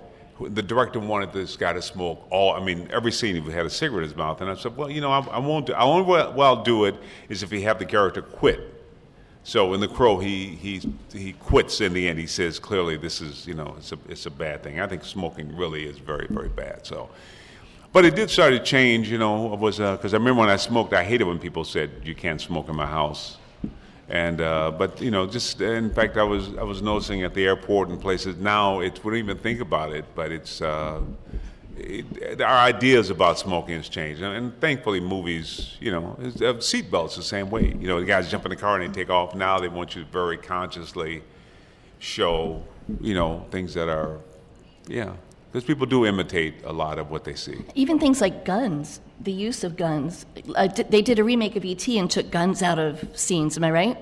the 0.49 0.63
director 0.63 0.99
wanted 0.99 1.33
this 1.33 1.57
guy 1.57 1.73
to 1.73 1.83
smoke 1.83 2.27
all, 2.31 2.55
I 2.55 2.65
mean, 2.65 2.89
every 2.91 3.13
scene 3.13 3.35
he 3.35 3.51
had 3.51 3.67
a 3.67 3.71
cigarette 3.71 4.05
in 4.05 4.09
his 4.11 4.17
mouth. 4.17 4.41
And 4.41 4.51
I 4.51 4.55
said, 4.55 4.77
well, 4.77 4.91
you 4.91 5.01
know, 5.01 5.11
I, 5.11 5.21
I 5.21 5.39
won't 5.39 5.67
do, 5.67 5.75
I 5.75 5.83
only 5.83 6.05
way 6.05 6.21
I'll 6.21 6.63
do 6.63 6.85
it 6.85 6.97
is 7.29 7.43
if 7.43 7.51
he 7.51 7.63
have 7.63 7.79
the 7.79 7.87
character 7.87 8.23
quit. 8.23 8.69
So 9.45 9.75
in 9.75 9.81
The 9.81 9.89
Crow, 9.89 10.19
he, 10.19 10.49
he, 10.51 10.81
he 11.13 11.33
quits 11.33 11.81
in 11.81 11.93
the 11.93 12.09
end. 12.09 12.19
He 12.19 12.27
says 12.27 12.59
clearly 12.59 12.97
this 12.97 13.21
is, 13.21 13.47
you 13.47 13.55
know, 13.55 13.75
it's 13.77 13.93
a, 13.93 13.99
it's 14.09 14.27
a 14.27 14.31
bad 14.31 14.63
thing. 14.63 14.81
I 14.81 14.87
think 14.87 15.05
smoking 15.05 15.57
really 15.57 15.85
is 15.85 15.99
very, 15.99 16.29
very 16.29 16.49
bad. 16.49 16.87
So, 16.87 17.11
but 17.93 18.05
it 18.05 18.15
did 18.15 18.31
start 18.31 18.53
to 18.53 18.61
change, 18.61 19.11
you 19.11 19.19
know, 19.19 19.53
It 19.53 19.59
was, 19.59 19.81
uh, 19.81 19.97
because 19.97 20.15
I 20.15 20.19
remember 20.19 20.41
when 20.41 20.49
I 20.49 20.57
smoked, 20.57 20.93
I 20.93 21.03
hated 21.03 21.25
when 21.25 21.39
people 21.39 21.65
said, 21.65 21.91
you 22.05 22.15
can't 22.15 22.41
smoke 22.41 22.69
in 22.69 22.77
my 22.77 22.87
house. 22.87 23.39
And 24.13 24.43
uh, 24.43 24.71
but 24.73 25.01
you 25.01 25.11
know, 25.11 25.27
just 25.27 25.59
in 25.63 25.89
fact, 25.91 26.19
I 26.19 26.23
was 26.23 26.55
I 26.59 26.63
was 26.63 26.83
noticing 26.83 27.23
at 27.23 27.33
the 27.33 27.47
airport 27.47 27.89
and 27.89 27.99
places 27.99 28.37
now 28.37 28.81
it 28.81 29.03
don't 29.03 29.17
even 29.17 29.39
think 29.39 29.61
about 29.61 29.95
it, 29.95 30.05
but 30.15 30.31
it's 30.31 30.61
uh, 30.61 31.01
it, 31.79 32.43
our 32.43 32.59
ideas 32.59 33.09
about 33.09 33.39
smoking 33.39 33.77
has 33.77 33.89
changed, 33.89 34.21
and, 34.21 34.37
and 34.37 34.61
thankfully, 34.61 35.01
movies, 35.01 35.79
you 35.81 35.91
know, 35.91 36.15
uh, 36.21 36.61
seatbelts 36.61 37.17
the 37.17 37.23
same 37.23 37.49
way. 37.49 37.69
You 37.69 37.89
know, 37.89 38.01
the 38.01 38.07
guys 38.07 38.31
jump 38.31 38.45
in 38.45 38.51
the 38.51 38.57
car 38.57 38.79
and 38.79 38.95
they 38.95 39.03
take 39.03 39.09
off. 39.09 39.35
Now 39.35 39.59
they 39.59 39.69
want 39.69 39.97
you 39.97 40.05
to 40.05 40.11
very 40.11 40.37
consciously 40.37 41.23
show, 41.99 42.63
you 43.01 43.15
know, 43.15 43.47
things 43.51 43.73
that 43.73 43.89
are, 43.89 44.19
yeah, 44.89 45.15
because 45.53 45.65
people 45.67 45.85
do 45.87 46.07
imitate 46.07 46.55
a 46.65 46.73
lot 46.73 46.99
of 46.99 47.11
what 47.11 47.25
they 47.25 47.35
see. 47.35 47.59
Even 47.75 47.99
things 47.99 48.23
like 48.23 48.45
guns, 48.47 49.01
the 49.21 49.33
use 49.33 49.63
of 49.65 49.77
guns. 49.77 50.25
Uh, 50.55 50.67
d- 50.67 50.85
they 50.85 51.03
did 51.03 51.19
a 51.19 51.25
remake 51.25 51.57
of 51.57 51.65
E.T. 51.65 51.99
and 51.99 52.11
took 52.11 52.31
guns 52.31 52.63
out 52.63 52.79
of 52.79 53.07
scenes. 53.15 53.59
Am 53.59 53.65
I 53.65 53.71
right? 53.71 53.99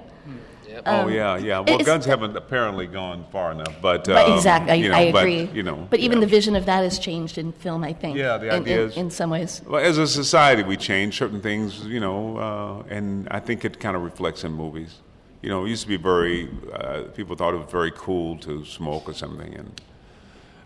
oh 0.86 1.00
Um, 1.02 1.10
yeah, 1.12 1.36
yeah. 1.36 1.58
Well, 1.58 1.78
guns 1.80 2.04
haven't 2.04 2.36
apparently 2.36 2.86
gone 2.86 3.26
far 3.32 3.50
enough, 3.50 3.74
but, 3.82 4.04
But 4.04 4.28
um, 4.28 4.36
exactly, 4.36 4.70
I, 4.72 4.74
you 4.76 4.88
know, 4.90 4.94
I 4.94 5.10
but, 5.10 5.18
agree. 5.24 5.50
you 5.52 5.64
know, 5.64 5.88
but 5.90 5.98
even 5.98 6.20
the 6.20 6.26
vision 6.28 6.54
of 6.54 6.66
that 6.66 6.84
has 6.84 7.00
changed 7.00 7.36
in 7.36 7.50
film. 7.52 7.82
I 7.82 7.94
think. 7.94 8.16
Yeah, 8.16 8.38
the 8.38 8.46
in, 8.50 8.54
in- 8.54 8.62
ideas- 8.62 8.96
in, 8.96 9.10
some 9.10 9.30
ways. 9.30 9.60
Well, 9.66 9.82
as 9.84 9.98
a 9.98 10.06
society, 10.06 10.62
we 10.62 10.76
change 10.76 11.18
certain 11.18 11.40
things, 11.40 11.84
you 11.84 11.98
know, 11.98 12.36
uh, 12.36 12.94
and 12.94 13.26
I 13.28 13.40
think 13.40 13.64
it 13.64 13.80
kind 13.80 13.96
of 13.96 14.02
reflects 14.02 14.44
in 14.44 14.52
movies. 14.52 15.00
You 15.42 15.48
know, 15.48 15.64
it 15.64 15.70
used 15.70 15.82
to 15.82 15.88
be 15.88 15.96
very, 15.96 16.48
uh, 16.72 17.02
people 17.16 17.34
thought 17.34 17.54
it 17.54 17.56
was 17.56 17.70
very 17.72 17.90
cool 17.96 18.36
to 18.38 18.64
smoke 18.64 19.08
or 19.08 19.14
something, 19.14 19.52
and 19.54 19.80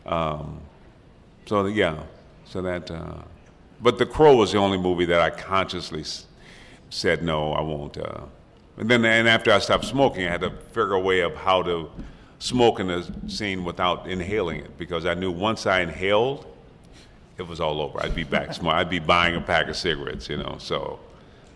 um, 0.04 0.60
so 1.46 1.66
yeah, 1.66 1.98
so 2.44 2.62
that. 2.62 2.90
Uh, 2.90 3.14
but 3.80 3.98
The 3.98 4.06
Crow 4.06 4.36
was 4.36 4.52
the 4.52 4.58
only 4.58 4.78
movie 4.78 5.04
that 5.06 5.20
I 5.20 5.30
consciously 5.30 6.00
s- 6.00 6.26
said 6.90 7.22
no, 7.22 7.52
I 7.52 7.60
won't. 7.60 7.96
Uh, 7.98 8.20
and 8.78 8.88
then, 8.88 9.04
and 9.04 9.28
after 9.28 9.52
I 9.52 9.58
stopped 9.58 9.84
smoking, 9.84 10.26
I 10.26 10.30
had 10.30 10.40
to 10.40 10.50
figure 10.50 10.94
a 10.94 11.00
way 11.00 11.20
of 11.20 11.34
how 11.34 11.62
to 11.62 11.90
smoke 12.38 12.80
in 12.80 12.90
a 12.90 13.28
scene 13.28 13.64
without 13.64 14.06
inhaling 14.08 14.60
it 14.60 14.76
because 14.78 15.06
I 15.06 15.14
knew 15.14 15.30
once 15.30 15.66
I 15.66 15.80
inhaled, 15.80 16.46
it 17.38 17.42
was 17.46 17.60
all 17.60 17.80
over. 17.80 18.02
I'd 18.02 18.14
be 18.14 18.24
back 18.24 18.54
smoking. 18.54 18.78
I'd 18.78 18.90
be 18.90 18.98
buying 19.00 19.36
a 19.36 19.40
pack 19.40 19.68
of 19.68 19.76
cigarettes, 19.76 20.28
you 20.28 20.36
know. 20.38 20.56
So, 20.58 20.98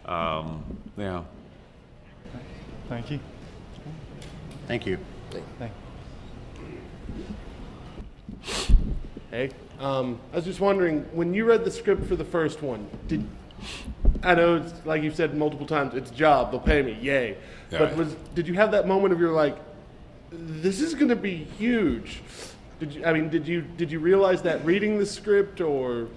um, 0.06 0.64
yeah. 0.96 1.22
Thank 2.88 3.10
you. 3.10 3.20
Thank 4.66 4.86
you. 4.86 4.98
Thank 5.58 5.72
Hey, 9.30 9.50
um, 9.78 10.18
I 10.32 10.36
was 10.36 10.44
just 10.44 10.60
wondering 10.60 11.02
when 11.12 11.34
you 11.34 11.44
read 11.44 11.64
the 11.64 11.70
script 11.70 12.06
for 12.06 12.16
the 12.16 12.24
first 12.24 12.62
one, 12.62 12.88
did 13.06 13.26
I 14.22 14.34
know 14.34 14.56
it's 14.56 14.72
like 14.84 15.02
you've 15.02 15.16
said 15.16 15.36
multiple 15.36 15.66
times, 15.66 15.94
it's 15.94 16.10
a 16.10 16.14
job, 16.14 16.50
they'll 16.50 16.60
pay 16.60 16.82
me, 16.82 16.98
yay. 17.00 17.36
Yeah. 17.70 17.78
But 17.78 17.96
was 17.96 18.14
did 18.34 18.48
you 18.48 18.54
have 18.54 18.72
that 18.72 18.86
moment 18.86 19.12
of 19.12 19.20
you're 19.20 19.32
like, 19.32 19.56
this 20.30 20.80
is 20.80 20.94
going 20.94 21.08
to 21.08 21.16
be 21.16 21.36
huge? 21.36 22.20
Did 22.80 22.94
you? 22.94 23.04
I 23.04 23.12
mean, 23.12 23.28
did 23.28 23.46
you 23.46 23.62
did 23.62 23.90
you 23.90 23.98
realize 23.98 24.42
that 24.42 24.64
reading 24.64 24.98
the 24.98 25.06
script 25.06 25.60
or? 25.60 26.08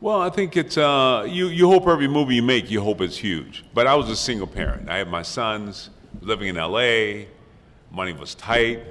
Well, 0.00 0.20
I 0.20 0.30
think 0.30 0.56
it's 0.56 0.76
uh, 0.76 1.26
you. 1.28 1.48
You 1.48 1.68
hope 1.68 1.86
every 1.88 2.08
movie 2.08 2.36
you 2.36 2.42
make, 2.42 2.70
you 2.70 2.80
hope 2.80 3.00
it's 3.00 3.16
huge. 3.16 3.64
But 3.74 3.86
I 3.86 3.94
was 3.94 4.08
a 4.08 4.16
single 4.16 4.46
parent. 4.46 4.88
I 4.88 4.98
had 4.98 5.08
my 5.08 5.22
sons 5.22 5.90
living 6.20 6.48
in 6.48 6.56
L.A. 6.56 7.28
Money 7.90 8.12
was 8.12 8.34
tight, 8.34 8.82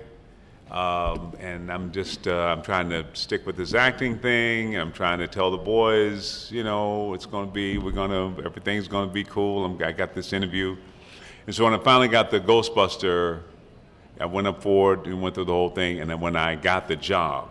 um, 0.72 1.34
and 1.40 1.72
I'm 1.72 1.92
just 1.92 2.28
uh, 2.28 2.34
I'm 2.34 2.62
trying 2.62 2.90
to 2.90 3.06
stick 3.14 3.46
with 3.46 3.56
this 3.56 3.74
acting 3.74 4.20
thing. 4.20 4.76
I'm 4.76 4.92
trying 4.92 5.20
to 5.20 5.28
tell 5.28 5.50
the 5.50 5.58
boys, 5.58 6.50
you 6.52 6.64
know, 6.64 7.14
it's 7.14 7.26
going 7.26 7.48
to 7.48 7.54
be 7.54 7.78
we're 7.78 7.92
going 7.92 8.12
to 8.12 8.44
everything's 8.44 8.88
going 8.88 9.08
to 9.08 9.14
be 9.14 9.24
cool. 9.24 9.64
I'm, 9.64 9.82
I 9.82 9.94
got 9.94 10.14
this 10.14 10.34
interview, 10.34 10.76
and 11.46 11.56
so 11.56 11.64
when 11.64 11.74
I 11.74 11.80
finally 11.80 12.10
got 12.10 12.32
the 12.32 12.42
Ghostbuster, 12.42 13.44
I 14.20 14.26
went 14.26 14.48
up 14.48 14.62
forward 14.62 15.08
and 15.08 15.22
went 15.22 15.36
through 15.36 15.46
the 15.46 15.54
whole 15.54 15.70
thing. 15.70 16.02
And 16.02 16.10
then 16.10 16.20
when 16.20 16.36
I 16.36 16.56
got 16.56 16.88
the 16.90 16.98
job, 16.98 17.50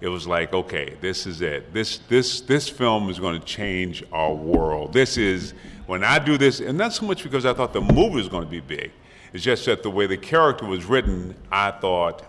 it 0.00 0.08
was 0.08 0.26
like, 0.26 0.52
okay, 0.52 0.96
this 1.00 1.26
is 1.26 1.40
it. 1.40 1.72
This 1.72 1.98
this 2.08 2.42
this 2.42 2.68
film 2.68 3.08
is 3.08 3.18
going 3.18 3.38
to 3.38 3.46
change 3.46 4.04
our 4.12 4.34
world. 4.34 4.92
This 4.92 5.16
is 5.16 5.54
when 5.86 6.04
I 6.04 6.18
do 6.18 6.36
this, 6.36 6.60
and 6.60 6.76
not 6.76 6.92
so 6.92 7.06
much 7.06 7.22
because 7.22 7.46
I 7.46 7.54
thought 7.54 7.72
the 7.72 7.80
movie 7.80 8.16
was 8.16 8.28
going 8.28 8.44
to 8.44 8.50
be 8.50 8.60
big. 8.60 8.92
It's 9.32 9.44
just 9.44 9.64
that 9.66 9.82
the 9.82 9.90
way 9.90 10.06
the 10.06 10.16
character 10.16 10.66
was 10.66 10.84
written, 10.84 11.34
I 11.52 11.70
thought, 11.70 12.24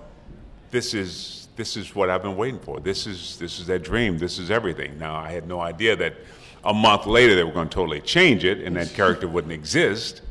this 0.71 0.93
is 0.93 1.47
this 1.55 1.77
is 1.77 1.93
what 1.93 2.09
I've 2.09 2.23
been 2.23 2.37
waiting 2.37 2.59
for. 2.59 2.79
This 2.79 3.05
is 3.05 3.37
this 3.37 3.59
is 3.59 3.67
that 3.67 3.83
dream. 3.83 4.17
This 4.17 4.39
is 4.39 4.49
everything. 4.49 4.97
Now 4.97 5.15
I 5.15 5.31
had 5.31 5.47
no 5.47 5.59
idea 5.59 5.95
that 5.97 6.15
a 6.63 6.73
month 6.73 7.05
later 7.05 7.35
they 7.35 7.43
were 7.43 7.51
going 7.51 7.69
to 7.69 7.75
totally 7.75 8.01
change 8.01 8.45
it, 8.45 8.59
and 8.59 8.75
that 8.77 8.93
character 8.93 9.27
wouldn't 9.27 9.53
exist. 9.53 10.21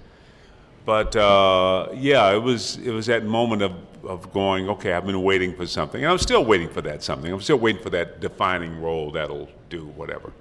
But 0.84 1.14
uh, 1.14 1.88
yeah, 1.94 2.32
it 2.32 2.42
was 2.42 2.78
it 2.78 2.90
was 2.90 3.06
that 3.06 3.24
moment 3.24 3.62
of, 3.62 3.72
of 4.04 4.32
going, 4.32 4.68
okay, 4.70 4.94
I've 4.94 5.06
been 5.06 5.22
waiting 5.22 5.54
for 5.54 5.66
something, 5.66 6.02
and 6.02 6.10
I'm 6.10 6.18
still 6.18 6.44
waiting 6.44 6.68
for 6.68 6.80
that 6.82 7.02
something. 7.02 7.30
I'm 7.32 7.40
still 7.42 7.58
waiting 7.58 7.82
for 7.82 7.90
that 7.90 8.20
defining 8.20 8.80
role 8.80 9.10
that'll 9.10 9.48
do 9.68 9.86
whatever. 9.88 10.32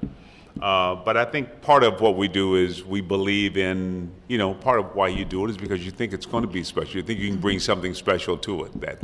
Uh, 0.61 0.95
but 0.95 1.15
I 1.15 1.23
think 1.23 1.61
part 1.61 1.83
of 1.83 2.01
what 2.01 2.17
we 2.17 2.27
do 2.27 2.55
is 2.55 2.83
we 2.83 2.99
believe 2.99 3.55
in, 3.57 4.11
you 4.27 4.37
know, 4.37 4.53
part 4.53 4.79
of 4.79 4.93
why 4.93 5.07
you 5.07 5.23
do 5.23 5.45
it 5.45 5.51
is 5.51 5.57
because 5.57 5.85
you 5.85 5.91
think 5.91 6.11
it's 6.11 6.25
going 6.25 6.43
to 6.43 6.49
be 6.49 6.63
special. 6.63 6.97
You 6.97 7.03
think 7.03 7.19
you 7.19 7.29
can 7.29 7.39
bring 7.39 7.59
something 7.59 7.93
special 7.93 8.37
to 8.39 8.65
it 8.65 8.81
that 8.81 8.99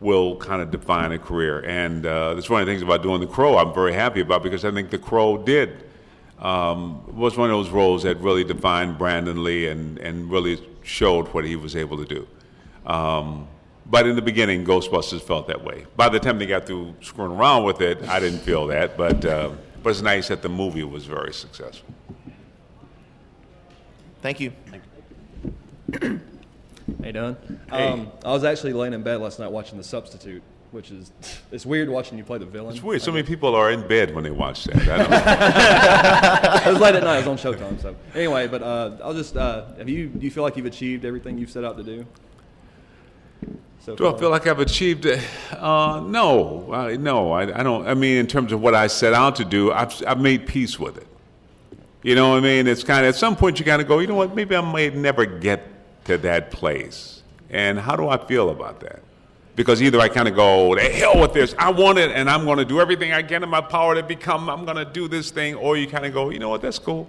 will 0.00 0.36
kind 0.36 0.62
of 0.62 0.70
define 0.70 1.12
a 1.12 1.18
career. 1.18 1.60
And 1.60 2.06
uh, 2.06 2.34
that's 2.34 2.48
one 2.48 2.60
of 2.60 2.66
the 2.66 2.72
things 2.72 2.82
about 2.82 3.02
doing 3.02 3.20
The 3.20 3.26
Crow 3.26 3.56
I'm 3.56 3.74
very 3.74 3.92
happy 3.92 4.20
about 4.20 4.42
because 4.42 4.64
I 4.64 4.70
think 4.70 4.90
The 4.90 4.98
Crow 4.98 5.38
did 5.38 5.84
um, 6.38 7.16
was 7.16 7.36
one 7.36 7.50
of 7.50 7.56
those 7.56 7.70
roles 7.70 8.04
that 8.04 8.18
really 8.18 8.44
defined 8.44 8.96
Brandon 8.96 9.42
Lee 9.42 9.66
and, 9.68 9.98
and 9.98 10.30
really 10.30 10.62
showed 10.82 11.26
what 11.28 11.44
he 11.44 11.56
was 11.56 11.74
able 11.74 11.96
to 11.96 12.04
do. 12.04 12.28
Um, 12.86 13.48
but 13.86 14.06
in 14.06 14.16
the 14.16 14.22
beginning, 14.22 14.64
Ghostbusters 14.64 15.22
felt 15.22 15.48
that 15.48 15.64
way. 15.64 15.86
By 15.96 16.08
the 16.08 16.20
time 16.20 16.38
they 16.38 16.46
got 16.46 16.66
through 16.66 16.94
screwing 17.00 17.32
around 17.32 17.64
with 17.64 17.80
it, 17.80 18.02
I 18.08 18.20
didn't 18.20 18.40
feel 18.40 18.66
that. 18.68 18.96
But, 18.96 19.24
uh, 19.24 19.52
but 19.82 19.90
it's 19.90 20.02
nice 20.02 20.28
that 20.28 20.42
the 20.42 20.48
movie 20.48 20.84
was 20.84 21.06
very 21.06 21.32
successful. 21.32 21.88
Thank 24.20 24.40
you. 24.40 24.52
How 24.70 24.78
you 26.02 26.20
doing? 27.12 27.36
Hey. 27.70 27.88
Um, 27.88 28.10
I 28.24 28.32
was 28.32 28.44
actually 28.44 28.72
laying 28.72 28.92
in 28.92 29.02
bed 29.02 29.20
last 29.20 29.38
night 29.38 29.50
watching 29.50 29.78
The 29.78 29.84
Substitute, 29.84 30.42
which 30.70 30.90
is 30.90 31.12
it's 31.52 31.66
weird 31.66 31.88
watching 31.88 32.18
you 32.18 32.24
play 32.24 32.38
the 32.38 32.46
villain. 32.46 32.74
It's 32.74 32.82
weird. 32.82 33.02
So 33.02 33.12
many 33.12 33.26
people 33.26 33.54
are 33.54 33.70
in 33.70 33.86
bed 33.86 34.14
when 34.14 34.24
they 34.24 34.30
watch 34.30 34.64
that. 34.64 34.76
I 34.76 34.96
don't 34.98 36.66
it 36.66 36.72
was 36.72 36.80
late 36.80 36.94
at 36.94 37.02
night. 37.02 37.18
It 37.18 37.26
was 37.26 37.44
on 37.44 37.54
Showtime. 37.54 37.80
So 37.80 37.96
anyway, 38.14 38.46
but 38.48 38.62
uh, 38.62 38.96
I'll 39.02 39.14
just 39.14 39.36
uh, 39.36 39.66
have 39.76 39.88
you? 39.88 40.08
Do 40.08 40.24
you 40.24 40.30
feel 40.30 40.42
like 40.42 40.56
you've 40.56 40.66
achieved 40.66 41.04
everything 41.04 41.38
you've 41.38 41.50
set 41.50 41.64
out 41.64 41.76
to 41.76 41.82
do? 41.82 42.06
So 43.80 43.94
Do 43.94 44.14
I 44.14 44.18
feel 44.18 44.28
like 44.28 44.46
I've 44.46 44.58
achieved 44.58 45.06
it? 45.06 45.20
Uh, 45.52 46.02
no, 46.04 46.74
I, 46.74 46.96
no, 46.96 47.32
I, 47.32 47.60
I 47.60 47.62
don't. 47.62 47.86
I 47.86 47.94
mean, 47.94 48.18
in 48.18 48.26
terms 48.26 48.52
of 48.52 48.60
what 48.60 48.74
I 48.74 48.86
set 48.86 49.14
out 49.14 49.36
to 49.36 49.46
do, 49.46 49.72
I've, 49.72 49.94
I've 50.06 50.20
made 50.20 50.46
peace 50.46 50.78
with 50.78 50.98
it. 50.98 51.06
You 52.02 52.14
know 52.14 52.30
what 52.30 52.38
I 52.38 52.40
mean? 52.40 52.66
It's 52.66 52.84
kind 52.84 53.06
of 53.06 53.14
at 53.14 53.18
some 53.18 53.34
point 53.34 53.58
you 53.58 53.64
kind 53.64 53.80
of 53.80 53.88
go, 53.88 53.98
you 53.98 54.06
know 54.06 54.14
what? 54.14 54.34
Maybe 54.34 54.54
I 54.54 54.60
may 54.60 54.90
never 54.90 55.24
get 55.24 55.77
to 56.08 56.18
that 56.18 56.50
place. 56.50 57.22
And 57.50 57.78
how 57.78 57.94
do 57.94 58.08
I 58.08 58.16
feel 58.16 58.48
about 58.48 58.80
that? 58.80 59.00
Because 59.56 59.82
either 59.82 60.00
I 60.00 60.08
kind 60.08 60.26
of 60.26 60.34
go, 60.34 60.74
the 60.74 60.82
hell 60.82 61.20
with 61.20 61.34
this, 61.34 61.54
I 61.58 61.70
want 61.70 61.98
it, 61.98 62.10
and 62.10 62.30
I'm 62.30 62.44
going 62.44 62.58
to 62.58 62.64
do 62.64 62.80
everything 62.80 63.12
I 63.12 63.22
can 63.22 63.42
in 63.42 63.48
my 63.48 63.60
power 63.60 63.94
to 63.94 64.02
become. 64.02 64.48
I'm 64.48 64.64
going 64.64 64.76
to 64.76 64.84
do 64.84 65.06
this 65.06 65.30
thing, 65.30 65.54
or 65.54 65.76
you 65.76 65.86
kind 65.86 66.06
of 66.06 66.14
go, 66.14 66.30
you 66.30 66.38
know 66.38 66.48
what? 66.48 66.62
That's 66.62 66.78
cool. 66.78 67.06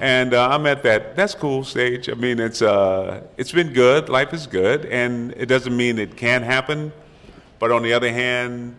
And 0.00 0.34
uh, 0.34 0.48
I'm 0.48 0.66
at 0.66 0.82
that. 0.82 1.16
That's 1.16 1.34
cool 1.34 1.64
stage. 1.64 2.10
I 2.10 2.14
mean, 2.14 2.40
it's 2.40 2.60
uh, 2.60 3.22
it's 3.36 3.52
been 3.52 3.72
good. 3.72 4.08
Life 4.08 4.34
is 4.34 4.46
good, 4.48 4.86
and 4.86 5.32
it 5.36 5.46
doesn't 5.46 5.74
mean 5.74 5.98
it 5.98 6.16
can't 6.16 6.44
happen. 6.44 6.92
But 7.60 7.70
on 7.70 7.84
the 7.84 7.92
other 7.92 8.12
hand, 8.12 8.74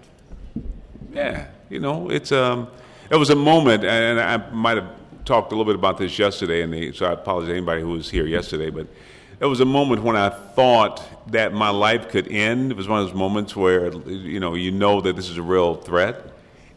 yeah, 1.14 1.48
you 1.70 1.80
know, 1.80 2.10
it's 2.10 2.34
um, 2.34 2.68
it 3.10 3.16
was 3.16 3.30
a 3.30 3.36
moment, 3.36 3.86
and 3.86 4.20
I 4.20 4.38
might 4.52 4.76
have 4.76 4.90
talked 5.24 5.54
a 5.54 5.56
little 5.56 5.66
bit 5.66 5.80
about 5.80 5.98
this 5.98 6.20
yesterday, 6.20 6.62
and 6.62 6.94
so 6.94 7.06
I 7.06 7.14
apologize 7.14 7.50
to 7.50 7.56
anybody 7.56 7.82
who 7.82 7.92
was 7.92 8.10
here 8.10 8.28
yesterday, 8.28 8.70
but 8.70 8.86
it 9.40 9.46
was 9.46 9.60
a 9.60 9.66
moment 9.66 10.04
when 10.04 10.16
I 10.16 10.30
thought 10.30 11.04
that 11.32 11.54
my 11.54 11.70
life 11.70 12.10
could 12.10 12.28
end. 12.28 12.72
It 12.72 12.78
was 12.78 12.88
one 12.88 13.02
of 13.02 13.08
those 13.08 13.16
moments 13.16 13.56
where 13.56 13.92
you 13.94 14.40
know 14.40 14.56
you 14.56 14.72
know 14.72 15.02
that 15.02 15.16
this 15.16 15.30
is 15.30 15.38
a 15.38 15.42
real 15.42 15.76
threat, 15.76 16.32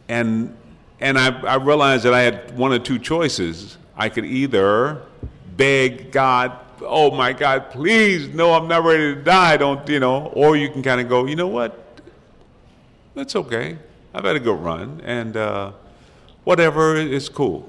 and 0.09 0.57
and 1.01 1.19
I, 1.19 1.41
I 1.43 1.55
realized 1.57 2.05
that 2.05 2.15
I 2.15 2.23
had 2.23 2.57
one 2.57 2.73
or 2.73 2.79
two 2.79 2.99
choices. 2.99 3.79
I 3.97 4.09
could 4.09 4.25
either 4.25 5.03
beg 5.57 6.13
God, 6.13 6.59
oh 6.83 7.11
my 7.11 7.33
God, 7.33 7.71
please, 7.71 8.29
no, 8.29 8.53
I'm 8.53 8.69
not 8.69 8.85
ready 8.85 9.15
to 9.15 9.23
die, 9.23 9.57
don't 9.57 9.89
you 9.89 10.01
know, 10.01 10.27
or 10.27 10.57
you 10.57 10.71
can 10.71 10.83
kind 10.83 11.01
of 11.01 11.09
go, 11.09 11.27
you 11.27 11.37
know 11.37 11.49
what, 11.49 12.01
that's 13.15 13.35
okay. 13.35 13.77
I've 14.15 14.25
had 14.25 14.37
a 14.37 14.41
good 14.41 14.59
run, 14.59 15.01
and 15.05 15.37
uh, 15.37 15.73
whatever 16.45 16.97
is 16.97 17.29
cool. 17.29 17.69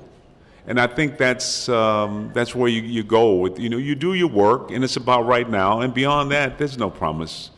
And 0.70 0.80
I 0.80 0.86
think 0.86 1.18
that's 1.18 1.68
um, 1.68 2.30
that's 2.36 2.54
where 2.54 2.70
you, 2.70 2.84
you 2.84 3.04
go 3.04 3.34
with 3.34 3.58
you 3.60 3.70
know 3.70 3.78
you 3.78 3.96
do 3.96 4.14
your 4.14 4.28
work, 4.28 4.70
and 4.70 4.84
it's 4.84 4.98
about 4.98 5.26
right 5.26 5.50
now. 5.50 5.82
And 5.82 5.92
beyond 5.96 6.30
that, 6.30 6.60
there's 6.60 6.78
no 6.78 6.92
promise, 6.92 7.50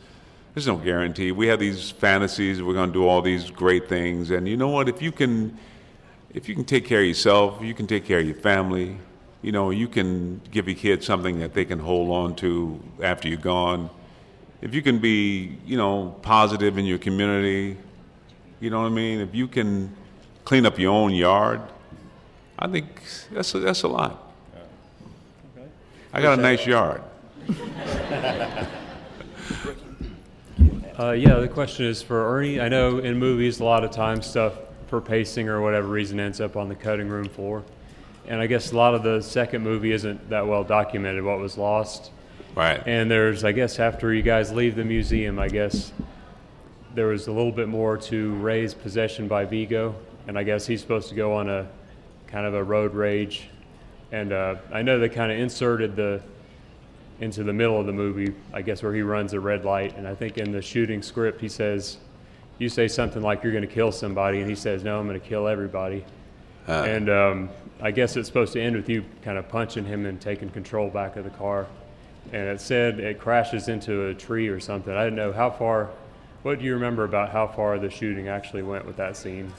there's 0.54 0.66
no 0.66 0.78
guarantee. 0.78 1.30
We 1.30 1.46
have 1.48 1.60
these 1.60 1.90
fantasies. 1.90 2.62
We're 2.62 2.72
going 2.72 2.88
to 2.88 2.92
do 2.94 3.06
all 3.06 3.20
these 3.20 3.50
great 3.50 3.86
things, 3.86 4.30
and 4.30 4.48
you 4.48 4.56
know 4.56 4.68
what? 4.70 4.88
If 4.88 5.02
you 5.02 5.12
can, 5.12 5.58
if 6.32 6.48
you 6.48 6.54
can 6.54 6.64
take 6.64 6.86
care 6.86 7.00
of 7.00 7.06
yourself, 7.06 7.60
you 7.60 7.74
can 7.74 7.86
take 7.86 8.06
care 8.06 8.18
of 8.20 8.24
your 8.24 8.34
family. 8.34 8.96
You 9.42 9.52
know, 9.52 9.68
you 9.68 9.88
can 9.88 10.40
give 10.50 10.66
your 10.66 10.76
kids 10.76 11.04
something 11.04 11.38
that 11.40 11.52
they 11.52 11.66
can 11.66 11.80
hold 11.80 12.08
on 12.10 12.34
to 12.36 12.80
after 13.02 13.28
you're 13.28 13.36
gone. 13.36 13.90
If 14.62 14.74
you 14.74 14.80
can 14.80 15.00
be, 15.00 15.58
you 15.66 15.76
know, 15.76 16.16
positive 16.22 16.78
in 16.78 16.86
your 16.86 16.98
community, 16.98 17.76
you 18.58 18.70
know 18.70 18.80
what 18.80 18.86
I 18.86 18.94
mean? 18.94 19.20
If 19.20 19.34
you 19.34 19.48
can 19.48 19.94
clean 20.46 20.64
up 20.64 20.78
your 20.78 20.94
own 20.94 21.12
yard, 21.12 21.60
I 22.62 22.68
think 22.68 22.86
that's 23.32 23.52
a, 23.56 23.58
that's 23.58 23.82
a 23.82 23.88
lot. 23.88 24.32
I 26.12 26.22
got 26.22 26.38
a 26.38 26.42
nice 26.42 26.64
yard. 26.64 27.02
Uh, 30.98 31.12
yeah, 31.12 31.36
the 31.36 31.48
question 31.48 31.86
is 31.86 32.02
for 32.02 32.36
Ernie. 32.36 32.60
I 32.60 32.68
know 32.68 32.98
in 32.98 33.18
movies, 33.18 33.60
a 33.60 33.64
lot 33.64 33.82
of 33.82 33.90
times 33.90 34.26
stuff 34.26 34.52
for 34.88 35.00
pacing 35.00 35.48
or 35.48 35.62
whatever 35.62 35.88
reason 35.88 36.20
ends 36.20 36.38
up 36.38 36.54
on 36.54 36.68
the 36.68 36.74
cutting 36.74 37.08
room 37.08 37.28
floor. 37.30 37.64
And 38.28 38.40
I 38.40 38.46
guess 38.46 38.72
a 38.72 38.76
lot 38.76 38.94
of 38.94 39.02
the 39.02 39.22
second 39.22 39.64
movie 39.64 39.90
isn't 39.92 40.28
that 40.28 40.46
well 40.46 40.62
documented 40.62 41.24
what 41.24 41.38
was 41.38 41.56
lost. 41.56 42.10
Right. 42.54 42.80
And 42.86 43.10
there's, 43.10 43.42
I 43.42 43.52
guess, 43.52 43.80
after 43.80 44.12
you 44.12 44.22
guys 44.22 44.52
leave 44.52 44.76
the 44.76 44.84
museum, 44.84 45.38
I 45.38 45.48
guess 45.48 45.92
there 46.94 47.06
was 47.06 47.26
a 47.26 47.32
little 47.32 47.52
bit 47.52 47.68
more 47.68 47.96
to 47.96 48.34
Ray's 48.34 48.74
possession 48.74 49.26
by 49.26 49.46
Vigo. 49.46 49.94
And 50.28 50.38
I 50.38 50.42
guess 50.42 50.66
he's 50.66 50.82
supposed 50.82 51.08
to 51.08 51.14
go 51.14 51.32
on 51.34 51.48
a 51.48 51.66
kind 52.32 52.46
of 52.46 52.54
a 52.54 52.64
road 52.64 52.94
rage. 52.94 53.48
And 54.10 54.32
uh, 54.32 54.56
I 54.72 54.82
know 54.82 54.98
they 54.98 55.08
kind 55.08 55.30
of 55.30 55.38
inserted 55.38 55.94
the 55.94 56.22
into 57.20 57.44
the 57.44 57.52
middle 57.52 57.78
of 57.78 57.86
the 57.86 57.92
movie, 57.92 58.34
I 58.52 58.62
guess, 58.62 58.82
where 58.82 58.92
he 58.92 59.02
runs 59.02 59.32
a 59.32 59.38
red 59.38 59.64
light. 59.64 59.96
And 59.96 60.08
I 60.08 60.14
think 60.14 60.38
in 60.38 60.50
the 60.50 60.60
shooting 60.60 61.02
script, 61.02 61.40
he 61.40 61.48
says, 61.48 61.98
You 62.58 62.68
say 62.68 62.88
something 62.88 63.22
like 63.22 63.44
you're 63.44 63.52
going 63.52 63.66
to 63.66 63.72
kill 63.72 63.92
somebody, 63.92 64.40
and 64.40 64.50
he 64.50 64.56
says, 64.56 64.82
No, 64.82 64.98
I'm 64.98 65.06
going 65.06 65.20
to 65.20 65.26
kill 65.26 65.46
everybody. 65.46 66.04
Uh. 66.66 66.84
and 66.84 67.10
um, 67.10 67.50
I 67.80 67.90
guess 67.90 68.16
it's 68.16 68.28
supposed 68.28 68.52
to 68.52 68.60
end 68.60 68.76
with 68.76 68.88
you 68.88 69.04
kind 69.22 69.36
of 69.36 69.48
punching 69.48 69.84
him 69.84 70.06
and 70.06 70.20
taking 70.20 70.48
control 70.48 70.88
back 70.88 71.16
of 71.16 71.24
the 71.24 71.30
car. 71.30 71.66
And 72.32 72.48
it 72.48 72.60
said 72.60 73.00
it 73.00 73.18
crashes 73.18 73.68
into 73.68 74.06
a 74.06 74.14
tree 74.14 74.48
or 74.48 74.60
something. 74.60 74.94
I 74.94 75.02
didn't 75.04 75.16
know 75.16 75.32
how 75.32 75.50
far. 75.50 75.90
What 76.42 76.60
do 76.60 76.64
you 76.64 76.74
remember 76.74 77.04
about 77.04 77.30
how 77.30 77.46
far 77.48 77.78
the 77.78 77.90
shooting 77.90 78.28
actually 78.28 78.62
went 78.62 78.86
with 78.86 78.96
that 78.96 79.16
scene? 79.16 79.52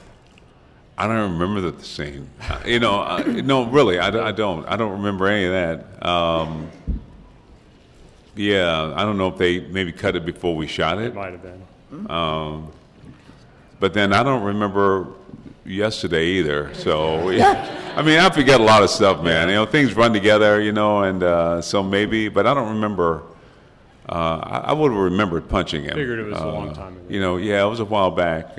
I 0.96 1.06
don't 1.08 1.32
remember 1.38 1.70
the 1.72 1.82
scene. 1.84 2.28
Uh, 2.40 2.60
You 2.64 2.78
know, 2.78 3.00
uh, 3.00 3.22
no, 3.26 3.66
really, 3.66 3.98
I, 3.98 4.28
I 4.28 4.32
don't. 4.32 4.64
I 4.66 4.76
don't 4.76 4.92
remember 4.92 5.26
any 5.26 5.44
of 5.46 5.52
that. 5.52 6.06
Um, 6.06 6.70
yeah, 8.36 8.92
I 8.96 9.02
don't 9.02 9.16
know 9.18 9.28
if 9.28 9.36
they 9.38 9.60
maybe 9.60 9.92
cut 9.92 10.16
it 10.16 10.24
before 10.24 10.54
we 10.56 10.66
shot 10.66 10.98
it. 10.98 11.06
It 11.06 11.14
might 11.14 11.32
have 11.32 11.42
been. 11.42 12.10
Um, 12.10 12.70
but 13.80 13.92
then 13.94 14.12
I 14.12 14.22
don't 14.22 14.42
remember 14.42 15.08
yesterday 15.64 16.26
either. 16.26 16.72
So, 16.74 17.28
I 17.96 18.02
mean, 18.02 18.18
I 18.18 18.30
forget 18.30 18.60
a 18.60 18.64
lot 18.64 18.82
of 18.82 18.90
stuff, 18.90 19.22
man. 19.22 19.48
You 19.48 19.54
know, 19.56 19.66
things 19.66 19.94
run 19.94 20.12
together, 20.12 20.60
you 20.60 20.72
know, 20.72 21.02
and 21.04 21.22
uh, 21.22 21.60
so 21.62 21.82
maybe, 21.82 22.28
but 22.28 22.46
I 22.46 22.54
don't 22.54 22.74
remember. 22.74 23.22
Uh, 24.08 24.38
I, 24.42 24.58
I 24.58 24.72
would 24.72 24.92
have 24.92 25.00
remembered 25.00 25.48
punching 25.48 25.82
him. 25.84 25.94
Figured 25.94 26.18
it 26.18 26.24
was 26.26 26.38
a 26.40 26.46
long 26.46 26.70
Uh, 26.70 26.74
time 26.74 26.92
ago. 26.96 27.04
You 27.08 27.20
know, 27.20 27.36
yeah, 27.36 27.64
it 27.64 27.68
was 27.68 27.80
a 27.80 27.84
while 27.84 28.10
back. 28.10 28.58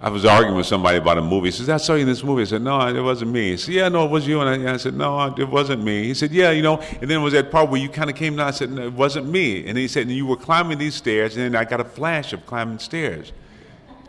I 0.00 0.10
was 0.10 0.24
arguing 0.24 0.56
with 0.56 0.66
somebody 0.66 0.98
about 0.98 1.18
a 1.18 1.22
movie. 1.22 1.48
He 1.48 1.50
says, 1.50 1.68
I 1.68 1.76
saw 1.76 1.94
you 1.94 2.02
in 2.02 2.06
this 2.06 2.22
movie. 2.22 2.42
I 2.42 2.44
said, 2.44 2.62
no, 2.62 2.86
it 2.86 3.00
wasn't 3.00 3.32
me. 3.32 3.50
He 3.50 3.56
said, 3.56 3.74
yeah, 3.74 3.88
no, 3.88 4.04
it 4.04 4.10
was 4.12 4.28
you. 4.28 4.40
And 4.40 4.68
I, 4.68 4.74
I 4.74 4.76
said, 4.76 4.94
no, 4.94 5.34
it 5.36 5.48
wasn't 5.48 5.82
me. 5.82 6.04
He 6.04 6.14
said, 6.14 6.30
yeah, 6.30 6.52
you 6.52 6.62
know. 6.62 6.78
And 6.78 7.10
then 7.10 7.18
it 7.18 7.22
was 7.22 7.32
that 7.32 7.50
part 7.50 7.68
where 7.68 7.80
you 7.80 7.88
kind 7.88 8.08
of 8.08 8.14
came 8.14 8.36
down. 8.36 8.46
I 8.46 8.52
said, 8.52 8.70
no, 8.70 8.82
it 8.86 8.92
wasn't 8.92 9.28
me. 9.28 9.66
And 9.66 9.76
he 9.76 9.88
said, 9.88 10.06
and 10.06 10.12
you 10.12 10.24
were 10.24 10.36
climbing 10.36 10.78
these 10.78 10.94
stairs, 10.94 11.36
and 11.36 11.44
then 11.44 11.60
I 11.60 11.64
got 11.68 11.80
a 11.80 11.84
flash 11.84 12.32
of 12.32 12.46
climbing 12.46 12.78
stairs. 12.78 13.32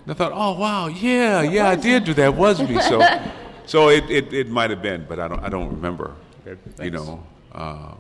And 0.04 0.12
I 0.12 0.14
thought, 0.14 0.32
oh, 0.34 0.60
wow, 0.60 0.88
yeah, 0.88 1.42
yeah, 1.42 1.70
I 1.70 1.76
did 1.76 2.04
do 2.04 2.14
that. 2.14 2.26
It 2.26 2.36
was 2.36 2.62
me. 2.62 2.80
So, 2.82 3.02
so 3.66 3.90
it, 3.90 4.08
it, 4.12 4.32
it 4.32 4.48
might 4.48 4.70
have 4.70 4.84
been, 4.84 5.08
but 5.10 5.20
I 5.20 5.28
don't, 5.28 5.44
I 5.44 5.50
don't 5.50 5.70
remember. 5.70 6.14
Okay, 6.46 6.86
you 6.86 6.92
know. 6.92 7.24
Uh, 7.52 7.96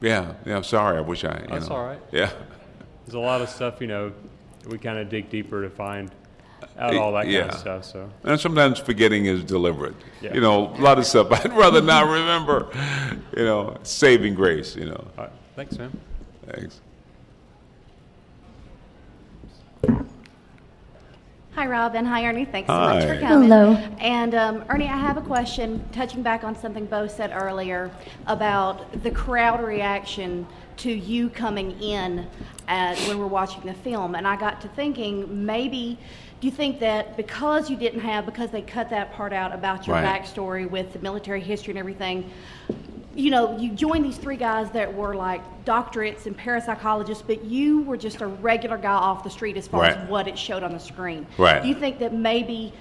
yeah, 0.00 0.34
yeah, 0.44 0.56
I'm 0.56 0.64
sorry. 0.64 0.98
I 0.98 1.00
wish 1.00 1.24
I, 1.24 1.42
you 1.42 1.46
That's 1.48 1.68
know. 1.68 1.76
all 1.76 1.86
right. 1.86 2.00
Yeah. 2.10 2.32
There's 3.06 3.14
a 3.14 3.20
lot 3.20 3.40
of 3.40 3.48
stuff, 3.48 3.80
you 3.80 3.86
know, 3.86 4.12
we 4.66 4.78
kind 4.78 4.98
of 4.98 5.08
dig 5.08 5.30
deeper 5.30 5.62
to 5.62 5.70
find 5.70 6.10
out 6.78 6.94
all 6.94 7.12
that 7.12 7.24
kind 7.24 7.36
of 7.36 7.54
stuff. 7.54 7.84
So 7.84 8.10
And 8.24 8.40
sometimes 8.40 8.78
forgetting 8.78 9.26
is 9.26 9.42
deliberate. 9.44 9.96
Yeah. 10.20 10.34
You 10.34 10.40
know, 10.40 10.68
a 10.68 10.80
lot 10.80 10.98
of 10.98 11.06
stuff 11.06 11.32
I'd 11.44 11.52
rather 11.52 11.82
not 11.82 12.08
remember. 12.08 12.68
You 13.36 13.44
know, 13.44 13.76
saving 13.82 14.34
grace, 14.34 14.76
you 14.76 14.86
know. 14.86 15.08
All 15.18 15.24
right. 15.24 15.32
Thanks, 15.56 15.76
man. 15.78 15.98
Thanks. 16.46 16.80
Hi, 21.58 21.66
Rob, 21.66 21.96
and 21.96 22.06
Hi, 22.06 22.24
Ernie. 22.24 22.44
Thanks 22.44 22.68
so 22.68 22.78
much 22.78 23.02
for 23.02 23.18
coming. 23.18 23.48
Hello. 23.48 23.72
And 23.98 24.32
um, 24.36 24.64
Ernie, 24.68 24.86
I 24.86 24.96
have 24.96 25.16
a 25.16 25.20
question 25.20 25.84
touching 25.90 26.22
back 26.22 26.44
on 26.44 26.54
something 26.54 26.86
Bo 26.86 27.08
said 27.08 27.32
earlier 27.34 27.90
about 28.28 29.02
the 29.02 29.10
crowd 29.10 29.60
reaction 29.60 30.46
to 30.76 30.92
you 30.92 31.28
coming 31.28 31.72
in 31.80 32.28
uh, 32.68 32.94
when 33.08 33.18
we're 33.18 33.26
watching 33.26 33.66
the 33.66 33.74
film. 33.74 34.14
And 34.14 34.24
I 34.24 34.36
got 34.36 34.60
to 34.60 34.68
thinking, 34.68 35.44
maybe, 35.44 35.98
do 36.40 36.46
you 36.46 36.52
think 36.52 36.78
that 36.80 37.16
because 37.16 37.68
you 37.68 37.76
didn't 37.76 38.00
have, 38.00 38.24
because 38.24 38.50
they 38.50 38.62
cut 38.62 38.90
that 38.90 39.12
part 39.12 39.32
out 39.32 39.52
about 39.52 39.86
your 39.86 39.96
Right. 39.96 40.22
backstory 40.22 40.70
with 40.70 40.92
the 40.92 41.00
military 41.00 41.40
history 41.40 41.72
and 41.72 41.78
everything, 41.78 42.30
you 43.16 43.30
know, 43.32 43.58
you 43.58 43.70
joined 43.72 44.04
these 44.04 44.16
three 44.18 44.36
guys 44.36 44.70
that 44.70 44.94
were 44.94 45.16
like 45.16 45.40
doctorates 45.64 46.26
and 46.26 46.38
parapsychologists, 46.38 47.24
but 47.26 47.44
you 47.44 47.82
were 47.82 47.96
just 47.96 48.20
a 48.20 48.26
regular 48.28 48.76
guy 48.78 48.92
off 48.92 49.24
the 49.24 49.30
street 49.30 49.56
as 49.56 49.66
far 49.66 49.80
Right. 49.82 49.96
as 49.96 50.08
what 50.08 50.28
it 50.28 50.38
showed 50.38 50.62
on 50.62 50.72
the 50.72 50.78
screen. 50.78 51.26
Right. 51.36 51.60
Do 51.60 51.68
you 51.68 51.74
think 51.74 51.98
that 51.98 52.12
maybe 52.14 52.72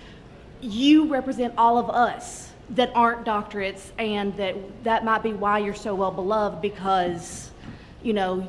you 0.61 1.05
represent 1.07 1.53
all 1.57 1.79
of 1.79 1.89
us 1.89 2.51
that 2.71 2.91
aren't 2.93 3.25
doctorates 3.25 3.91
and 3.97 4.35
that 4.37 4.55
that 4.83 5.03
might 5.03 5.23
be 5.23 5.33
why 5.33 5.57
you're 5.57 5.73
so 5.73 5.95
well 5.95 6.11
beloved 6.11 6.61
because, 6.61 7.49
you 8.03 8.13
know, 8.13 8.45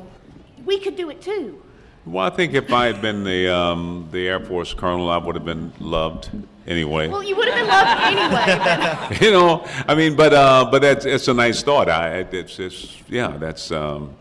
we 0.66 0.78
could 0.78 0.96
do 0.96 1.08
it 1.08 1.22
too. 1.22 1.62
Well, 2.08 2.24
I 2.24 2.30
think 2.30 2.54
if 2.54 2.72
I 2.72 2.86
had 2.86 3.02
been 3.02 3.22
the 3.22 3.54
um, 3.54 4.08
the 4.10 4.28
Air 4.28 4.40
Force 4.40 4.72
colonel, 4.72 5.10
I 5.10 5.18
would 5.18 5.34
have 5.34 5.44
been 5.44 5.72
loved 5.78 6.30
anyway. 6.66 7.08
Well, 7.08 7.22
you 7.22 7.36
would 7.36 7.48
have 7.48 7.56
been 7.56 7.68
loved 7.68 9.10
anyway. 9.10 9.18
You 9.26 9.32
know, 9.32 9.66
I 9.86 9.94
mean, 9.94 10.16
but 10.16 10.32
uh, 10.32 10.68
but 10.70 10.80
that's 10.80 11.04
it's 11.04 11.28
a 11.28 11.34
nice 11.34 11.62
thought. 11.62 11.90
I 11.90 12.20
it's, 12.32 12.58
it's 12.58 13.02
yeah, 13.08 13.36
that's 13.36 13.70
um, 13.70 14.16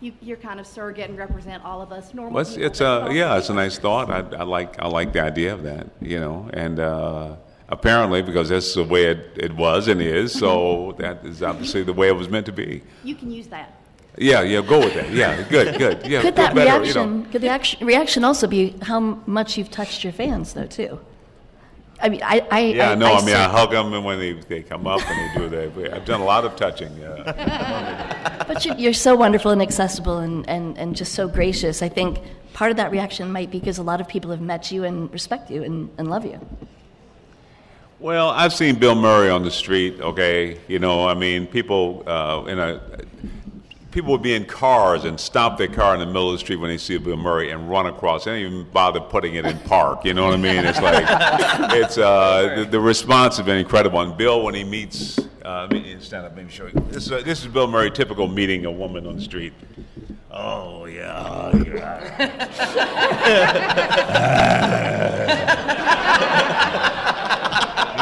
you, 0.00 0.12
you're 0.20 0.36
kind 0.36 0.60
of 0.60 0.66
surrogate 0.66 1.10
and 1.10 1.18
represent 1.18 1.64
all 1.64 1.82
of 1.82 1.90
us 1.90 2.14
normal 2.14 2.34
well, 2.34 2.42
it's, 2.42 2.56
it's 2.56 2.80
a 2.80 3.08
yeah, 3.10 3.36
it's 3.36 3.48
a 3.48 3.54
nice 3.54 3.78
thought. 3.78 4.08
I, 4.08 4.36
I 4.36 4.44
like 4.44 4.80
I 4.80 4.86
like 4.86 5.12
the 5.12 5.20
idea 5.20 5.52
of 5.52 5.64
that. 5.64 5.88
You 6.00 6.20
know, 6.20 6.50
and 6.52 6.78
uh, 6.78 7.34
apparently 7.68 8.22
because 8.22 8.50
that's 8.50 8.74
the 8.74 8.84
way 8.84 9.06
it, 9.06 9.32
it 9.36 9.56
was 9.56 9.88
and 9.88 10.00
is, 10.00 10.32
so 10.32 10.94
that 10.98 11.24
is 11.26 11.42
obviously 11.42 11.82
the 11.82 11.92
way 11.92 12.06
it 12.06 12.16
was 12.16 12.28
meant 12.28 12.46
to 12.46 12.52
be. 12.52 12.82
You 13.02 13.16
can 13.16 13.32
use 13.32 13.48
that. 13.48 13.81
Yeah, 14.18 14.42
yeah, 14.42 14.60
go 14.60 14.78
with 14.80 14.94
that. 14.94 15.10
Yeah, 15.10 15.42
good, 15.48 15.78
good. 15.78 16.06
Yeah, 16.06 16.20
could 16.20 16.36
that 16.36 16.54
better, 16.54 16.80
reaction 16.80 17.08
You 17.16 17.22
know. 17.24 17.30
could 17.30 17.40
the 17.42 17.48
action, 17.48 17.86
reaction 17.86 18.24
also 18.24 18.46
be 18.46 18.74
how 18.82 19.00
much 19.26 19.56
you've 19.56 19.70
touched 19.70 20.04
your 20.04 20.12
fans 20.12 20.52
though 20.52 20.66
too? 20.66 21.00
I 22.00 22.08
mean, 22.08 22.20
I, 22.22 22.46
I 22.50 22.60
Yeah, 22.60 22.90
I, 22.90 22.94
no, 22.96 23.14
I, 23.14 23.24
mean, 23.24 23.34
I 23.36 23.48
hug 23.48 23.70
them 23.70 23.94
and 23.94 24.04
when 24.04 24.18
they, 24.18 24.32
they 24.32 24.62
come 24.62 24.86
up 24.86 25.00
and 25.08 25.42
they 25.42 25.48
do 25.48 25.70
that. 25.70 25.94
I've 25.94 26.04
done 26.04 26.20
a 26.20 26.24
lot 26.24 26.44
of 26.44 26.56
touching. 26.56 26.94
Yeah. 26.98 28.44
But 28.46 28.64
you- 28.66 28.74
you're 28.76 28.92
so 28.92 29.14
wonderful 29.14 29.50
and 29.52 29.62
accessible 29.62 30.18
and, 30.18 30.46
and, 30.48 30.76
and 30.76 30.96
just 30.96 31.12
so 31.14 31.28
gracious. 31.28 31.80
I 31.80 31.88
think 31.88 32.18
part 32.52 32.70
of 32.72 32.76
that 32.76 32.90
reaction 32.90 33.30
might 33.32 33.50
be 33.50 33.60
because 33.60 33.78
a 33.78 33.82
lot 33.82 34.00
of 34.00 34.08
people 34.08 34.30
have 34.32 34.40
met 34.40 34.70
you 34.72 34.84
and 34.84 35.10
respect 35.12 35.50
you 35.50 35.62
and, 35.62 35.88
and 35.96 36.10
love 36.10 36.26
you. 36.26 36.38
Well, 38.00 38.30
I've 38.30 38.52
seen 38.52 38.74
Bill 38.80 38.96
Murray 38.96 39.30
on 39.30 39.44
the 39.44 39.50
street. 39.50 40.00
Okay, 40.00 40.58
you 40.66 40.80
know, 40.80 41.06
I 41.06 41.14
mean, 41.14 41.46
people 41.46 42.02
uh, 42.06 42.44
in 42.48 42.58
a 42.58 42.80
people 43.92 44.10
would 44.10 44.22
be 44.22 44.34
in 44.34 44.46
cars 44.46 45.04
and 45.04 45.20
stop 45.20 45.58
their 45.58 45.68
car 45.68 45.94
in 45.94 46.00
the 46.00 46.06
middle 46.06 46.30
of 46.30 46.32
the 46.32 46.38
street 46.38 46.56
when 46.56 46.70
they 46.70 46.78
see 46.78 46.98
Bill 46.98 47.16
Murray 47.16 47.50
and 47.50 47.70
run 47.70 47.86
across. 47.86 48.24
They 48.24 48.32
don't 48.32 48.40
even 48.40 48.64
bother 48.70 49.00
putting 49.00 49.34
it 49.34 49.44
in 49.44 49.58
park. 49.60 50.04
You 50.04 50.14
know 50.14 50.24
what 50.24 50.34
I 50.34 50.38
mean? 50.38 50.64
It's 50.64 50.80
like 50.80 51.04
it's 51.74 51.98
uh, 51.98 52.54
the, 52.56 52.64
the 52.64 52.80
response 52.80 53.36
has 53.36 53.46
been 53.46 53.58
incredible. 53.58 54.00
And 54.00 54.16
Bill, 54.16 54.42
when 54.42 54.54
he 54.54 54.64
meets, 54.64 55.18
uh, 55.44 55.68
let 55.70 55.70
me 55.70 55.96
stand 56.00 56.26
up, 56.26 56.34
maybe 56.34 56.50
show 56.50 56.66
you. 56.66 56.72
This 56.88 57.06
is, 57.06 57.12
uh, 57.12 57.22
this 57.22 57.42
is 57.42 57.48
Bill 57.48 57.68
Murray, 57.68 57.90
typical 57.90 58.26
meeting 58.26 58.64
a 58.64 58.72
woman 58.72 59.06
on 59.06 59.16
the 59.16 59.22
street. 59.22 59.52
Oh 60.30 60.86
yeah, 60.86 61.52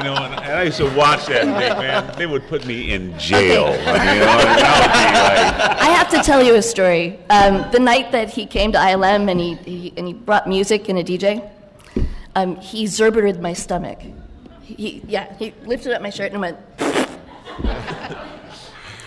You 0.01 0.05
know, 0.07 0.14
and, 0.16 0.32
and 0.34 0.53
I 0.53 0.62
used 0.62 0.78
to 0.78 0.88
watch 0.96 1.26
that 1.26 1.46
man, 1.46 2.16
they 2.16 2.24
would 2.26 2.46
put 2.48 2.64
me 2.64 2.92
in 2.92 3.18
jail. 3.18 3.66
I 3.66 4.14
you 4.14 4.20
know, 4.20 4.26
I 4.28 4.44
like, 4.44 5.80
I 5.82 5.84
have 5.90 6.09
to 6.11 6.22
tell 6.22 6.42
you 6.42 6.55
a 6.55 6.62
story. 6.62 7.18
Um, 7.28 7.70
the 7.70 7.78
night 7.78 8.11
that 8.12 8.30
he 8.30 8.46
came 8.46 8.72
to 8.72 8.78
ILM 8.78 9.30
and 9.30 9.38
he, 9.38 9.55
he 9.57 9.92
and 9.98 10.07
he 10.07 10.14
brought 10.14 10.48
music 10.48 10.88
and 10.88 10.98
a 10.98 11.05
DJ, 11.05 11.46
um, 12.34 12.57
he 12.57 12.84
zerbered 12.86 13.40
my 13.40 13.53
stomach. 13.53 13.98
He, 14.62 15.03
yeah, 15.07 15.34
he 15.36 15.53
lifted 15.66 15.92
up 15.92 16.01
my 16.01 16.09
shirt 16.11 16.32
and 16.32 16.40
went. 16.40 16.57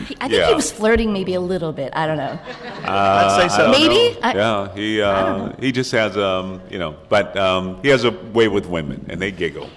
He- 0.08 0.16
I 0.20 0.28
think 0.28 0.34
Yeah. 0.34 0.50
he 0.50 0.54
was 0.56 0.70
flirting 0.72 1.14
maybe 1.14 1.34
a 1.36 1.40
little 1.40 1.72
bit. 1.72 1.94
I 1.96 2.06
don't 2.08 2.18
know. 2.18 2.38
Uh, 2.84 3.48
I 3.50 3.58
don't 3.58 3.72
Maybe? 3.72 4.18
I- 4.22 4.34
yeah, 4.34 4.74
he 4.76 5.02
uh, 5.02 5.54
he 5.60 5.72
just 5.72 5.92
has 5.94 6.18
um, 6.18 6.60
you 6.70 6.78
know, 6.78 6.96
but 7.10 7.38
um, 7.38 7.82
he 7.82 7.88
has 7.90 8.04
a 8.04 8.12
way 8.12 8.48
with 8.50 8.66
women, 8.66 9.06
and 9.08 9.22
they 9.22 9.32
giggle, 9.32 9.70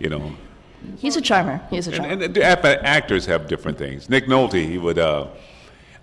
you 0.00 0.08
know. 0.08 0.32
He's 0.96 1.16
a 1.16 1.20
charmer. 1.20 1.60
He's 1.70 1.88
a 1.88 1.92
charmer. 1.92 2.12
And, 2.12 2.22
and 2.22 2.38
act- 2.38 2.64
actors 2.64 3.26
have 3.26 3.48
different 3.48 3.78
things. 3.78 4.08
Nick 4.08 4.26
Nolte, 4.26 4.64
he 4.64 4.78
would. 4.78 4.98
Uh, 4.98 5.28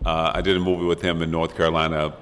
uh, 0.06 0.32
I 0.36 0.42
did 0.42 0.58
a 0.58 0.60
movie 0.60 0.86
with 0.86 1.02
him 1.02 1.22
in 1.22 1.32
North 1.32 1.56
Carolina 1.56 2.14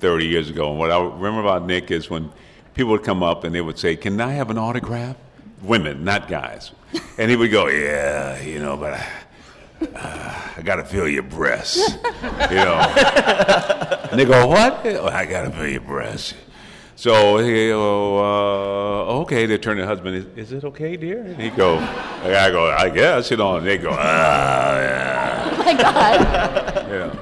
30 0.00 0.26
years 0.26 0.50
ago, 0.50 0.70
and 0.70 0.78
what 0.78 0.90
I 0.90 1.00
remember 1.00 1.40
about 1.40 1.66
Nick 1.66 1.90
is 1.90 2.10
when 2.10 2.30
people 2.74 2.92
would 2.92 3.04
come 3.04 3.22
up 3.22 3.44
and 3.44 3.54
they 3.54 3.60
would 3.60 3.78
say, 3.78 3.96
"Can 3.96 4.20
I 4.20 4.32
have 4.32 4.50
an 4.50 4.58
autograph?" 4.58 5.16
Women, 5.62 6.04
not 6.04 6.26
guys, 6.26 6.72
and 7.18 7.30
he 7.30 7.36
would 7.36 7.50
go, 7.50 7.68
"Yeah, 7.68 8.40
you 8.40 8.58
know, 8.58 8.76
but." 8.76 8.94
I, 8.94 9.06
uh, 9.94 10.40
I 10.58 10.62
gotta 10.62 10.84
feel 10.84 11.08
your 11.08 11.22
breasts, 11.22 11.78
you 12.50 12.56
know. 12.56 12.74
and 14.10 14.20
they 14.20 14.26
go, 14.26 14.46
"What?" 14.46 14.82
"Oh, 14.84 15.06
I 15.06 15.24
gotta 15.24 15.50
feel 15.50 15.68
your 15.68 15.80
breasts. 15.80 16.34
So 17.00 17.38
he 17.38 17.68
go, 17.68 18.18
uh, 18.18 19.20
"Okay." 19.22 19.46
They 19.46 19.56
turn 19.56 19.78
to 19.78 19.84
the 19.84 19.88
husband. 19.88 20.16
Is, 20.16 20.26
is 20.36 20.52
it 20.52 20.64
okay, 20.64 20.98
dear? 20.98 21.22
And 21.22 21.40
he 21.40 21.48
go, 21.48 21.78
"I 21.78 22.50
go, 22.50 22.70
I 22.70 22.90
guess." 22.90 23.30
You 23.30 23.38
know. 23.38 23.56
And 23.56 23.66
they 23.66 23.78
go, 23.78 23.88
"Ah, 23.90 24.78
yeah." 24.78 25.48
Oh 25.50 25.64
my 25.64 25.72
God. 25.72 26.86
Yeah. 26.90 27.14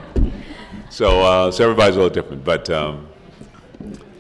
So, 0.91 1.21
uh, 1.21 1.53
so 1.53 1.63
everybody's 1.63 1.95
a 1.95 2.01
little 2.01 2.13
different, 2.13 2.43
but 2.43 2.69
um, 2.71 3.07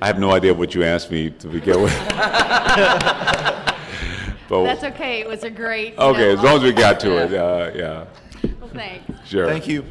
I 0.00 0.06
have 0.06 0.20
no 0.20 0.30
idea 0.30 0.54
what 0.54 0.76
you 0.76 0.84
asked 0.84 1.10
me 1.10 1.30
to 1.30 1.48
begin 1.48 1.82
with. 1.82 1.98
but, 2.08 3.74
That's 4.48 4.84
okay. 4.84 5.20
It 5.20 5.26
was 5.26 5.42
a 5.42 5.50
great. 5.50 5.94
you 5.94 6.00
okay, 6.00 6.34
know, 6.34 6.38
as 6.38 6.42
long 6.44 6.58
as 6.58 6.62
we 6.62 6.72
got 6.72 7.00
to 7.00 7.16
it, 7.16 7.34
uh, 7.46 7.70
yeah. 7.74 8.04
Well, 8.60 8.70
thanks. 8.72 9.28
Sure. 9.28 9.48
Thank 9.48 9.66
you. 9.66 9.84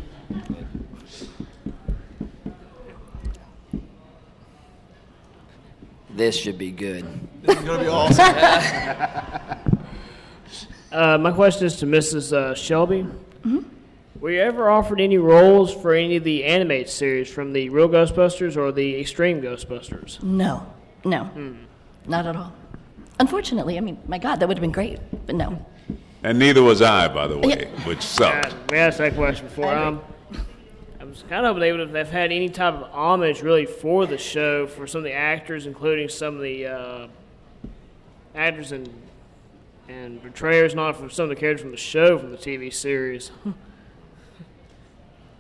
This 6.18 6.36
should 6.36 6.58
be 6.58 6.72
good. 6.72 7.06
This 7.44 7.58
is 7.58 7.64
gonna 7.64 7.84
be 7.84 7.90
awesome. 7.90 9.64
Uh, 10.90 11.18
my 11.18 11.32
question 11.34 11.68
is 11.68 11.76
to 11.76 11.86
Mrs. 11.86 12.32
Uh, 12.32 12.56
Shelby. 12.56 13.04
Mm-hmm. 13.04 13.60
Were 14.22 14.32
you 14.32 14.40
ever 14.40 14.70
offered 14.70 15.02
any 15.02 15.18
roles 15.18 15.72
for 15.74 15.94
any 15.94 16.16
of 16.16 16.24
the 16.24 16.46
animated 16.46 16.88
series 16.90 17.30
from 17.30 17.52
the 17.52 17.68
Real 17.70 17.90
Ghostbusters 17.90 18.56
or 18.56 18.72
the 18.72 18.98
Extreme 19.00 19.42
Ghostbusters? 19.42 20.24
No, 20.24 20.66
no, 21.04 21.26
Hmm. 21.26 21.56
not 22.08 22.26
at 22.26 22.38
all. 22.38 22.54
Unfortunately, 23.20 23.78
I 23.78 23.82
mean, 23.82 23.98
my 24.08 24.18
God, 24.18 24.38
that 24.40 24.48
would 24.48 24.58
have 24.58 24.62
been 24.62 24.72
great, 24.72 25.00
but 25.28 25.36
no. 25.36 25.64
And 26.24 26.40
neither 26.40 26.64
was 26.64 26.82
I, 26.82 27.10
by 27.10 27.28
the 27.28 27.38
way, 27.38 27.66
which 27.84 28.02
sucked. 28.02 28.54
Uh, 28.54 28.56
we 28.72 28.78
asked 28.78 28.98
that 29.00 29.14
question 29.14 29.46
before. 29.48 29.76
Um, 29.76 30.00
I 30.00 30.17
was 31.18 31.30
kind 31.30 31.46
of 31.46 31.50
hoping 31.50 31.62
they 31.62 31.72
would 31.72 31.80
have 31.80 31.96
have 31.96 32.12
had 32.12 32.32
any 32.32 32.50
type 32.50 32.76
of 32.76 32.84
homage 32.92 33.42
really 33.42 33.66
for 33.66 34.06
the 34.06 34.18
show 34.18 34.68
for 34.68 34.86
some 34.86 35.00
of 35.00 35.04
the 35.04 35.14
actors, 35.14 35.66
including 35.66 36.10
some 36.10 36.36
of 36.36 36.42
the 36.42 36.68
uh, 36.68 37.08
actors 38.36 38.72
and 38.72 38.88
and 39.90 40.22
portrayers, 40.22 40.76
not 40.76 40.96
from 40.98 41.10
some 41.10 41.24
of 41.24 41.30
the 41.30 41.36
characters 41.36 41.62
from 41.62 41.72
the 41.72 41.78
show 41.78 42.20
from 42.20 42.32
the 42.32 42.38
TV 42.38 42.72
series. 42.74 43.32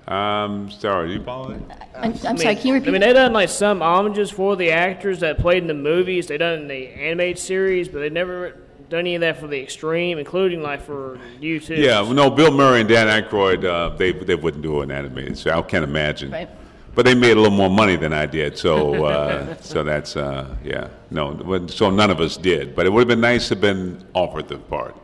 I'm 0.07 0.71
sorry, 0.71 1.11
you 1.11 1.23
follow 1.23 1.53
that? 1.53 1.89
I'm, 1.93 2.13
I'm 2.13 2.25
I 2.25 2.29
mean, 2.29 2.37
sorry, 2.37 2.55
can 2.55 2.67
you 2.67 2.73
repeat? 2.75 2.87
I 2.87 2.91
mean, 2.91 3.01
they 3.01 3.11
done 3.11 3.33
like 3.33 3.49
some 3.49 3.81
homages 3.81 4.31
for 4.31 4.55
the 4.55 4.71
actors 4.71 5.19
that 5.19 5.37
played 5.37 5.63
in 5.63 5.67
the 5.67 5.73
movies. 5.73 6.27
They 6.27 6.37
done 6.37 6.61
in 6.61 6.67
the 6.69 6.87
animated 6.87 7.39
series, 7.39 7.89
but 7.89 7.99
they 7.99 8.09
never 8.09 8.57
done 8.89 8.99
any 8.99 9.15
of 9.15 9.21
that 9.21 9.37
for 9.37 9.47
the 9.47 9.61
extreme, 9.61 10.17
including 10.17 10.61
like 10.61 10.81
for 10.81 11.19
you 11.39 11.59
too. 11.59 11.75
Yeah, 11.75 12.01
well, 12.01 12.13
no, 12.13 12.29
Bill 12.29 12.51
Murray 12.51 12.81
and 12.81 12.89
Dan 12.89 13.07
Aykroyd, 13.07 13.65
uh, 13.65 13.95
they 13.95 14.11
they 14.11 14.35
wouldn't 14.35 14.63
do 14.63 14.81
an 14.81 14.91
animated, 14.91 15.37
so 15.37 15.51
I 15.51 15.61
can't 15.61 15.83
imagine. 15.83 16.31
Right. 16.31 16.49
But 16.95 17.05
they 17.05 17.13
made 17.13 17.37
a 17.37 17.39
little 17.39 17.55
more 17.55 17.69
money 17.69 17.95
than 17.95 18.11
I 18.11 18.25
did, 18.25 18.57
so 18.57 19.05
uh, 19.05 19.55
so 19.61 19.83
that's 19.83 20.15
uh, 20.15 20.55
yeah, 20.63 20.89
no, 21.11 21.67
so 21.67 21.89
none 21.89 22.09
of 22.09 22.19
us 22.19 22.37
did. 22.37 22.75
But 22.75 22.85
it 22.85 22.89
would 22.89 23.01
have 23.01 23.07
been 23.07 23.21
nice 23.21 23.49
to 23.49 23.55
have 23.55 23.61
been 23.61 24.03
offered 24.13 24.47
the 24.47 24.57
part. 24.57 24.95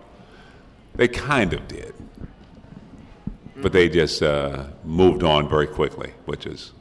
They 0.95 1.07
kind 1.07 1.53
of 1.53 1.67
did, 1.67 1.93
but 3.57 3.71
they 3.73 3.89
just 3.89 4.23
uh, 4.23 4.65
moved 4.83 5.23
on 5.23 5.49
very 5.49 5.67
quickly, 5.67 6.13
which 6.25 6.45
is 6.45 6.71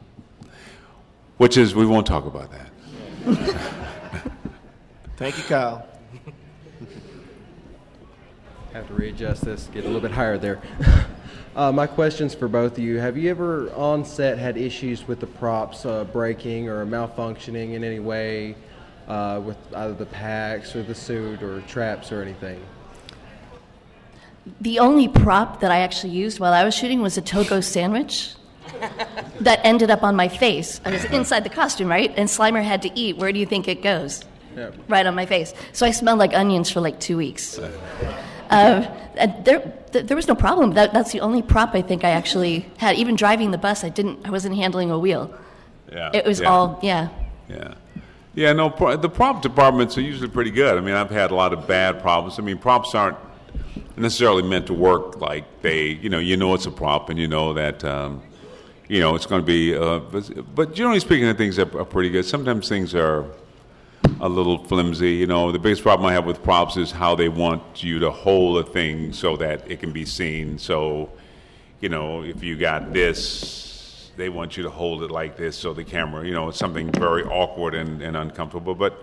which 1.36 1.57
is 1.57 1.74
we 1.74 1.86
won't 1.86 2.07
talk 2.07 2.26
about 2.26 2.50
that. 2.53 2.70
Thank 5.16 5.38
you, 5.38 5.44
Kyle. 5.44 5.86
Have 8.72 8.88
to 8.88 8.94
readjust 8.94 9.44
this, 9.44 9.68
get 9.74 9.84
a 9.84 9.86
little 9.86 10.00
bit 10.00 10.12
higher 10.12 10.38
there. 10.38 10.58
uh, 11.56 11.70
my 11.70 11.86
question's 11.86 12.34
for 12.34 12.48
both 12.48 12.72
of 12.72 12.78
you. 12.78 12.98
Have 12.98 13.18
you 13.18 13.30
ever 13.30 13.70
on 13.74 14.02
set 14.02 14.38
had 14.38 14.56
issues 14.56 15.06
with 15.06 15.20
the 15.20 15.26
props 15.26 15.84
uh, 15.84 16.04
breaking 16.04 16.70
or 16.70 16.86
malfunctioning 16.86 17.74
in 17.74 17.84
any 17.84 17.98
way 17.98 18.54
uh, 19.08 19.42
with 19.44 19.58
either 19.74 19.92
the 19.92 20.06
packs 20.06 20.74
or 20.74 20.82
the 20.82 20.94
suit 20.94 21.42
or 21.42 21.60
traps 21.62 22.12
or 22.12 22.22
anything? 22.22 22.64
The 24.62 24.78
only 24.78 25.06
prop 25.06 25.60
that 25.60 25.70
I 25.70 25.80
actually 25.80 26.14
used 26.14 26.40
while 26.40 26.54
I 26.54 26.64
was 26.64 26.74
shooting 26.74 27.02
was 27.02 27.18
a 27.18 27.22
Togo 27.22 27.60
sandwich 27.60 28.34
that 29.40 29.60
ended 29.64 29.90
up 29.90 30.02
on 30.02 30.16
my 30.16 30.28
face. 30.28 30.80
I 30.86 30.92
was 30.92 31.04
inside 31.06 31.44
the 31.44 31.50
costume, 31.50 31.88
right? 31.88 32.10
And 32.16 32.26
Slimer 32.26 32.64
had 32.64 32.80
to 32.82 32.98
eat. 32.98 33.18
Where 33.18 33.32
do 33.32 33.38
you 33.38 33.46
think 33.46 33.68
it 33.68 33.82
goes? 33.82 34.24
Yeah. 34.56 34.70
Right 34.88 35.04
on 35.04 35.14
my 35.14 35.26
face. 35.26 35.52
So 35.72 35.84
I 35.84 35.90
smelled 35.90 36.18
like 36.18 36.32
onions 36.34 36.70
for 36.70 36.80
like 36.80 36.98
two 37.00 37.18
weeks. 37.18 37.60
Uh, 38.53 38.94
and 39.16 39.44
there, 39.44 39.61
th- 39.92 40.07
there 40.07 40.16
was 40.16 40.28
no 40.28 40.34
problem. 40.34 40.72
That, 40.72 40.92
that's 40.92 41.12
the 41.12 41.20
only 41.20 41.42
prop 41.42 41.74
I 41.74 41.82
think 41.82 42.05
I 42.05 42.11
actually 42.11 42.66
had. 42.78 42.96
Even 42.96 43.16
driving 43.16 43.50
the 43.50 43.59
bus, 43.59 43.84
I 43.84 43.88
didn't. 43.88 44.26
I 44.26 44.30
wasn't 44.30 44.57
handling 44.57 44.90
a 44.90 44.98
wheel. 44.98 45.32
Yeah. 45.90 46.11
It 46.14 46.24
was 46.24 46.40
yeah. 46.40 46.48
all 46.48 46.78
yeah. 46.82 47.09
Yeah. 47.48 47.74
Yeah, 48.34 48.53
no, 48.55 48.70
pro- 48.70 48.96
the 48.96 49.11
prop 49.11 49.42
departments 49.42 49.98
are 49.98 50.00
usually 50.00 50.28
pretty 50.28 50.50
good. 50.50 50.78
I 50.78 50.80
mean, 50.80 50.94
I've 50.94 51.11
had 51.11 51.30
a 51.30 51.34
lot 51.34 51.53
of 51.53 51.66
bad 51.66 52.00
problems. 52.00 52.38
I 52.38 52.42
mean, 52.42 52.57
props 52.57 52.94
aren't 52.94 53.18
necessarily 53.96 54.42
meant 54.42 54.66
to 54.68 54.74
work 54.74 55.20
like 55.20 55.44
they, 55.61 55.88
you 55.88 56.09
know, 56.09 56.18
you 56.18 56.38
know 56.38 56.55
it's 56.55 56.64
a 56.64 56.70
prop 56.70 57.11
and 57.11 57.18
you 57.18 57.28
know 57.28 57.53
that, 57.53 57.84
um, 57.84 58.22
you 58.88 59.00
know, 59.00 59.14
it's 59.14 59.26
going 59.26 59.42
to 59.42 59.46
be, 59.46 59.74
uh, 59.74 59.98
but, 59.98 60.55
but 60.55 60.74
generally 60.74 61.00
speaking, 61.00 61.26
the 61.26 61.34
things 61.34 61.59
are, 61.59 61.78
are 61.78 61.84
pretty 61.84 62.09
good. 62.09 62.24
Sometimes 62.24 62.70
things 62.70 62.94
are 62.94 63.26
a 64.20 64.28
little 64.28 64.59
flimsy. 64.64 65.12
You 65.12 65.26
know, 65.26 65.53
the 65.53 65.59
biggest 65.59 65.82
problem 65.82 66.07
I 66.07 66.12
have 66.12 66.26
with 66.26 66.42
props 66.42 66.76
is 66.76 66.90
how 66.90 67.14
they 67.14 67.28
want 67.28 67.82
you 67.82 67.98
to 68.00 68.11
hold 68.11 68.59
a 68.59 68.68
thing 68.68 69.12
so 69.12 69.36
that 69.36 69.70
it 69.70 69.80
can 69.80 69.92
be 69.92 70.05
seen. 70.05 70.59
So, 70.59 71.11
you 71.80 71.88
know, 71.88 72.22
if 72.22 72.42
you 72.42 72.57
got 72.57 72.92
this, 72.92 74.11
they 74.16 74.28
want 74.28 74.57
you 74.57 74.62
to 74.62 74.70
hold 74.70 75.03
it 75.03 75.11
like 75.11 75.36
this 75.36 75.57
so 75.57 75.72
the 75.72 75.84
camera, 75.84 76.26
you 76.26 76.32
know, 76.32 76.48
it's 76.48 76.59
something 76.59 76.90
very 76.92 77.24
awkward 77.24 77.74
and, 77.74 78.03
and 78.03 78.16
uncomfortable. 78.16 78.74
But, 78.74 78.94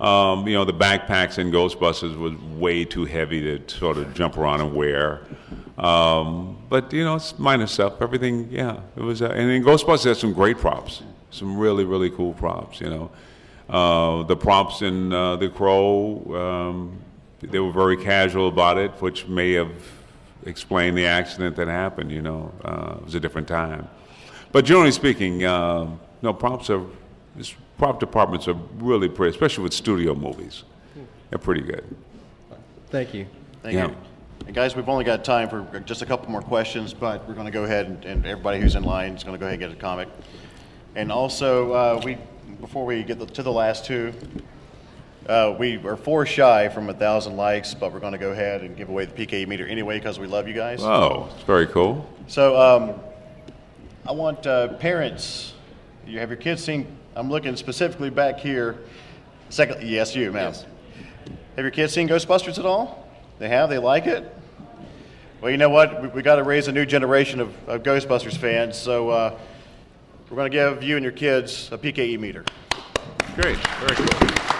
um, 0.00 0.46
you 0.46 0.54
know, 0.54 0.64
the 0.64 0.74
backpacks 0.74 1.38
in 1.38 1.50
Ghostbusters 1.50 2.16
was 2.16 2.34
way 2.58 2.84
too 2.84 3.04
heavy 3.04 3.40
to 3.40 3.74
sort 3.74 3.96
of 3.96 4.12
jump 4.14 4.36
around 4.36 4.60
and 4.60 4.74
wear. 4.74 5.22
Um, 5.78 6.58
but, 6.68 6.92
you 6.92 7.04
know, 7.04 7.16
it's 7.16 7.38
minor 7.38 7.66
stuff. 7.66 8.00
Everything, 8.00 8.48
yeah. 8.50 8.80
It 8.96 9.02
was, 9.02 9.22
uh, 9.22 9.30
and 9.30 9.50
in 9.50 9.64
Ghostbusters, 9.64 10.04
has 10.04 10.18
some 10.20 10.32
great 10.32 10.58
props. 10.58 11.02
Some 11.30 11.58
really, 11.58 11.84
really 11.84 12.10
cool 12.10 12.32
props, 12.34 12.80
you 12.80 12.90
know. 12.90 13.10
Uh, 13.68 14.22
the 14.24 14.36
props 14.36 14.82
in 14.82 15.12
uh, 15.12 15.36
The 15.36 15.48
Crow, 15.48 16.22
um, 16.34 16.98
they 17.40 17.58
were 17.58 17.72
very 17.72 17.96
casual 17.96 18.48
about 18.48 18.78
it, 18.78 18.90
which 19.00 19.26
may 19.26 19.52
have 19.52 19.72
explained 20.46 20.96
the 20.96 21.06
accident 21.06 21.56
that 21.56 21.68
happened, 21.68 22.10
you 22.12 22.22
know. 22.22 22.52
Uh, 22.64 22.96
it 22.98 23.04
was 23.04 23.14
a 23.14 23.20
different 23.20 23.48
time. 23.48 23.88
But 24.52 24.64
generally 24.64 24.92
speaking, 24.92 25.44
uh, 25.44 25.88
no, 26.22 26.32
props 26.32 26.70
are, 26.70 26.82
this 27.36 27.54
prop 27.78 27.98
departments 28.00 28.46
are 28.48 28.56
really 28.76 29.08
pretty, 29.08 29.30
especially 29.30 29.64
with 29.64 29.72
studio 29.72 30.14
movies. 30.14 30.64
They're 31.30 31.38
pretty 31.38 31.62
good. 31.62 31.84
Thank 32.90 33.14
you. 33.14 33.26
Thank 33.62 33.74
Yeah. 33.74 33.88
you. 33.88 33.96
And 34.46 34.54
guys, 34.54 34.76
we've 34.76 34.88
only 34.88 35.04
got 35.04 35.24
time 35.24 35.48
for 35.48 35.80
just 35.80 36.02
a 36.02 36.06
couple 36.06 36.30
more 36.30 36.42
questions, 36.42 36.92
but 36.92 37.26
we're 37.26 37.34
going 37.34 37.46
to 37.46 37.52
go 37.52 37.64
ahead 37.64 37.86
and, 37.86 38.04
and 38.04 38.26
everybody 38.26 38.60
who's 38.60 38.74
in 38.74 38.84
line 38.84 39.14
is 39.14 39.24
going 39.24 39.34
to 39.34 39.38
go 39.38 39.46
ahead 39.46 39.58
and 39.60 39.70
get 39.70 39.76
a 39.76 39.80
comic. 39.80 40.08
And 40.94 41.10
also, 41.10 41.72
uh, 41.72 42.00
we 42.04 42.18
before 42.64 42.86
we 42.86 43.02
get 43.02 43.18
to 43.34 43.42
the 43.42 43.52
last 43.52 43.84
two, 43.84 44.10
uh, 45.28 45.54
we 45.58 45.76
are 45.84 45.98
four 45.98 46.24
shy 46.24 46.66
from 46.70 46.88
a 46.88 46.94
thousand 46.94 47.36
likes, 47.36 47.74
but 47.74 47.92
we're 47.92 48.00
going 48.00 48.14
to 48.14 48.18
go 48.18 48.30
ahead 48.30 48.62
and 48.62 48.74
give 48.74 48.88
away 48.88 49.04
the 49.04 49.12
PKE 49.12 49.46
meter 49.46 49.66
anyway 49.66 49.98
because 49.98 50.18
we 50.18 50.26
love 50.26 50.48
you 50.48 50.54
guys. 50.54 50.80
Oh, 50.82 51.28
it's 51.34 51.44
very 51.44 51.66
cool. 51.66 52.08
So 52.26 52.58
um, 52.58 52.94
I 54.08 54.12
want 54.12 54.46
uh, 54.46 54.68
parents. 54.78 55.52
You 56.06 56.20
have 56.20 56.30
your 56.30 56.38
kids 56.38 56.64
seen? 56.64 56.86
I'm 57.14 57.28
looking 57.28 57.54
specifically 57.56 58.08
back 58.08 58.38
here. 58.38 58.78
Second, 59.50 59.86
yes, 59.86 60.16
you, 60.16 60.32
ma'am. 60.32 60.54
Have 60.54 61.64
your 61.64 61.70
kids 61.70 61.92
seen 61.92 62.08
Ghostbusters 62.08 62.58
at 62.58 62.64
all? 62.64 63.06
They 63.38 63.50
have. 63.50 63.68
They 63.68 63.76
like 63.76 64.06
it. 64.06 64.34
Well, 65.42 65.50
you 65.50 65.58
know 65.58 65.68
what? 65.68 66.00
We, 66.00 66.08
we 66.08 66.22
got 66.22 66.36
to 66.36 66.44
raise 66.44 66.66
a 66.66 66.72
new 66.72 66.86
generation 66.86 67.40
of, 67.40 67.68
of 67.68 67.82
Ghostbusters 67.82 68.38
fans. 68.38 68.78
So 68.78 69.10
uh, 69.10 69.38
we're 70.30 70.36
going 70.36 70.50
to 70.50 70.56
give 70.56 70.82
you 70.82 70.96
and 70.96 71.02
your 71.02 71.12
kids 71.12 71.68
a 71.70 71.78
PKE 71.78 72.18
meter. 72.18 72.44
Great. 73.36 73.56
Very 73.56 73.96
cool. 73.96 74.54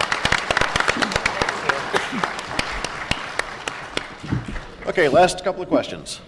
Okay, 4.87 5.09
last 5.09 5.43
couple 5.43 5.62
of 5.62 5.69
questions. 5.69 6.21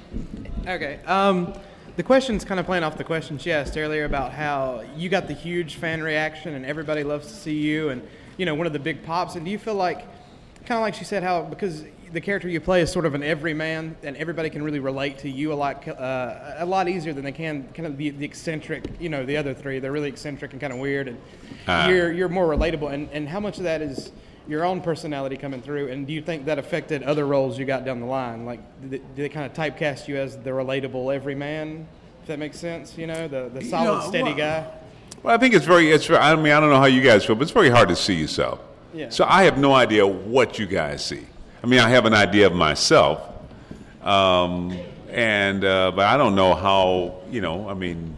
Okay. 0.67 1.01
Um, 1.05 1.53
the 1.97 2.03
question's 2.03 2.45
kind 2.45 2.59
of 2.59 2.67
playing 2.67 2.85
off 2.85 2.97
the 2.97 3.05
question 3.05 3.39
she 3.39 3.53
asked 3.53 3.77
earlier 3.77 4.05
about 4.07 4.33
how 4.33 4.83
you 4.97 5.09
got 5.09 5.29
the 5.29 5.35
huge 5.35 5.77
fan 5.77 6.03
reaction 6.03 6.55
and 6.55 6.65
everybody 6.65 7.05
loves 7.05 7.27
to 7.29 7.35
see 7.35 7.59
you 7.59 7.91
and 7.91 8.07
you 8.39 8.47
know 8.47 8.55
one 8.55 8.67
of 8.67 8.73
the 8.73 8.79
big 8.79 9.03
pops. 9.03 9.35
And 9.35 9.45
do 9.45 9.51
you 9.51 9.59
feel 9.59 9.75
like, 9.75 10.01
kind 10.65 10.79
of 10.79 10.81
like 10.81 10.95
she 10.95 11.05
said, 11.05 11.23
how 11.23 11.43
because 11.43 11.85
the 12.13 12.21
character 12.21 12.49
you 12.49 12.61
play 12.61 12.81
is 12.81 12.91
sort 12.93 13.07
of 13.07 13.15
an 13.15 13.23
everyman 13.23 13.97
and 14.03 14.17
everybody 14.17 14.51
can 14.51 14.63
really 14.63 14.79
relate 14.79 15.19
to 15.19 15.31
you 15.31 15.53
a 15.53 15.55
lot 15.55 15.87
uh, 15.89 16.55
a 16.59 16.67
lot 16.67 16.89
easier 16.89 17.13
than 17.13 17.25
they 17.25 17.33
can 17.33 17.69
kind 17.75 17.87
of 17.87 17.97
the, 17.97 18.11
the 18.11 18.25
eccentric. 18.25 18.85
You 19.01 19.09
know, 19.09 19.25
the 19.25 19.37
other 19.37 19.55
three 19.55 19.79
they're 19.79 19.93
really 19.93 20.09
eccentric 20.09 20.53
and 20.53 20.61
kind 20.61 20.73
of 20.73 20.79
weird, 20.79 21.09
and 21.09 21.19
Ah. 21.69 21.89
you're 21.89 22.13
you're 22.13 22.29
more 22.29 22.47
relatable. 22.47 22.93
And 22.93 23.09
and 23.13 23.29
how 23.29 23.41
much 23.41 23.59
of 23.59 23.65
that 23.65 23.83
is 23.83 24.13
your 24.49 24.65
own 24.65 24.81
personality 24.81 25.37
coming 25.37 25.61
through, 25.61 25.89
and 25.89 26.07
do 26.07 26.13
you 26.13 26.23
think 26.23 26.45
that 26.45 26.59
affected 26.59 27.03
other 27.03 27.27
roles 27.27 27.59
you 27.59 27.65
got 27.65 27.85
down 27.85 27.99
the 27.99 28.07
line? 28.07 28.47
Like, 28.47 28.61
did 28.81 28.91
they, 28.91 28.99
did 28.99 29.17
they 29.17 29.29
kind 29.29 29.45
of 29.47 29.53
typecast 29.53 30.07
you 30.07 30.17
as 30.17 30.37
the 30.37 30.51
relatable 30.51 31.13
everyman? 31.15 31.89
If 32.23 32.29
that 32.29 32.39
makes 32.39 32.59
sense, 32.59 32.97
you 32.97 33.07
know, 33.09 33.27
the, 33.29 33.51
the 33.53 33.65
solid, 33.65 34.03
know, 34.05 34.09
steady 34.09 34.25
well- 34.25 34.37
guy. 34.37 34.67
Well, 35.23 35.35
I 35.35 35.39
think 35.39 35.55
it's 35.55 35.65
very, 35.65 35.91
it's, 35.91 36.09
I 36.11 36.37
mean, 36.37 36.53
I 36.53 36.61
don't 36.61 36.71
know 36.71 36.79
how 36.79 36.85
you 36.87 37.01
guys 37.03 37.25
feel, 37.25 37.35
but 37.35 37.43
it's 37.43 37.51
very 37.51 37.71
hard 37.71 37.89
to 37.89 37.97
see 37.97 38.15
yourself. 38.15 38.61
Yeah. 38.95 39.09
So 39.11 39.25
I 39.29 39.43
have 39.45 39.59
no 39.59 39.73
idea 39.75 40.07
what 40.07 40.59
you 40.59 40.67
guys 40.67 41.05
see. 41.05 41.27
I 41.63 41.67
mean, 41.67 41.81
I 41.81 41.89
have 41.89 42.07
an 42.07 42.15
idea 42.15 42.47
of 42.47 42.55
myself, 42.55 43.21
um, 44.03 44.77
and 45.11 45.65
uh, 45.65 45.93
but 45.95 46.07
I 46.07 46.17
don't 46.17 46.35
know 46.35 46.55
how. 46.55 47.21
You 47.31 47.41
know, 47.41 47.69
I 47.69 47.75
mean, 47.75 48.15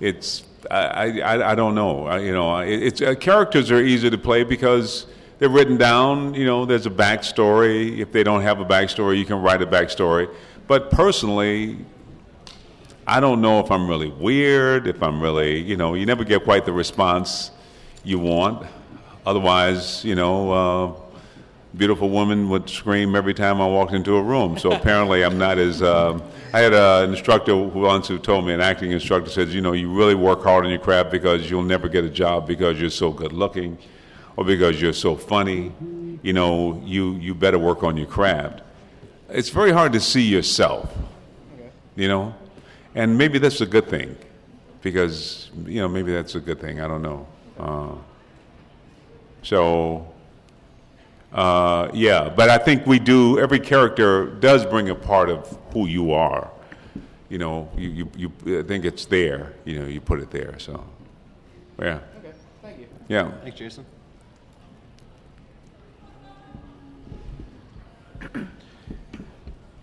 it's 0.00 0.44
I 0.70 1.20
I, 1.20 1.52
I 1.52 1.54
don't 1.54 1.74
know. 1.74 2.06
I, 2.06 2.18
you 2.20 2.32
know, 2.32 2.48
I- 2.50 2.64
it's 2.64 3.00
uh, 3.00 3.14
characters 3.14 3.70
are 3.70 3.80
easy 3.80 4.10
to 4.10 4.18
play 4.18 4.42
because 4.42 5.06
they're 5.38 5.48
written 5.48 5.76
down. 5.76 6.34
You 6.34 6.44
know, 6.46 6.64
there's 6.64 6.86
a 6.86 6.90
backstory. 6.90 7.98
If 7.98 8.10
they 8.12 8.24
don't 8.24 8.42
have 8.42 8.60
a 8.60 8.64
backstory, 8.64 9.18
you 9.18 9.24
can 9.24 9.40
write 9.42 9.62
a 9.62 9.66
backstory. 9.66 10.28
But 10.66 10.90
personally, 10.90 11.84
I 13.06 13.20
don't 13.20 13.40
know 13.40 13.60
if 13.60 13.70
I'm 13.70 13.86
really 13.88 14.08
weird, 14.10 14.88
if 14.88 15.00
I'm 15.00 15.22
really, 15.22 15.60
you 15.60 15.76
know, 15.76 15.94
you 15.94 16.06
never 16.06 16.24
get 16.24 16.42
quite 16.42 16.64
the 16.64 16.72
response 16.72 17.52
you 18.02 18.18
want. 18.18 18.66
Otherwise, 19.24 20.04
you 20.04 20.16
know, 20.16 20.50
uh, 20.50 20.92
beautiful 21.76 22.08
woman 22.08 22.48
would 22.48 22.68
scream 22.70 23.14
every 23.14 23.34
time 23.34 23.60
I 23.60 23.66
walked 23.66 23.92
into 23.92 24.16
a 24.16 24.22
room. 24.22 24.58
So 24.58 24.72
apparently, 24.72 25.24
I'm 25.24 25.38
not 25.38 25.58
as. 25.58 25.82
Um, 25.82 26.22
I 26.52 26.60
had 26.60 26.72
an 26.72 27.10
instructor 27.10 27.52
who 27.52 27.80
once 27.80 28.08
who 28.08 28.18
told 28.18 28.46
me, 28.46 28.52
an 28.52 28.60
acting 28.60 28.92
instructor 28.92 29.30
says, 29.30 29.54
you 29.54 29.60
know, 29.60 29.72
you 29.72 29.92
really 29.92 30.14
work 30.14 30.42
hard 30.42 30.64
on 30.64 30.70
your 30.70 30.80
craft 30.80 31.10
because 31.10 31.50
you'll 31.50 31.62
never 31.62 31.88
get 31.88 32.04
a 32.04 32.08
job 32.08 32.46
because 32.46 32.80
you're 32.80 32.90
so 32.90 33.10
good 33.12 33.32
looking, 33.32 33.78
or 34.36 34.44
because 34.44 34.80
you're 34.80 34.92
so 34.92 35.16
funny. 35.16 35.72
You 36.22 36.32
know, 36.32 36.82
you 36.84 37.14
you 37.14 37.34
better 37.34 37.58
work 37.58 37.82
on 37.82 37.96
your 37.96 38.06
craft. 38.06 38.62
It's 39.28 39.50
very 39.50 39.72
hard 39.72 39.92
to 39.92 40.00
see 40.00 40.22
yourself. 40.22 40.92
You 41.94 42.08
know, 42.08 42.34
and 42.94 43.16
maybe 43.16 43.38
that's 43.38 43.60
a 43.60 43.66
good 43.66 43.88
thing, 43.88 44.16
because 44.82 45.50
you 45.64 45.80
know 45.80 45.88
maybe 45.88 46.12
that's 46.12 46.34
a 46.34 46.40
good 46.40 46.60
thing. 46.60 46.80
I 46.80 46.88
don't 46.88 47.02
know. 47.02 47.26
Uh, 47.58 47.94
so, 49.42 50.06
uh, 51.36 51.90
yeah, 51.92 52.30
but 52.34 52.48
I 52.48 52.56
think 52.56 52.86
we 52.86 52.98
do. 52.98 53.38
Every 53.38 53.60
character 53.60 54.26
does 54.26 54.64
bring 54.64 54.88
a 54.88 54.94
part 54.94 55.28
of 55.28 55.58
who 55.72 55.86
you 55.86 56.12
are. 56.12 56.50
You 57.28 57.36
know, 57.36 57.68
you, 57.76 57.90
you, 57.90 58.32
you 58.46 58.60
I 58.60 58.62
think 58.62 58.86
it's 58.86 59.04
there. 59.04 59.52
You 59.66 59.80
know, 59.80 59.86
you 59.86 60.00
put 60.00 60.20
it 60.20 60.30
there. 60.30 60.58
So, 60.58 60.82
yeah. 61.78 61.98
Okay, 62.18 62.32
thank 62.62 62.78
you. 62.78 62.86
Yeah. 63.08 63.30
Thanks, 63.42 63.58
Jason. 63.58 63.84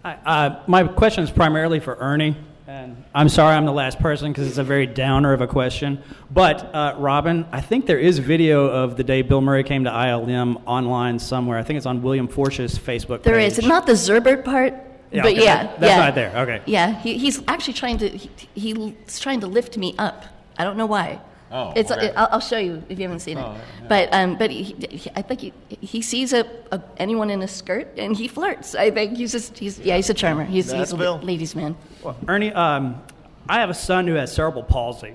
Hi, 0.04 0.18
uh, 0.26 0.64
my 0.66 0.86
question 0.88 1.24
is 1.24 1.30
primarily 1.30 1.80
for 1.80 1.95
Ernie. 1.99 2.36
And 2.66 3.03
I'm 3.14 3.28
sorry 3.28 3.55
I'm 3.55 3.66
the 3.66 3.74
last 3.74 3.99
person 3.99 4.32
because 4.32 4.47
it's 4.47 4.57
a 4.57 4.64
very 4.64 4.88
downer 4.88 5.34
of 5.34 5.41
a 5.41 5.47
question. 5.47 6.01
But, 6.32 6.74
uh, 6.74 6.95
Robin, 6.97 7.45
I 7.51 7.59
think 7.59 7.88
there 7.88 7.99
is 7.99 8.20
video 8.20 8.68
of 8.68 8.95
the 8.95 9.03
day 9.03 9.22
Bill 9.22 9.41
Murray 9.41 9.64
came 9.66 9.84
to 9.84 9.89
ILM 9.89 10.61
online 10.66 11.20
somewhere. 11.20 11.57
I 11.57 11.64
think 11.64 11.76
it's 11.78 11.86
on 11.86 12.01
William 12.01 12.28
Forsh's 12.30 12.80
Facebook 12.80 13.24
There 13.24 13.36
page. 13.36 13.57
is 13.59 13.66
not 13.66 13.86
the 13.86 13.93
Zerbert 13.93 14.45
part, 14.45 14.74
Yeah, 15.11 15.24
but 15.24 15.34
okay, 15.34 15.43
yeah, 15.43 15.64
that- 15.64 15.80
that's 15.82 15.91
yeah. 15.91 16.05
not 16.05 16.16
there, 16.16 16.38
okay. 16.38 16.61
Yeah, 16.66 16.99
he, 17.01 17.18
he's 17.18 17.43
actually 17.49 17.74
trying 17.74 17.97
to 17.97 18.07
he, 18.07 18.30
he's 18.55 19.20
trying 19.20 19.41
to 19.41 19.47
lift 19.47 19.78
me 19.78 19.93
up. 19.97 20.26
I 20.57 20.64
don't 20.64 20.78
know 20.78 20.86
why. 20.86 21.20
Oh, 21.54 21.72
it's. 21.76 21.91
okay. 21.91 22.12
I'll, 22.16 22.28
I'll 22.32 22.39
show 22.39 22.58
you 22.58 22.82
if 22.89 22.97
you 22.97 23.04
haven't 23.04 23.20
seen 23.20 23.38
it. 23.38 23.41
Oh, 23.41 23.54
yeah. 23.54 23.88
But 23.88 24.14
um, 24.14 24.38
but 24.38 24.49
he, 24.49 24.64
he, 24.89 25.10
I 25.16 25.22
think 25.22 25.39
he, 25.39 25.54
he 25.82 26.01
sees 26.01 26.34
a, 26.34 26.49
a 26.72 26.82
anyone 26.97 27.30
in 27.30 27.41
a 27.43 27.47
skirt 27.47 27.88
and 27.97 28.18
he 28.18 28.28
flirts. 28.28 28.74
I 28.74 28.89
think 28.89 29.18
he's 29.18 29.32
just 29.32 29.58
he's 29.58 29.78
yeah 29.80 29.95
he's 29.95 30.10
a 30.10 30.14
charmer. 30.14 30.45
He's 30.45 30.68
That's 30.68 30.89
he's 30.89 30.93
a 30.93 30.97
Bill. 30.97 31.20
ladies 31.20 31.56
man. 31.56 31.76
Well, 32.04 32.18
Ernie, 32.28 32.51
um, 32.51 33.01
I 33.47 33.60
have 33.60 33.70
a 33.70 33.76
son 33.76 34.08
who 34.08 34.16
has 34.16 34.34
cerebral 34.34 34.64
palsy, 34.64 35.14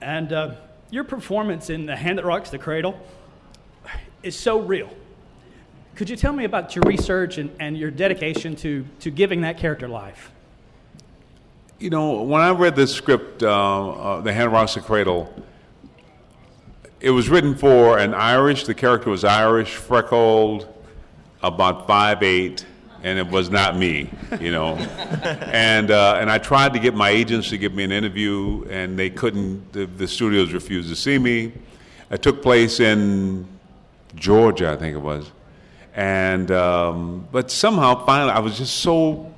and 0.00 0.32
uh, 0.32 0.54
your 0.90 1.04
performance 1.04 1.68
in 1.68 1.86
The 1.86 1.96
Hand 1.96 2.18
That 2.18 2.24
Rocks 2.24 2.50
the 2.50 2.58
Cradle 2.58 2.98
is 4.22 4.38
so 4.38 4.60
real. 4.60 4.90
Could 5.96 6.08
you 6.08 6.16
tell 6.16 6.32
me 6.32 6.44
about 6.44 6.74
your 6.74 6.82
research 6.86 7.38
and, 7.38 7.50
and 7.60 7.76
your 7.76 7.90
dedication 7.90 8.56
to, 8.56 8.86
to 9.00 9.10
giving 9.10 9.42
that 9.42 9.58
character 9.58 9.88
life? 9.88 10.32
You 11.80 11.88
know, 11.88 12.20
when 12.24 12.42
I 12.42 12.50
read 12.50 12.76
this 12.76 12.94
script, 12.94 13.42
uh, 13.42 13.88
uh, 13.88 14.20
The 14.20 14.34
Hand 14.34 14.52
Rocks 14.52 14.74
the 14.74 14.82
Cradle, 14.82 15.32
it 17.00 17.08
was 17.08 17.30
written 17.30 17.54
for 17.54 17.96
an 17.96 18.12
Irish, 18.12 18.64
the 18.64 18.74
character 18.74 19.08
was 19.08 19.24
Irish, 19.24 19.76
freckled, 19.76 20.68
about 21.42 21.86
five 21.86 22.22
eight, 22.22 22.66
and 23.02 23.18
it 23.18 23.26
was 23.26 23.48
not 23.48 23.78
me, 23.78 24.10
you 24.38 24.52
know. 24.52 24.74
and, 24.76 25.90
uh, 25.90 26.18
and 26.20 26.30
I 26.30 26.36
tried 26.36 26.74
to 26.74 26.78
get 26.78 26.94
my 26.94 27.08
agents 27.08 27.48
to 27.48 27.56
give 27.56 27.72
me 27.72 27.82
an 27.84 27.92
interview, 27.92 28.66
and 28.68 28.98
they 28.98 29.08
couldn't, 29.08 29.72
the, 29.72 29.86
the 29.86 30.06
studios 30.06 30.52
refused 30.52 30.90
to 30.90 30.96
see 30.96 31.18
me. 31.18 31.50
It 32.10 32.20
took 32.20 32.42
place 32.42 32.78
in 32.80 33.48
Georgia, 34.16 34.70
I 34.70 34.76
think 34.76 34.94
it 34.94 35.00
was. 35.00 35.32
And, 35.94 36.50
um, 36.50 37.26
but 37.32 37.50
somehow, 37.50 38.04
finally, 38.04 38.32
I 38.32 38.40
was 38.40 38.58
just 38.58 38.80
so 38.80 39.32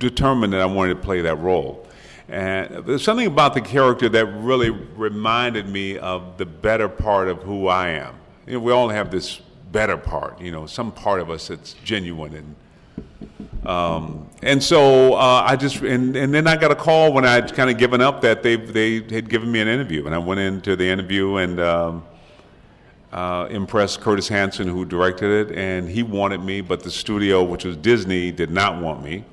determined 0.00 0.54
that 0.54 0.60
I 0.60 0.66
wanted 0.66 0.94
to 0.94 1.00
play 1.00 1.20
that 1.20 1.36
role. 1.36 1.83
And 2.28 2.86
there's 2.86 3.04
something 3.04 3.26
about 3.26 3.54
the 3.54 3.60
character 3.60 4.08
that 4.08 4.26
really 4.26 4.70
reminded 4.70 5.68
me 5.68 5.98
of 5.98 6.38
the 6.38 6.46
better 6.46 6.88
part 6.88 7.28
of 7.28 7.42
who 7.42 7.68
I 7.68 7.88
am. 7.88 8.14
You 8.46 8.54
know, 8.54 8.60
we 8.60 8.72
all 8.72 8.88
have 8.88 9.10
this 9.10 9.40
better 9.72 9.96
part, 9.96 10.40
you 10.40 10.52
know, 10.52 10.66
some 10.66 10.92
part 10.92 11.20
of 11.20 11.30
us 11.30 11.48
that's 11.48 11.74
genuine 11.84 12.34
and 12.34 12.54
um, 13.66 14.28
and 14.42 14.62
so 14.62 15.14
uh, 15.14 15.46
I 15.48 15.56
just 15.56 15.80
and, 15.80 16.14
and 16.16 16.34
then 16.34 16.46
I 16.46 16.56
got 16.56 16.70
a 16.70 16.74
call 16.74 17.12
when 17.12 17.24
I'd 17.24 17.54
kind 17.54 17.70
of 17.70 17.78
given 17.78 18.00
up 18.00 18.20
that 18.20 18.42
they 18.42 18.56
they 18.56 18.96
had 19.14 19.28
given 19.28 19.50
me 19.50 19.60
an 19.60 19.68
interview 19.68 20.04
and 20.06 20.14
I 20.14 20.18
went 20.18 20.40
into 20.40 20.76
the 20.76 20.86
interview 20.86 21.36
and 21.36 21.58
um, 21.60 22.04
uh, 23.10 23.46
impressed 23.50 24.00
Curtis 24.00 24.28
Hanson 24.28 24.68
who 24.68 24.84
directed 24.84 25.50
it 25.50 25.56
and 25.56 25.88
he 25.88 26.02
wanted 26.02 26.42
me 26.42 26.60
but 26.60 26.82
the 26.82 26.90
studio 26.90 27.42
which 27.42 27.64
was 27.64 27.76
Disney 27.78 28.30
did 28.30 28.50
not 28.50 28.82
want 28.82 29.02
me 29.02 29.24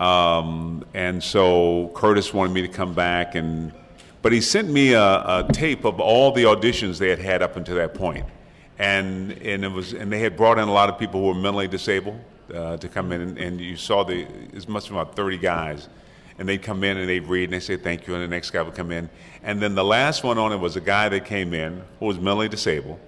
um, 0.00 0.84
and 0.94 1.22
so 1.22 1.90
Curtis 1.94 2.32
wanted 2.32 2.52
me 2.52 2.62
to 2.62 2.68
come 2.68 2.94
back 2.94 3.34
and 3.34 3.72
but 4.22 4.32
he 4.32 4.40
sent 4.40 4.68
me 4.68 4.92
a, 4.92 5.02
a 5.02 5.48
tape 5.50 5.84
of 5.84 5.98
all 5.98 6.32
the 6.32 6.42
auditions 6.44 6.98
they 6.98 7.08
had 7.08 7.18
had 7.18 7.42
up 7.42 7.56
until 7.56 7.76
that 7.76 7.94
point. 7.94 8.26
And 8.78 9.32
and 9.42 9.64
it 9.64 9.70
was 9.70 9.92
and 9.92 10.12
they 10.12 10.20
had 10.20 10.36
brought 10.36 10.58
in 10.58 10.68
a 10.68 10.72
lot 10.72 10.88
of 10.88 10.98
people 10.98 11.20
who 11.20 11.28
were 11.28 11.34
mentally 11.34 11.68
disabled 11.68 12.20
uh, 12.54 12.76
to 12.78 12.88
come 12.88 13.12
in. 13.12 13.20
And, 13.20 13.38
and 13.38 13.60
you 13.60 13.76
saw 13.76 14.02
the 14.04 14.26
must 14.68 14.88
have 14.88 14.94
been 14.94 15.00
about 15.00 15.16
30 15.16 15.38
guys. 15.38 15.88
And 16.38 16.48
they'd 16.48 16.62
come 16.62 16.84
in 16.84 16.96
and 16.96 17.06
they'd 17.06 17.26
read 17.26 17.44
and 17.44 17.52
they 17.52 17.60
say 17.60 17.76
thank 17.76 18.06
you. 18.06 18.14
And 18.14 18.22
the 18.22 18.28
next 18.28 18.50
guy 18.50 18.62
would 18.62 18.74
come 18.74 18.90
in. 18.90 19.10
And 19.42 19.60
then 19.60 19.74
the 19.74 19.84
last 19.84 20.24
one 20.24 20.38
on 20.38 20.52
it 20.52 20.56
was 20.56 20.76
a 20.76 20.80
guy 20.80 21.08
that 21.10 21.26
came 21.26 21.52
in 21.52 21.82
who 21.98 22.06
was 22.06 22.18
mentally 22.18 22.48
disabled 22.48 22.98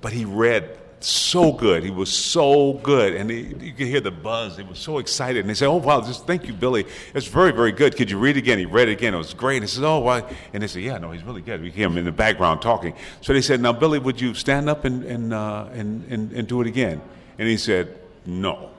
but 0.00 0.12
he 0.12 0.24
read 0.24 0.78
so 1.06 1.52
good. 1.52 1.82
He 1.82 1.90
was 1.90 2.12
so 2.12 2.74
good, 2.74 3.14
and 3.14 3.30
he, 3.30 3.40
you 3.40 3.72
could 3.72 3.86
hear 3.86 4.00
the 4.00 4.10
buzz. 4.10 4.56
He 4.56 4.62
was 4.62 4.78
so 4.78 4.98
excited, 4.98 5.40
and 5.40 5.48
they 5.48 5.54
said, 5.54 5.68
"Oh 5.68 5.76
wow, 5.76 6.00
just 6.00 6.26
thank 6.26 6.46
you, 6.46 6.52
Billy. 6.52 6.86
It's 7.14 7.26
very, 7.26 7.52
very 7.52 7.72
good. 7.72 7.96
Could 7.96 8.10
you 8.10 8.18
read 8.18 8.36
again?" 8.36 8.58
He 8.58 8.66
read 8.66 8.88
it 8.88 8.92
again. 8.92 9.14
It 9.14 9.18
was 9.18 9.34
great. 9.34 9.56
And 9.56 9.64
he 9.64 9.68
said, 9.68 9.84
"Oh 9.84 10.00
why?" 10.00 10.22
And 10.52 10.62
they 10.62 10.66
said, 10.66 10.82
"Yeah, 10.82 10.98
no, 10.98 11.10
he's 11.10 11.24
really 11.24 11.42
good." 11.42 11.62
We 11.62 11.70
hear 11.70 11.86
him 11.86 11.96
in 11.96 12.04
the 12.04 12.12
background 12.12 12.60
talking. 12.62 12.94
So 13.20 13.32
they 13.32 13.40
said, 13.40 13.60
"Now, 13.60 13.72
Billy, 13.72 13.98
would 13.98 14.20
you 14.20 14.34
stand 14.34 14.68
up 14.68 14.84
and 14.84 15.04
and 15.04 15.32
uh, 15.32 15.68
and, 15.72 16.04
and 16.10 16.32
and 16.32 16.46
do 16.48 16.60
it 16.60 16.66
again?" 16.66 17.00
And 17.38 17.48
he 17.48 17.56
said, 17.56 17.98
"No." 18.26 18.70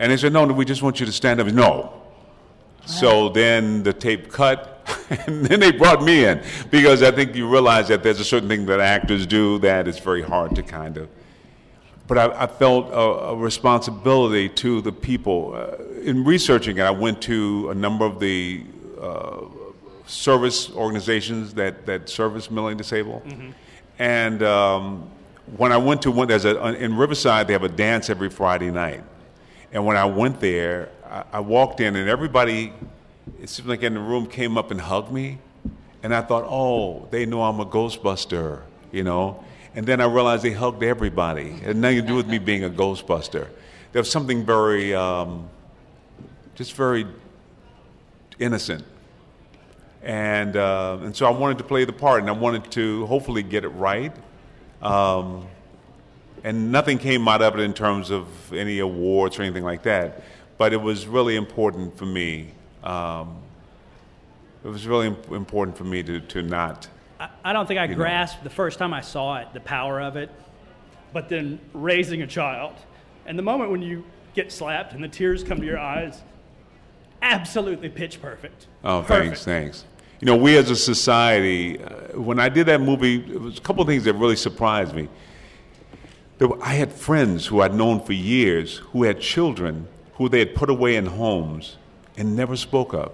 And 0.00 0.12
they 0.12 0.16
said, 0.16 0.32
"No, 0.32 0.44
no, 0.44 0.54
we 0.54 0.64
just 0.64 0.82
want 0.82 1.00
you 1.00 1.06
to 1.06 1.12
stand 1.12 1.40
up." 1.40 1.46
No. 1.48 1.92
So 2.86 3.28
then 3.28 3.82
the 3.82 3.92
tape 3.92 4.32
cut, 4.32 4.77
and 5.26 5.44
then 5.44 5.60
they 5.60 5.72
brought 5.72 6.02
me 6.02 6.24
in 6.24 6.42
because 6.70 7.02
I 7.02 7.10
think 7.10 7.34
you 7.34 7.48
realize 7.48 7.88
that 7.88 8.02
there's 8.02 8.20
a 8.20 8.24
certain 8.24 8.48
thing 8.48 8.66
that 8.66 8.80
actors 8.80 9.26
do 9.26 9.58
that 9.60 9.88
it's 9.88 9.98
very 9.98 10.22
hard 10.22 10.54
to 10.56 10.62
kind 10.62 10.96
of. 10.96 11.08
But 12.06 12.18
I, 12.18 12.44
I 12.44 12.46
felt 12.46 12.88
a, 12.90 13.30
a 13.30 13.36
responsibility 13.36 14.48
to 14.48 14.80
the 14.80 14.92
people. 14.92 15.54
Uh, 15.54 15.82
in 16.00 16.24
researching 16.24 16.78
it, 16.78 16.82
I 16.82 16.90
went 16.90 17.20
to 17.22 17.68
a 17.70 17.74
number 17.74 18.06
of 18.06 18.18
the 18.18 18.64
uh, 19.00 19.42
service 20.06 20.70
organizations 20.70 21.54
that, 21.54 21.84
that 21.86 22.08
service 22.08 22.50
mentally 22.50 22.74
disabled. 22.74 23.22
And 23.98 24.42
um, 24.42 25.10
when 25.56 25.72
I 25.72 25.76
went 25.76 26.02
to 26.02 26.10
one, 26.10 26.28
there's 26.28 26.44
a, 26.44 26.74
in 26.82 26.96
Riverside, 26.96 27.46
they 27.46 27.52
have 27.52 27.62
a 27.62 27.68
dance 27.68 28.08
every 28.10 28.30
Friday 28.30 28.70
night. 28.70 29.02
And 29.72 29.84
when 29.84 29.96
I 29.96 30.06
went 30.06 30.40
there, 30.40 30.88
I, 31.08 31.24
I 31.34 31.40
walked 31.40 31.80
in 31.80 31.94
and 31.94 32.08
everybody, 32.08 32.72
it 33.40 33.48
seemed 33.48 33.68
like 33.68 33.82
in 33.82 33.94
the 33.94 34.00
room, 34.00 34.26
came 34.26 34.56
up 34.58 34.70
and 34.70 34.80
hugged 34.80 35.12
me. 35.12 35.38
And 36.02 36.14
I 36.14 36.20
thought, 36.22 36.44
oh, 36.46 37.08
they 37.10 37.26
know 37.26 37.42
I'm 37.42 37.60
a 37.60 37.66
Ghostbuster, 37.66 38.62
you 38.92 39.02
know? 39.02 39.44
And 39.74 39.86
then 39.86 40.00
I 40.00 40.06
realized 40.06 40.42
they 40.42 40.52
hugged 40.52 40.82
everybody. 40.82 41.50
It 41.50 41.62
had 41.62 41.76
nothing 41.76 42.00
to 42.02 42.06
do 42.06 42.14
with 42.14 42.28
me 42.28 42.38
being 42.38 42.64
a 42.64 42.70
Ghostbuster. 42.70 43.48
There 43.92 44.00
was 44.00 44.10
something 44.10 44.44
very, 44.44 44.94
um, 44.94 45.48
just 46.54 46.74
very 46.74 47.06
innocent. 48.38 48.84
And, 50.02 50.56
uh, 50.56 50.98
and 51.02 51.16
so 51.16 51.26
I 51.26 51.30
wanted 51.30 51.58
to 51.58 51.64
play 51.64 51.84
the 51.84 51.92
part, 51.92 52.20
and 52.20 52.28
I 52.28 52.32
wanted 52.32 52.70
to 52.72 53.06
hopefully 53.06 53.42
get 53.42 53.64
it 53.64 53.70
right. 53.70 54.12
Um, 54.80 55.46
and 56.44 56.70
nothing 56.70 56.98
came 56.98 57.26
out 57.26 57.42
of 57.42 57.58
it 57.58 57.60
in 57.60 57.74
terms 57.74 58.10
of 58.10 58.52
any 58.52 58.78
awards 58.78 59.38
or 59.38 59.42
anything 59.42 59.64
like 59.64 59.82
that. 59.82 60.22
But 60.56 60.72
it 60.72 60.80
was 60.80 61.06
really 61.06 61.36
important 61.36 61.98
for 61.98 62.06
me. 62.06 62.52
Um, 62.88 63.36
it 64.64 64.68
was 64.68 64.86
really 64.86 65.06
important 65.30 65.76
for 65.76 65.84
me 65.84 66.02
to, 66.02 66.20
to 66.20 66.42
not. 66.42 66.88
I, 67.20 67.28
I 67.44 67.52
don't 67.52 67.66
think 67.66 67.78
I 67.78 67.84
You 67.84 67.90
know. 67.90 67.96
grasped 67.96 68.42
the 68.44 68.50
first 68.50 68.78
time 68.78 68.92
I 68.94 69.00
saw 69.02 69.36
it 69.38 69.48
the 69.52 69.60
power 69.60 70.00
of 70.00 70.16
it, 70.16 70.30
but 71.12 71.28
then 71.28 71.58
raising 71.74 72.22
a 72.22 72.26
child 72.26 72.74
and 73.26 73.38
the 73.38 73.42
moment 73.42 73.70
when 73.70 73.82
you 73.82 74.04
get 74.34 74.50
slapped 74.50 74.94
and 74.94 75.04
the 75.04 75.08
tears 75.08 75.44
come 75.44 75.58
to 75.60 75.66
your 75.66 75.78
eyes, 75.78 76.22
absolutely 77.20 77.88
pitch 77.90 78.22
perfect. 78.22 78.66
Oh, 78.82 79.02
Perfect. 79.02 79.42
thanks, 79.42 79.44
thanks. 79.44 79.84
You 80.20 80.26
know, 80.26 80.36
we 80.36 80.56
as 80.56 80.70
a 80.70 80.76
society, 80.76 81.82
uh, 81.82 82.18
when 82.20 82.40
I 82.40 82.48
did 82.48 82.66
that 82.66 82.80
movie, 82.80 83.16
it 83.16 83.40
was 83.40 83.58
a 83.58 83.60
couple 83.60 83.82
of 83.82 83.88
things 83.88 84.04
that 84.04 84.14
really 84.14 84.36
surprised 84.36 84.94
me. 84.94 85.08
There 86.38 86.48
were, 86.48 86.62
I 86.62 86.74
had 86.74 86.92
friends 86.92 87.46
who 87.46 87.60
I'd 87.60 87.74
known 87.74 88.00
for 88.00 88.12
years 88.14 88.78
who 88.78 89.02
had 89.04 89.20
children 89.20 89.88
who 90.14 90.28
they 90.28 90.38
had 90.40 90.54
put 90.54 90.70
away 90.70 90.96
in 90.96 91.06
homes 91.06 91.76
and 92.18 92.36
never 92.36 92.56
spoke 92.56 92.92
of. 92.92 93.12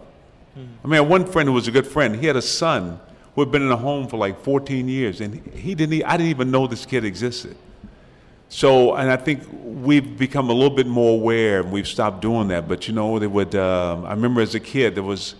I 0.57 0.87
mean, 0.87 0.95
I 0.95 1.03
had 1.03 1.09
one 1.09 1.27
friend 1.27 1.49
who 1.49 1.53
was 1.53 1.69
a 1.69 1.71
good 1.71 1.87
friend. 1.87 2.17
He 2.17 2.27
had 2.27 2.37
a 2.37 2.43
son 2.43 2.99
who 3.35 3.43
had 3.43 3.51
been 3.51 3.63
in 3.63 3.71
a 3.71 3.77
home 3.77 4.09
for 4.09 4.17
like 4.17 4.41
14 4.43 4.89
years, 4.89 5.21
and 5.21 5.45
he 5.55 5.75
didn't. 5.75 6.05
I 6.05 6.17
didn't 6.17 6.31
even 6.31 6.51
know 6.51 6.67
this 6.67 6.87
kid 6.87 7.05
existed. 7.05 7.57
So, 8.49 8.95
and 8.95 9.11
I 9.11 9.17
think 9.17 9.43
we've 9.53 10.17
become 10.17 10.49
a 10.49 10.53
little 10.53 10.75
bit 10.75 10.87
more 10.87 11.15
aware, 11.15 11.61
and 11.61 11.73
we've 11.73 11.89
stopped 11.89 12.23
doing 12.23 12.49
that. 12.49 12.69
But 12.69 12.87
you 12.87 12.95
know, 12.95 13.19
they 13.19 13.27
would. 13.27 13.55
Um, 13.55 14.05
I 14.05 14.11
remember 14.11 14.41
as 14.41 14.55
a 14.55 14.61
kid, 14.61 14.95
there 14.95 15.03
was 15.03 15.35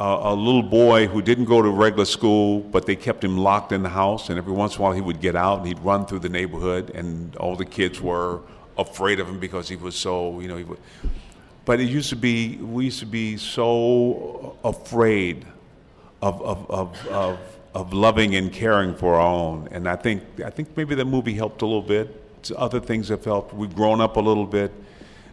a, 0.00 0.04
a 0.04 0.34
little 0.34 0.62
boy 0.62 1.06
who 1.06 1.20
didn't 1.20 1.44
go 1.44 1.60
to 1.60 1.68
regular 1.68 2.06
school, 2.06 2.60
but 2.60 2.86
they 2.86 2.96
kept 2.96 3.22
him 3.22 3.36
locked 3.36 3.72
in 3.72 3.82
the 3.82 3.90
house, 3.90 4.30
and 4.30 4.38
every 4.38 4.52
once 4.52 4.76
in 4.76 4.80
a 4.80 4.82
while 4.82 4.92
he 4.92 5.02
would 5.02 5.20
get 5.20 5.36
out 5.36 5.58
and 5.58 5.68
he'd 5.68 5.80
run 5.80 6.06
through 6.06 6.20
the 6.20 6.30
neighborhood, 6.30 6.90
and 6.90 7.36
all 7.36 7.54
the 7.54 7.66
kids 7.66 8.00
were 8.00 8.40
afraid 8.78 9.20
of 9.20 9.28
him 9.28 9.38
because 9.38 9.68
he 9.68 9.76
was 9.76 9.94
so, 9.94 10.40
you 10.40 10.48
know, 10.48 10.56
he 10.56 10.64
would. 10.64 10.78
But 11.64 11.80
it 11.80 11.88
used 11.88 12.10
to 12.10 12.16
be, 12.16 12.56
we 12.56 12.86
used 12.86 13.00
to 13.00 13.06
be 13.06 13.36
so 13.38 14.58
afraid 14.64 15.46
of, 16.20 16.42
of, 16.42 16.70
of, 16.70 17.06
of, 17.08 17.38
of 17.74 17.92
loving 17.92 18.34
and 18.34 18.52
caring 18.52 18.94
for 18.94 19.14
our 19.14 19.26
own. 19.26 19.68
And 19.70 19.88
I 19.88 19.96
think, 19.96 20.22
I 20.44 20.50
think 20.50 20.76
maybe 20.76 20.94
the 20.94 21.04
movie 21.04 21.34
helped 21.34 21.62
a 21.62 21.66
little 21.66 21.82
bit. 21.82 22.20
Other 22.56 22.80
things 22.80 23.08
have 23.08 23.24
helped. 23.24 23.54
We've 23.54 23.74
grown 23.74 24.00
up 24.02 24.16
a 24.16 24.20
little 24.20 24.46
bit. 24.46 24.72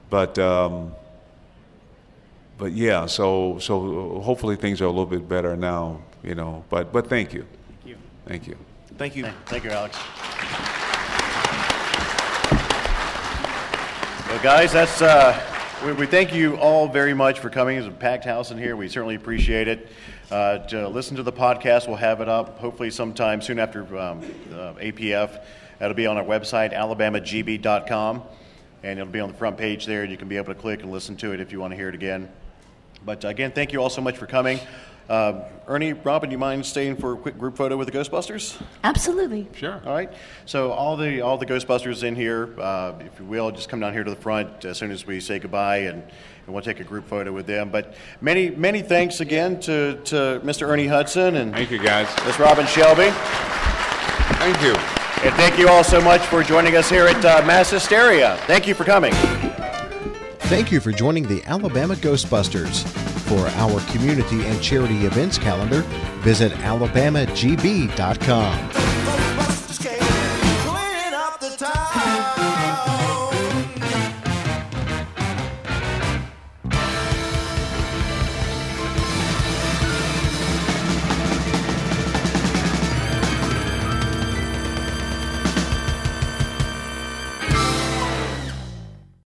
But, 0.09 0.39
um, 0.39 0.93
but 2.57 2.71
yeah, 2.71 3.05
so, 3.07 3.59
so 3.59 4.21
hopefully 4.21 4.55
things 4.55 4.81
are 4.81 4.85
a 4.85 4.89
little 4.89 5.05
bit 5.05 5.27
better 5.27 5.57
now, 5.57 6.01
you 6.23 6.35
know. 6.35 6.63
But, 6.69 6.93
but 6.93 7.07
thank 7.07 7.33
you. 7.33 7.45
Thank 7.83 7.87
you. 7.87 7.97
Thank 8.25 8.47
you. 8.47 8.57
Thank 8.97 9.15
you. 9.15 9.25
Thank 9.45 9.63
you, 9.63 9.71
Alex. 9.71 9.97
Well, 14.29 14.43
guys, 14.43 14.71
that's 14.71 15.01
uh, 15.01 15.33
we, 15.83 15.93
we 15.93 16.05
thank 16.05 16.33
you 16.33 16.57
all 16.57 16.87
very 16.87 17.13
much 17.13 17.39
for 17.39 17.49
coming. 17.49 17.77
It's 17.77 17.87
a 17.87 17.91
packed 17.91 18.25
house 18.25 18.51
in 18.51 18.57
here. 18.57 18.75
We 18.75 18.87
certainly 18.87 19.15
appreciate 19.15 19.67
it. 19.67 19.87
Uh, 20.29 20.59
to 20.67 20.87
listen 20.87 21.17
to 21.17 21.23
the 21.23 21.31
podcast, 21.31 21.87
we'll 21.87 21.97
have 21.97 22.21
it 22.21 22.29
up 22.29 22.59
hopefully 22.59 22.91
sometime 22.91 23.41
soon 23.41 23.57
after 23.57 23.81
um, 23.97 24.21
uh, 24.53 24.73
APF. 24.73 25.43
That'll 25.79 25.95
be 25.95 26.05
on 26.05 26.17
our 26.17 26.23
website, 26.23 26.73
alabamagb.com, 26.73 28.23
and 28.83 28.99
it'll 28.99 29.11
be 29.11 29.19
on 29.19 29.31
the 29.31 29.37
front 29.37 29.57
page 29.57 29.85
there. 29.87 30.05
You 30.05 30.17
can 30.17 30.27
be 30.27 30.37
able 30.37 30.53
to 30.53 30.59
click 30.59 30.83
and 30.83 30.91
listen 30.91 31.15
to 31.17 31.31
it 31.31 31.39
if 31.39 31.51
you 31.51 31.59
want 31.59 31.71
to 31.71 31.77
hear 31.77 31.89
it 31.89 31.95
again. 31.95 32.29
But 33.03 33.25
again, 33.25 33.51
thank 33.51 33.73
you 33.73 33.81
all 33.81 33.89
so 33.89 34.01
much 34.01 34.17
for 34.17 34.27
coming. 34.27 34.59
Uh, 35.09 35.43
Ernie, 35.67 35.93
Robin, 35.93 36.29
do 36.29 36.33
you 36.33 36.37
mind 36.37 36.65
staying 36.65 36.95
for 36.95 37.13
a 37.13 37.17
quick 37.17 37.37
group 37.37 37.57
photo 37.57 37.77
with 37.77 37.91
the 37.91 37.97
Ghostbusters? 37.97 38.61
Absolutely. 38.83 39.47
Sure. 39.53 39.81
All 39.85 39.93
right. 39.93 40.11
So 40.45 40.71
all 40.71 40.97
the 40.97 41.21
all 41.21 41.37
the 41.37 41.45
Ghostbusters 41.45 42.03
in 42.03 42.15
here, 42.15 42.53
uh, 42.59 42.93
if 42.99 43.19
you 43.19 43.25
will, 43.25 43.51
just 43.51 43.69
come 43.69 43.79
down 43.79 43.93
here 43.93 44.03
to 44.03 44.09
the 44.09 44.15
front 44.15 44.65
as 44.65 44.77
soon 44.77 44.91
as 44.91 45.05
we 45.05 45.19
say 45.19 45.39
goodbye, 45.39 45.77
and, 45.77 46.01
and 46.03 46.53
we'll 46.53 46.63
take 46.63 46.79
a 46.79 46.83
group 46.83 47.07
photo 47.07 47.31
with 47.31 47.45
them. 47.45 47.69
But 47.69 47.93
many 48.21 48.49
many 48.49 48.81
thanks 48.81 49.19
again 49.19 49.59
to, 49.61 49.99
to 50.05 50.41
Mr. 50.43 50.67
Ernie 50.67 50.87
Hudson 50.87 51.35
and 51.35 51.53
thank 51.53 51.71
you 51.71 51.79
guys, 51.79 52.07
Miss 52.25 52.39
Robin 52.39 52.65
Shelby. 52.65 53.09
Thank 54.39 54.61
you. 54.61 54.75
And 55.23 55.35
thank 55.35 55.59
you 55.59 55.69
all 55.69 55.83
so 55.83 56.01
much 56.01 56.21
for 56.21 56.41
joining 56.41 56.75
us 56.75 56.89
here 56.89 57.05
at 57.05 57.23
uh, 57.23 57.45
Mass 57.45 57.69
Hysteria. 57.69 58.37
Thank 58.47 58.65
you 58.65 58.73
for 58.73 58.83
coming. 58.85 59.13
Thank 60.39 60.71
you 60.71 60.79
for 60.79 60.91
joining 60.91 61.27
the 61.27 61.43
Alabama 61.43 61.93
Ghostbusters. 61.93 63.10
For 63.31 63.47
our 63.47 63.79
community 63.91 64.45
and 64.45 64.61
charity 64.61 65.05
events 65.05 65.37
calendar, 65.37 65.83
visit 66.19 66.51
alabamagb.com. 66.51 69.00